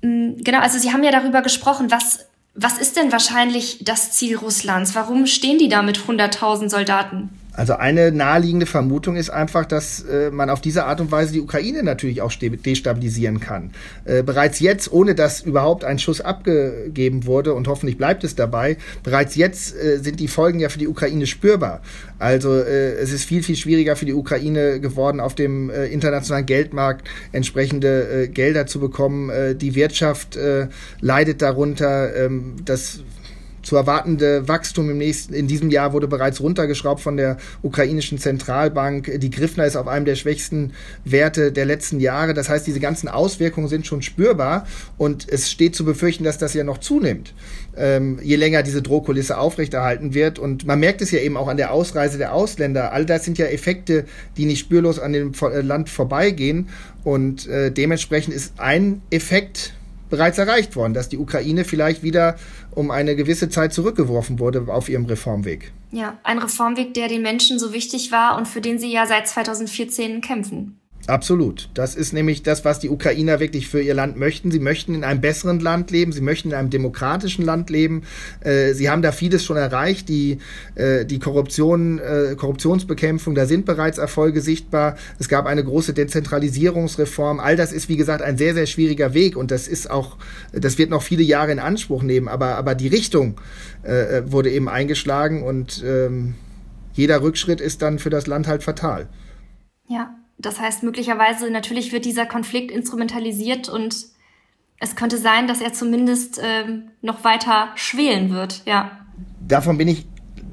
Mm, 0.00 0.38
genau, 0.42 0.60
also 0.60 0.78
Sie 0.78 0.90
haben 0.90 1.04
ja 1.04 1.10
darüber 1.10 1.42
gesprochen, 1.42 1.90
was, 1.90 2.20
was 2.54 2.78
ist 2.78 2.96
denn 2.96 3.12
wahrscheinlich 3.12 3.84
das 3.84 4.12
Ziel 4.12 4.38
Russlands? 4.38 4.94
Warum 4.94 5.26
stehen 5.26 5.58
die 5.58 5.68
da 5.68 5.82
mit 5.82 5.98
100.000 5.98 6.70
Soldaten? 6.70 7.28
Also 7.56 7.74
eine 7.74 8.12
naheliegende 8.12 8.66
Vermutung 8.66 9.16
ist 9.16 9.30
einfach, 9.30 9.64
dass 9.64 10.02
äh, 10.02 10.30
man 10.30 10.50
auf 10.50 10.60
diese 10.60 10.84
Art 10.84 11.00
und 11.00 11.10
Weise 11.10 11.32
die 11.32 11.40
Ukraine 11.40 11.82
natürlich 11.82 12.20
auch 12.20 12.32
destabilisieren 12.32 13.40
kann. 13.40 13.70
Äh, 14.04 14.22
bereits 14.22 14.60
jetzt, 14.60 14.92
ohne 14.92 15.14
dass 15.14 15.40
überhaupt 15.40 15.82
ein 15.82 15.98
Schuss 15.98 16.20
abgegeben 16.20 17.24
wurde 17.24 17.54
und 17.54 17.66
hoffentlich 17.66 17.96
bleibt 17.96 18.24
es 18.24 18.34
dabei, 18.34 18.76
bereits 19.02 19.36
jetzt 19.36 19.74
äh, 19.74 19.98
sind 19.98 20.20
die 20.20 20.28
Folgen 20.28 20.60
ja 20.60 20.68
für 20.68 20.78
die 20.78 20.86
Ukraine 20.86 21.26
spürbar. 21.26 21.80
Also 22.18 22.54
äh, 22.54 22.92
es 22.96 23.10
ist 23.10 23.24
viel, 23.24 23.42
viel 23.42 23.56
schwieriger 23.56 23.96
für 23.96 24.04
die 24.04 24.14
Ukraine 24.14 24.78
geworden, 24.78 25.18
auf 25.18 25.34
dem 25.34 25.70
äh, 25.70 25.86
internationalen 25.86 26.44
Geldmarkt 26.44 27.08
entsprechende 27.32 28.24
äh, 28.24 28.28
Gelder 28.28 28.66
zu 28.66 28.80
bekommen. 28.80 29.30
Die 29.58 29.74
Wirtschaft 29.74 30.38
leidet 31.00 31.42
darunter. 31.42 32.14
Ähm, 32.14 32.56
das 32.64 33.00
zu 33.66 33.74
erwartende 33.74 34.46
Wachstum 34.46 34.88
im 34.90 34.98
nächsten, 34.98 35.34
in 35.34 35.48
diesem 35.48 35.70
Jahr 35.70 35.92
wurde 35.92 36.06
bereits 36.06 36.40
runtergeschraubt 36.40 37.00
von 37.00 37.16
der 37.16 37.36
ukrainischen 37.62 38.16
Zentralbank. 38.16 39.18
Die 39.18 39.28
Griffner 39.28 39.66
ist 39.66 39.74
auf 39.74 39.88
einem 39.88 40.04
der 40.04 40.14
schwächsten 40.14 40.72
Werte 41.04 41.50
der 41.50 41.64
letzten 41.64 41.98
Jahre. 41.98 42.32
Das 42.32 42.48
heißt, 42.48 42.64
diese 42.64 42.78
ganzen 42.78 43.08
Auswirkungen 43.08 43.66
sind 43.66 43.84
schon 43.84 44.02
spürbar 44.02 44.68
und 44.98 45.28
es 45.28 45.50
steht 45.50 45.74
zu 45.74 45.84
befürchten, 45.84 46.22
dass 46.22 46.38
das 46.38 46.54
ja 46.54 46.62
noch 46.62 46.78
zunimmt, 46.78 47.34
ähm, 47.76 48.20
je 48.22 48.36
länger 48.36 48.62
diese 48.62 48.82
Drohkulisse 48.82 49.36
aufrechterhalten 49.36 50.14
wird. 50.14 50.38
Und 50.38 50.64
man 50.64 50.78
merkt 50.78 51.02
es 51.02 51.10
ja 51.10 51.18
eben 51.18 51.36
auch 51.36 51.48
an 51.48 51.56
der 51.56 51.72
Ausreise 51.72 52.18
der 52.18 52.34
Ausländer. 52.34 52.92
All 52.92 53.04
das 53.04 53.24
sind 53.24 53.36
ja 53.36 53.46
Effekte, 53.46 54.04
die 54.36 54.44
nicht 54.44 54.60
spürlos 54.60 55.00
an 55.00 55.12
dem 55.12 55.32
Land 55.62 55.90
vorbeigehen. 55.90 56.68
Und 57.02 57.48
äh, 57.48 57.72
dementsprechend 57.72 58.32
ist 58.32 58.60
ein 58.60 59.02
Effekt 59.10 59.74
bereits 60.08 60.38
erreicht 60.38 60.76
worden, 60.76 60.94
dass 60.94 61.08
die 61.08 61.18
Ukraine 61.18 61.64
vielleicht 61.64 62.02
wieder 62.02 62.36
um 62.70 62.90
eine 62.90 63.16
gewisse 63.16 63.48
Zeit 63.48 63.72
zurückgeworfen 63.72 64.38
wurde 64.38 64.66
auf 64.68 64.88
ihrem 64.88 65.06
Reformweg. 65.06 65.72
Ja, 65.92 66.18
ein 66.22 66.38
Reformweg, 66.38 66.94
der 66.94 67.08
den 67.08 67.22
Menschen 67.22 67.58
so 67.58 67.72
wichtig 67.72 68.12
war 68.12 68.36
und 68.36 68.46
für 68.46 68.60
den 68.60 68.78
sie 68.78 68.92
ja 68.92 69.06
seit 69.06 69.28
2014 69.28 70.20
kämpfen. 70.20 70.78
Absolut. 71.08 71.68
Das 71.74 71.94
ist 71.94 72.12
nämlich 72.12 72.42
das, 72.42 72.64
was 72.64 72.80
die 72.80 72.90
Ukrainer 72.90 73.38
wirklich 73.38 73.68
für 73.68 73.80
ihr 73.80 73.94
Land 73.94 74.16
möchten. 74.16 74.50
Sie 74.50 74.58
möchten 74.58 74.92
in 74.92 75.04
einem 75.04 75.20
besseren 75.20 75.60
Land 75.60 75.92
leben, 75.92 76.10
sie 76.10 76.20
möchten 76.20 76.48
in 76.48 76.54
einem 76.54 76.70
demokratischen 76.70 77.44
Land 77.44 77.70
leben. 77.70 78.02
Äh, 78.40 78.72
sie 78.72 78.90
haben 78.90 79.02
da 79.02 79.12
vieles 79.12 79.44
schon 79.44 79.56
erreicht. 79.56 80.08
Die, 80.08 80.38
äh, 80.74 81.04
die 81.04 81.20
Korruption, 81.20 82.00
äh, 82.00 82.34
Korruptionsbekämpfung, 82.36 83.36
da 83.36 83.46
sind 83.46 83.66
bereits 83.66 83.98
Erfolge 83.98 84.40
sichtbar. 84.40 84.96
Es 85.20 85.28
gab 85.28 85.46
eine 85.46 85.62
große 85.62 85.94
Dezentralisierungsreform. 85.94 87.38
All 87.38 87.54
das 87.54 87.72
ist, 87.72 87.88
wie 87.88 87.96
gesagt, 87.96 88.22
ein 88.22 88.36
sehr, 88.36 88.54
sehr 88.54 88.66
schwieriger 88.66 89.14
Weg 89.14 89.36
und 89.36 89.52
das 89.52 89.68
ist 89.68 89.88
auch, 89.88 90.16
das 90.52 90.76
wird 90.76 90.90
noch 90.90 91.02
viele 91.02 91.22
Jahre 91.22 91.52
in 91.52 91.60
Anspruch 91.60 92.02
nehmen. 92.02 92.26
Aber, 92.26 92.56
aber 92.56 92.74
die 92.74 92.88
Richtung 92.88 93.40
äh, 93.84 94.22
wurde 94.26 94.50
eben 94.50 94.68
eingeschlagen 94.68 95.44
und 95.44 95.84
ähm, 95.86 96.34
jeder 96.94 97.22
Rückschritt 97.22 97.60
ist 97.60 97.80
dann 97.82 98.00
für 98.00 98.10
das 98.10 98.26
Land 98.26 98.48
halt 98.48 98.64
fatal. 98.64 99.06
Ja, 99.88 100.10
das 100.38 100.60
heißt, 100.60 100.82
möglicherweise 100.82 101.50
natürlich 101.50 101.92
wird 101.92 102.04
dieser 102.04 102.26
Konflikt 102.26 102.70
instrumentalisiert 102.70 103.68
und 103.68 104.06
es 104.78 104.94
könnte 104.94 105.16
sein, 105.16 105.46
dass 105.46 105.60
er 105.60 105.72
zumindest 105.72 106.40
ähm, 106.42 106.90
noch 107.00 107.24
weiter 107.24 107.68
schwelen 107.76 108.30
wird, 108.30 108.62
ja. 108.66 108.90
Davon 109.40 109.78
bin 109.78 109.88
ich 109.88 110.06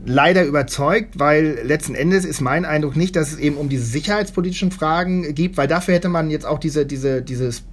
leider 0.05 0.45
überzeugt, 0.45 1.19
weil 1.19 1.59
letzten 1.63 1.95
Endes 1.95 2.25
ist 2.25 2.41
mein 2.41 2.65
Eindruck 2.65 2.95
nicht, 2.95 3.15
dass 3.15 3.31
es 3.31 3.39
eben 3.39 3.57
um 3.57 3.69
diese 3.69 3.85
sicherheitspolitischen 3.85 4.71
Fragen 4.71 5.33
geht, 5.33 5.57
weil 5.57 5.67
dafür 5.67 5.95
hätte 5.95 6.09
man 6.09 6.29
jetzt 6.29 6.45
auch 6.45 6.59
diese, 6.59 6.85
diese, 6.85 7.21
dieses 7.21 7.63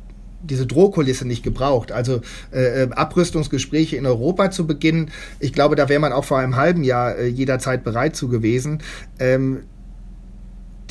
diese 0.43 0.67
Drohkulisse 0.67 1.27
nicht 1.27 1.43
gebraucht. 1.43 1.93
Also 1.93 2.23
äh, 2.51 2.85
äh 2.85 2.91
Abrüstungsgespräche 2.93 3.97
in 3.97 4.07
Europa 4.07 4.51
zu 4.51 4.67
beginnen, 4.67 5.11
ich 5.39 5.53
glaube, 5.53 5.77
da 5.77 5.91
wäre 5.91 6.01
man 6.01 6.15
auch 6.15 6.25
vor 6.25 6.39
einem 6.39 6.57
halben 6.57 6.83
Jahr 6.83 7.17
äh, 7.17 7.27
jederzeit 7.27 7.85
bereit 7.85 8.17
zu 8.17 8.29
gewesen. 8.29 8.83
Ähm, 9.19 9.65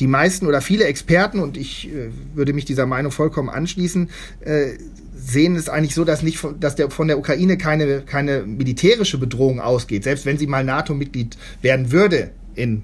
die 0.00 0.06
meisten 0.06 0.46
oder 0.46 0.60
viele 0.60 0.84
Experten, 0.84 1.38
und 1.40 1.56
ich 1.56 1.88
äh, 1.88 2.10
würde 2.34 2.52
mich 2.52 2.64
dieser 2.64 2.86
Meinung 2.86 3.12
vollkommen 3.12 3.48
anschließen, 3.48 4.10
äh, 4.40 4.72
sehen 5.14 5.54
es 5.56 5.68
eigentlich 5.68 5.94
so, 5.94 6.04
dass 6.04 6.22
nicht 6.22 6.38
von, 6.38 6.58
dass 6.58 6.74
der, 6.76 6.90
von 6.90 7.06
der 7.06 7.18
Ukraine 7.18 7.58
keine, 7.58 8.02
keine 8.02 8.42
militärische 8.42 9.18
Bedrohung 9.18 9.60
ausgeht, 9.60 10.04
selbst 10.04 10.26
wenn 10.26 10.38
sie 10.38 10.46
mal 10.46 10.64
NATO-Mitglied 10.64 11.36
werden 11.60 11.92
würde 11.92 12.30
in 12.54 12.82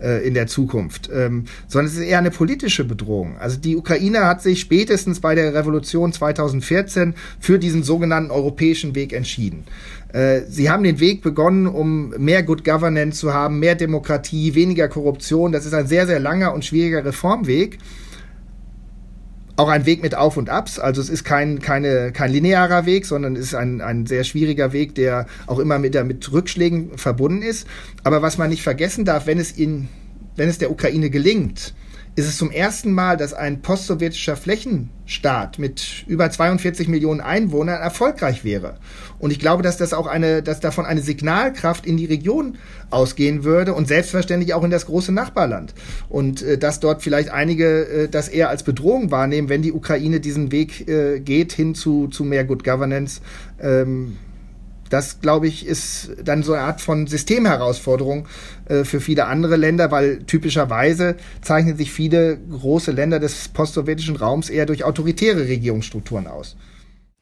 äh, 0.00 0.26
in 0.26 0.34
der 0.34 0.46
Zukunft, 0.46 1.10
ähm, 1.12 1.44
sondern 1.66 1.86
es 1.86 1.98
ist 1.98 2.04
eher 2.04 2.18
eine 2.18 2.30
politische 2.30 2.84
Bedrohung. 2.84 3.36
Also 3.38 3.58
die 3.58 3.76
Ukraine 3.76 4.26
hat 4.26 4.42
sich 4.42 4.60
spätestens 4.60 5.20
bei 5.20 5.34
der 5.34 5.54
Revolution 5.54 6.12
2014 6.12 7.14
für 7.40 7.58
diesen 7.58 7.82
sogenannten 7.82 8.30
europäischen 8.30 8.94
Weg 8.94 9.12
entschieden. 9.12 9.64
Äh, 10.12 10.42
sie 10.48 10.70
haben 10.70 10.84
den 10.84 11.00
Weg 11.00 11.22
begonnen, 11.22 11.66
um 11.66 12.10
mehr 12.18 12.42
Good 12.42 12.64
Governance 12.64 13.18
zu 13.20 13.34
haben, 13.34 13.58
mehr 13.58 13.74
Demokratie, 13.74 14.54
weniger 14.54 14.88
Korruption. 14.88 15.52
Das 15.52 15.66
ist 15.66 15.74
ein 15.74 15.86
sehr, 15.86 16.06
sehr 16.06 16.20
langer 16.20 16.54
und 16.54 16.64
schwieriger 16.64 17.04
Reformweg 17.04 17.78
auch 19.58 19.68
ein 19.68 19.86
Weg 19.86 20.02
mit 20.02 20.14
Auf 20.14 20.36
und 20.36 20.50
Abs. 20.50 20.78
Also 20.78 21.00
es 21.00 21.10
ist 21.10 21.24
kein, 21.24 21.58
keine, 21.58 22.12
kein 22.12 22.30
linearer 22.30 22.86
Weg, 22.86 23.06
sondern 23.06 23.34
es 23.34 23.46
ist 23.46 23.54
ein, 23.54 23.80
ein 23.80 24.06
sehr 24.06 24.22
schwieriger 24.22 24.72
Weg, 24.72 24.94
der 24.94 25.26
auch 25.48 25.58
immer 25.58 25.80
mit, 25.80 26.00
mit 26.04 26.30
Rückschlägen 26.30 26.96
verbunden 26.96 27.42
ist. 27.42 27.66
Aber 28.04 28.22
was 28.22 28.38
man 28.38 28.50
nicht 28.50 28.62
vergessen 28.62 29.04
darf, 29.04 29.26
wenn 29.26 29.40
es, 29.40 29.50
in, 29.50 29.88
wenn 30.36 30.48
es 30.48 30.58
der 30.58 30.70
Ukraine 30.70 31.10
gelingt, 31.10 31.74
ist 32.18 32.26
es 32.26 32.36
zum 32.36 32.50
ersten 32.50 32.90
Mal, 32.90 33.16
dass 33.16 33.32
ein 33.32 33.62
postsowjetischer 33.62 34.36
Flächenstaat 34.36 35.60
mit 35.60 36.04
über 36.08 36.28
42 36.28 36.88
Millionen 36.88 37.20
Einwohnern 37.20 37.80
erfolgreich 37.80 38.42
wäre. 38.42 38.78
Und 39.20 39.30
ich 39.30 39.38
glaube, 39.38 39.62
dass 39.62 39.76
das 39.76 39.92
auch 39.94 40.08
eine, 40.08 40.42
dass 40.42 40.58
davon 40.58 40.84
eine 40.84 41.00
Signalkraft 41.00 41.86
in 41.86 41.96
die 41.96 42.06
Region 42.06 42.58
ausgehen 42.90 43.44
würde 43.44 43.72
und 43.72 43.86
selbstverständlich 43.86 44.52
auch 44.52 44.64
in 44.64 44.72
das 44.72 44.86
große 44.86 45.12
Nachbarland. 45.12 45.74
Und 46.08 46.42
äh, 46.42 46.58
dass 46.58 46.80
dort 46.80 47.02
vielleicht 47.02 47.30
einige 47.30 47.86
äh, 47.86 48.08
das 48.08 48.26
eher 48.26 48.48
als 48.48 48.64
Bedrohung 48.64 49.12
wahrnehmen, 49.12 49.48
wenn 49.48 49.62
die 49.62 49.72
Ukraine 49.72 50.18
diesen 50.18 50.50
Weg 50.50 50.88
äh, 50.88 51.20
geht 51.20 51.52
hin 51.52 51.76
zu, 51.76 52.08
zu 52.08 52.24
mehr 52.24 52.42
Good 52.42 52.64
Governance. 52.64 53.20
Ähm, 53.62 54.16
das, 54.90 55.20
glaube 55.20 55.46
ich, 55.46 55.66
ist 55.66 56.10
dann 56.22 56.42
so 56.42 56.52
eine 56.52 56.62
Art 56.62 56.80
von 56.80 57.06
Systemherausforderung 57.06 58.26
äh, 58.68 58.84
für 58.84 59.00
viele 59.00 59.26
andere 59.26 59.56
Länder, 59.56 59.90
weil 59.90 60.24
typischerweise 60.24 61.16
zeichnen 61.42 61.76
sich 61.76 61.92
viele 61.92 62.38
große 62.38 62.92
Länder 62.92 63.20
des 63.20 63.48
postsowjetischen 63.48 64.16
Raums 64.16 64.50
eher 64.50 64.66
durch 64.66 64.84
autoritäre 64.84 65.48
Regierungsstrukturen 65.48 66.26
aus. 66.26 66.56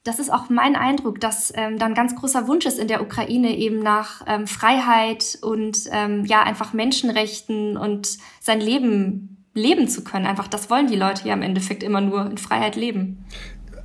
Das 0.07 0.21
ist 0.21 0.33
auch 0.33 0.49
mein 0.51 0.77
Eindruck, 0.77 1.21
dass 1.21 1.53
ähm, 1.57 1.79
dann 1.81 1.95
ganz 1.95 2.15
großer 2.15 2.47
Wunsch 2.47 2.65
ist 2.65 2.79
in 2.79 2.87
der 2.87 3.03
Ukraine 3.03 3.57
eben 3.57 3.81
nach 3.81 4.23
ähm, 4.29 4.47
Freiheit 4.47 5.37
und 5.43 5.79
ähm, 5.91 6.25
ja 6.25 6.45
einfach 6.45 6.73
Menschenrechten 6.73 7.77
und 7.77 8.19
sein 8.41 8.61
Leben 8.61 9.45
leben 9.53 9.89
zu 9.89 10.05
können. 10.05 10.27
Einfach 10.27 10.47
das 10.47 10.71
wollen 10.71 10.87
die 10.87 10.97
Leute 10.97 11.27
ja 11.27 11.35
im 11.35 11.43
Endeffekt 11.43 11.83
immer 11.83 12.01
nur 12.01 12.27
in 12.31 12.39
Freiheit 12.39 12.77
leben. 12.77 13.25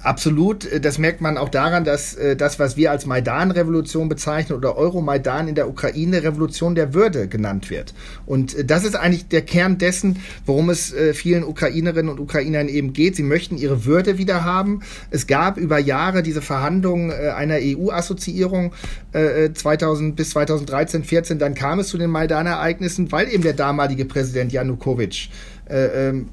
Absolut. 0.04 0.68
Das 0.84 0.98
merkt 0.98 1.22
man 1.22 1.38
auch 1.38 1.50
daran, 1.50 1.84
dass 1.84 2.16
äh, 2.16 2.36
das, 2.36 2.58
was 2.58 2.76
wir 2.76 2.90
als 2.90 3.06
Maidan-Revolution 3.06 4.10
bezeichnen 4.10 4.58
oder 4.58 4.76
Euromaidan 4.76 5.48
in 5.48 5.56
der 5.56 5.70
Ukraine 5.70 6.24
Revolution 6.24 6.74
der 6.74 6.94
Würde 6.94 7.28
genannt 7.28 7.70
wird. 7.70 7.94
Und 8.26 8.56
äh, 8.56 8.66
das 8.66 8.84
ist 8.84 8.96
eigentlich 8.96 9.28
der 9.28 9.44
Kern 9.44 9.78
dessen, 9.78 10.18
worum 10.46 10.72
es 10.72 10.92
äh, 10.92 11.14
vielen 11.14 11.44
Ukrainerinnen 11.44 12.12
und 12.12 12.20
Ukrainern 12.20 12.68
eben 12.68 12.94
geht. 12.94 13.16
Sie 13.16 13.24
möchten 13.24 13.58
ihre 13.58 13.86
Würde 13.86 14.18
wieder 14.18 14.44
haben. 14.44 14.82
Es 15.12 15.28
gab 15.28 15.58
über 15.58 15.78
Jahre 15.78 16.24
diese 16.24 16.42
Verhandlungen 16.42 17.12
einer 17.12 17.58
EU-Assoziierung 17.60 18.74
2000 19.12 20.16
bis 20.16 20.32
2013, 20.32 21.04
14. 21.04 21.40
Dann 21.40 21.56
kam 21.56 21.80
es 21.80 21.88
zu 21.90 21.98
den 21.98 22.10
Maidan-Ereignissen, 22.10 23.12
weil 23.12 23.30
eben 23.30 23.44
der 23.44 23.54
damalige 23.54 24.06
Präsident 24.06 24.52
Janukowitsch 24.52 25.30
ähm, 25.70 26.28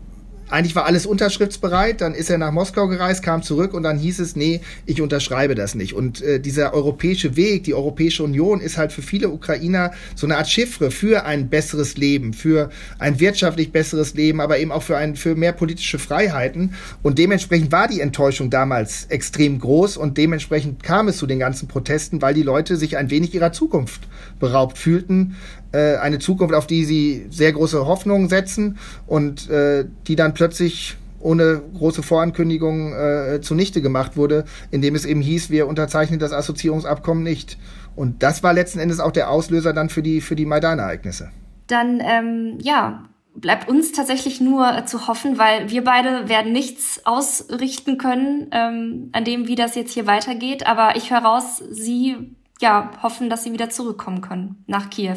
eigentlich 0.51 0.75
war 0.75 0.87
alles 0.87 1.07
unterschriftsbereit, 1.07 2.01
dann 2.01 2.15
ist 2.15 2.31
er 2.31 2.39
nach 2.39 2.53
Moskau 2.53 2.89
gereist, 2.89 3.23
kam 3.23 3.43
zurück 3.43 3.75
und 3.75 3.83
dann 3.83 3.99
hieß 3.99 4.19
es, 4.21 4.37
nee, 4.37 4.61
ich 4.87 5.01
unterschreibe 5.01 5.55
das 5.55 5.75
nicht. 5.75 5.95
Und 5.95 6.23
äh, 6.23 6.41
dieser 6.41 6.75
europäische 6.75 7.37
Weg, 7.37 7.65
die 7.65 7.75
Europäische 7.75 8.23
Union 8.23 8.61
ist 8.61 8.79
halt 8.79 8.93
für 8.93 9.03
viele 9.03 9.29
Ukrainer 9.29 9.93
so 10.15 10.27
eine 10.27 10.37
Art 10.37 10.49
Chiffre 10.49 10.91
für 10.91 11.25
ein 11.25 11.49
besseres 11.49 11.97
Leben, 11.97 12.33
für 12.33 12.71
ein 12.99 13.21
wirtschaftlich 13.21 13.73
besseres 13.73 14.15
Leben, 14.15 14.41
aber 14.41 14.59
eben 14.59 14.73
auch 14.73 14.83
für 14.83 14.97
ein, 14.97 15.17
für 15.17 15.35
mehr 15.35 15.53
politische 15.53 15.99
Freiheiten. 15.99 16.75
Und 17.03 17.19
dementsprechend 17.19 17.73
war 17.73 17.89
die 17.89 18.01
Enttäuschung 18.01 18.51
damals 18.51 19.07
extrem 19.07 19.59
groß 19.59 19.97
und 19.97 20.17
dementsprechend 20.19 20.83
kam 20.83 21.09
es 21.09 21.19
zu 21.19 21.27
den 21.27 21.39
ganzen 21.39 21.69
Protesten, 21.69 22.23
weil 22.23 22.35
die 22.35 22.43
Leute 22.43 22.77
sich 22.77 22.97
ein 22.97 23.11
wenig 23.11 23.35
ihrer 23.35 23.53
Zukunft 23.53 24.03
beraubt 24.39 24.79
fühlten, 24.79 25.37
äh, 25.73 25.97
eine 25.97 26.19
Zukunft, 26.19 26.55
auf 26.55 26.67
die 26.67 26.85
sie 26.85 27.27
sehr 27.31 27.53
große 27.53 27.87
Hoffnungen 27.87 28.29
setzen 28.29 28.79
und 29.07 29.49
äh, 29.51 29.85
die 30.07 30.17
dann 30.17 30.35
plötzlich 30.35 30.97
ohne 31.21 31.61
große 31.77 32.03
Vorankündigung 32.03 32.93
äh, 32.93 33.41
zunichte 33.41 33.83
gemacht 33.83 34.17
wurde, 34.17 34.45
indem 34.71 34.95
es 34.95 35.05
eben 35.05 35.21
hieß, 35.21 35.51
wir 35.51 35.67
unterzeichnen 35.67 36.21
das 36.21 36.33
Assoziierungsabkommen 36.33 37.23
nicht. 37.23 37.59
Und 37.97 38.23
das 38.23 38.43
war 38.43 38.53
letzten 38.53 38.79
Endes 38.79 39.01
auch 39.01 39.11
der 39.11 39.31
Auslöser 39.31 39.73
dann 39.73 39.89
für 39.89 40.03
die, 40.03 40.21
für 40.21 40.37
die 40.37 40.47
Maidan-Ereignisse. 40.47 41.31
Dann, 41.67 42.01
ähm, 42.01 42.59
ja, 42.61 43.05
bleibt 43.35 43.69
uns 43.69 43.93
tatsächlich 43.93 44.41
nur 44.41 44.69
äh, 44.73 44.85
zu 44.85 45.09
hoffen, 45.09 45.39
weil 45.39 45.71
wir 45.71 45.85
beide 45.85 46.29
werden 46.29 46.53
nichts 46.53 47.01
ausrichten 47.05 47.99
können, 47.99 48.49
ähm, 48.53 49.11
an 49.13 49.25
dem, 49.25 49.49
wie 49.49 49.55
das 49.55 49.75
jetzt 49.75 49.93
hier 49.93 50.07
weitergeht. 50.07 50.67
Aber 50.67 50.97
ich 50.97 51.11
höre 51.11 51.25
raus, 51.25 51.63
Sie 51.71 52.37
ja, 52.61 52.91
hoffen, 53.03 53.31
dass 53.31 53.45
Sie 53.45 53.53
wieder 53.53 53.71
zurückkommen 53.71 54.21
können 54.21 54.65
nach 54.67 54.91
Kiew. 54.91 55.17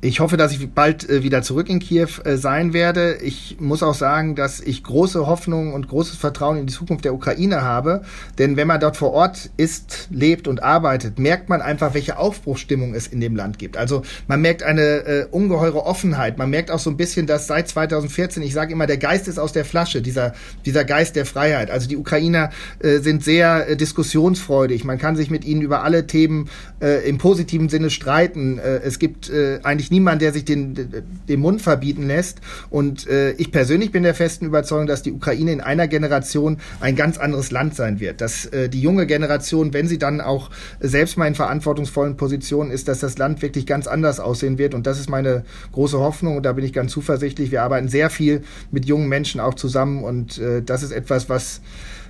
Ich 0.00 0.20
hoffe, 0.20 0.36
dass 0.36 0.52
ich 0.52 0.70
bald 0.70 1.10
äh, 1.10 1.24
wieder 1.24 1.42
zurück 1.42 1.68
in 1.68 1.80
Kiew 1.80 2.06
äh, 2.22 2.36
sein 2.36 2.72
werde. 2.72 3.16
Ich 3.20 3.56
muss 3.58 3.82
auch 3.82 3.94
sagen, 3.94 4.36
dass 4.36 4.60
ich 4.60 4.84
große 4.84 5.26
Hoffnung 5.26 5.72
und 5.72 5.88
großes 5.88 6.16
Vertrauen 6.16 6.56
in 6.56 6.66
die 6.68 6.72
Zukunft 6.72 7.04
der 7.04 7.14
Ukraine 7.14 7.62
habe. 7.62 8.02
Denn 8.38 8.56
wenn 8.56 8.68
man 8.68 8.78
dort 8.78 8.96
vor 8.96 9.12
Ort 9.12 9.50
ist, 9.56 10.06
lebt 10.12 10.46
und 10.46 10.62
arbeitet, 10.62 11.18
merkt 11.18 11.48
man 11.48 11.60
einfach, 11.60 11.94
welche 11.94 12.16
Aufbruchsstimmung 12.16 12.94
es 12.94 13.08
in 13.08 13.18
dem 13.18 13.34
Land 13.34 13.58
gibt. 13.58 13.76
Also 13.76 14.02
man 14.28 14.40
merkt 14.40 14.62
eine 14.62 14.82
äh, 14.82 15.26
ungeheure 15.32 15.84
Offenheit. 15.84 16.38
Man 16.38 16.48
merkt 16.48 16.70
auch 16.70 16.78
so 16.78 16.90
ein 16.90 16.96
bisschen, 16.96 17.26
dass 17.26 17.48
seit 17.48 17.66
2014, 17.66 18.40
ich 18.44 18.52
sage 18.52 18.74
immer, 18.74 18.86
der 18.86 18.98
Geist 18.98 19.26
ist 19.26 19.40
aus 19.40 19.52
der 19.52 19.64
Flasche, 19.64 20.00
dieser, 20.00 20.32
dieser 20.64 20.84
Geist 20.84 21.16
der 21.16 21.26
Freiheit. 21.26 21.72
Also 21.72 21.88
die 21.88 21.96
Ukrainer 21.96 22.50
äh, 22.78 22.98
sind 22.98 23.24
sehr 23.24 23.74
diskussionsfreudig. 23.74 24.84
Man 24.84 24.98
kann 24.98 25.16
sich 25.16 25.28
mit 25.28 25.44
ihnen 25.44 25.60
über 25.60 25.82
alle 25.82 26.06
Themen 26.06 26.48
im 26.80 27.18
positiven 27.18 27.68
Sinne 27.68 27.90
streiten. 27.90 28.58
Es 28.58 29.00
gibt 29.00 29.28
äh, 29.30 29.58
eigentlich 29.88 29.90
niemand, 29.90 30.22
der 30.22 30.32
sich 30.32 30.44
den, 30.44 31.04
den 31.28 31.40
Mund 31.40 31.62
verbieten 31.62 32.06
lässt. 32.06 32.40
Und 32.70 33.06
äh, 33.06 33.32
ich 33.32 33.50
persönlich 33.50 33.90
bin 33.92 34.02
der 34.02 34.14
festen 34.14 34.46
Überzeugung, 34.46 34.86
dass 34.86 35.02
die 35.02 35.12
Ukraine 35.12 35.52
in 35.52 35.60
einer 35.60 35.88
Generation 35.88 36.58
ein 36.80 36.96
ganz 36.96 37.18
anderes 37.18 37.50
Land 37.50 37.74
sein 37.74 38.00
wird. 38.00 38.20
Dass 38.20 38.46
äh, 38.46 38.68
die 38.68 38.80
junge 38.80 39.06
Generation, 39.06 39.72
wenn 39.72 39.88
sie 39.88 39.98
dann 39.98 40.20
auch 40.20 40.50
selbst 40.80 41.16
mal 41.16 41.26
in 41.26 41.34
verantwortungsvollen 41.34 42.16
Positionen 42.16 42.70
ist, 42.70 42.88
dass 42.88 43.00
das 43.00 43.18
Land 43.18 43.42
wirklich 43.42 43.66
ganz 43.66 43.86
anders 43.86 44.20
aussehen 44.20 44.58
wird. 44.58 44.74
Und 44.74 44.86
das 44.86 45.00
ist 45.00 45.10
meine 45.10 45.44
große 45.72 45.98
Hoffnung 45.98 46.36
und 46.36 46.42
da 46.44 46.52
bin 46.52 46.64
ich 46.64 46.72
ganz 46.72 46.92
zuversichtlich. 46.92 47.50
Wir 47.50 47.62
arbeiten 47.62 47.88
sehr 47.88 48.10
viel 48.10 48.42
mit 48.70 48.86
jungen 48.86 49.08
Menschen 49.08 49.40
auch 49.40 49.54
zusammen 49.54 50.04
und 50.04 50.38
äh, 50.38 50.62
das 50.62 50.82
ist 50.82 50.92
etwas, 50.92 51.28
was 51.28 51.60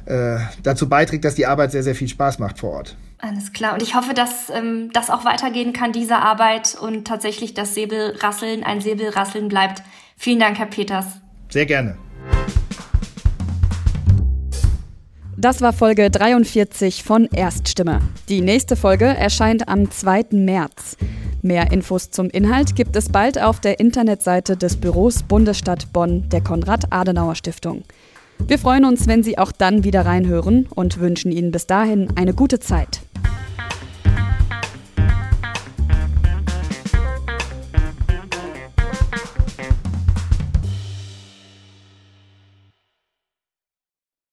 äh, 0.09 0.39
dazu 0.63 0.89
beiträgt, 0.89 1.25
dass 1.25 1.35
die 1.35 1.45
Arbeit 1.45 1.73
sehr, 1.73 1.83
sehr 1.83 1.95
viel 1.95 2.09
Spaß 2.09 2.39
macht 2.39 2.59
vor 2.59 2.71
Ort. 2.71 2.97
Alles 3.19 3.53
klar. 3.53 3.75
Und 3.75 3.83
ich 3.83 3.95
hoffe, 3.95 4.15
dass 4.15 4.49
ähm, 4.49 4.91
das 4.95 5.11
auch 5.11 5.25
weitergehen 5.25 5.73
kann, 5.73 5.93
diese 5.93 6.17
Arbeit 6.17 6.77
und 6.81 7.07
tatsächlich 7.07 7.53
das 7.53 7.75
Säbelrasseln 7.75 8.65
ein 8.65 8.81
Säbelrasseln 8.81 9.49
bleibt. 9.49 9.83
Vielen 10.17 10.41
Dank, 10.41 10.59
Herr 10.59 10.67
Peters. 10.67 11.05
Sehr 11.51 11.67
gerne. 11.67 11.99
Das 15.37 15.61
war 15.61 15.73
Folge 15.73 16.11
43 16.11 17.05
von 17.05 17.27
Erststimme. 17.27 18.01
Die 18.29 18.41
nächste 18.41 18.77
Folge 18.77 19.05
erscheint 19.05 19.69
am 19.69 19.91
2. 19.91 20.27
März. 20.33 20.97
Mehr 21.43 21.71
Infos 21.71 22.11
zum 22.11 22.31
Inhalt 22.31 22.75
gibt 22.75 22.97
es 22.97 23.11
bald 23.11 23.41
auf 23.41 23.61
der 23.61 23.79
Internetseite 23.79 24.57
des 24.57 24.77
Büros 24.77 25.23
Bundesstadt 25.23 25.93
Bonn 25.93 26.29
der 26.31 26.41
Konrad-Adenauer-Stiftung. 26.41 27.85
Wir 28.47 28.59
freuen 28.59 28.85
uns, 28.85 29.07
wenn 29.07 29.23
Sie 29.23 29.39
auch 29.39 29.53
dann 29.53 29.85
wieder 29.85 30.07
reinhören 30.07 30.67
und 30.75 31.01
wünschen 31.01 31.33
Ihnen 31.33 31.51
bis 31.51 31.67
dahin 31.67 32.09
eine 32.17 32.33
gute 32.33 32.61
Zeit. 32.61 33.01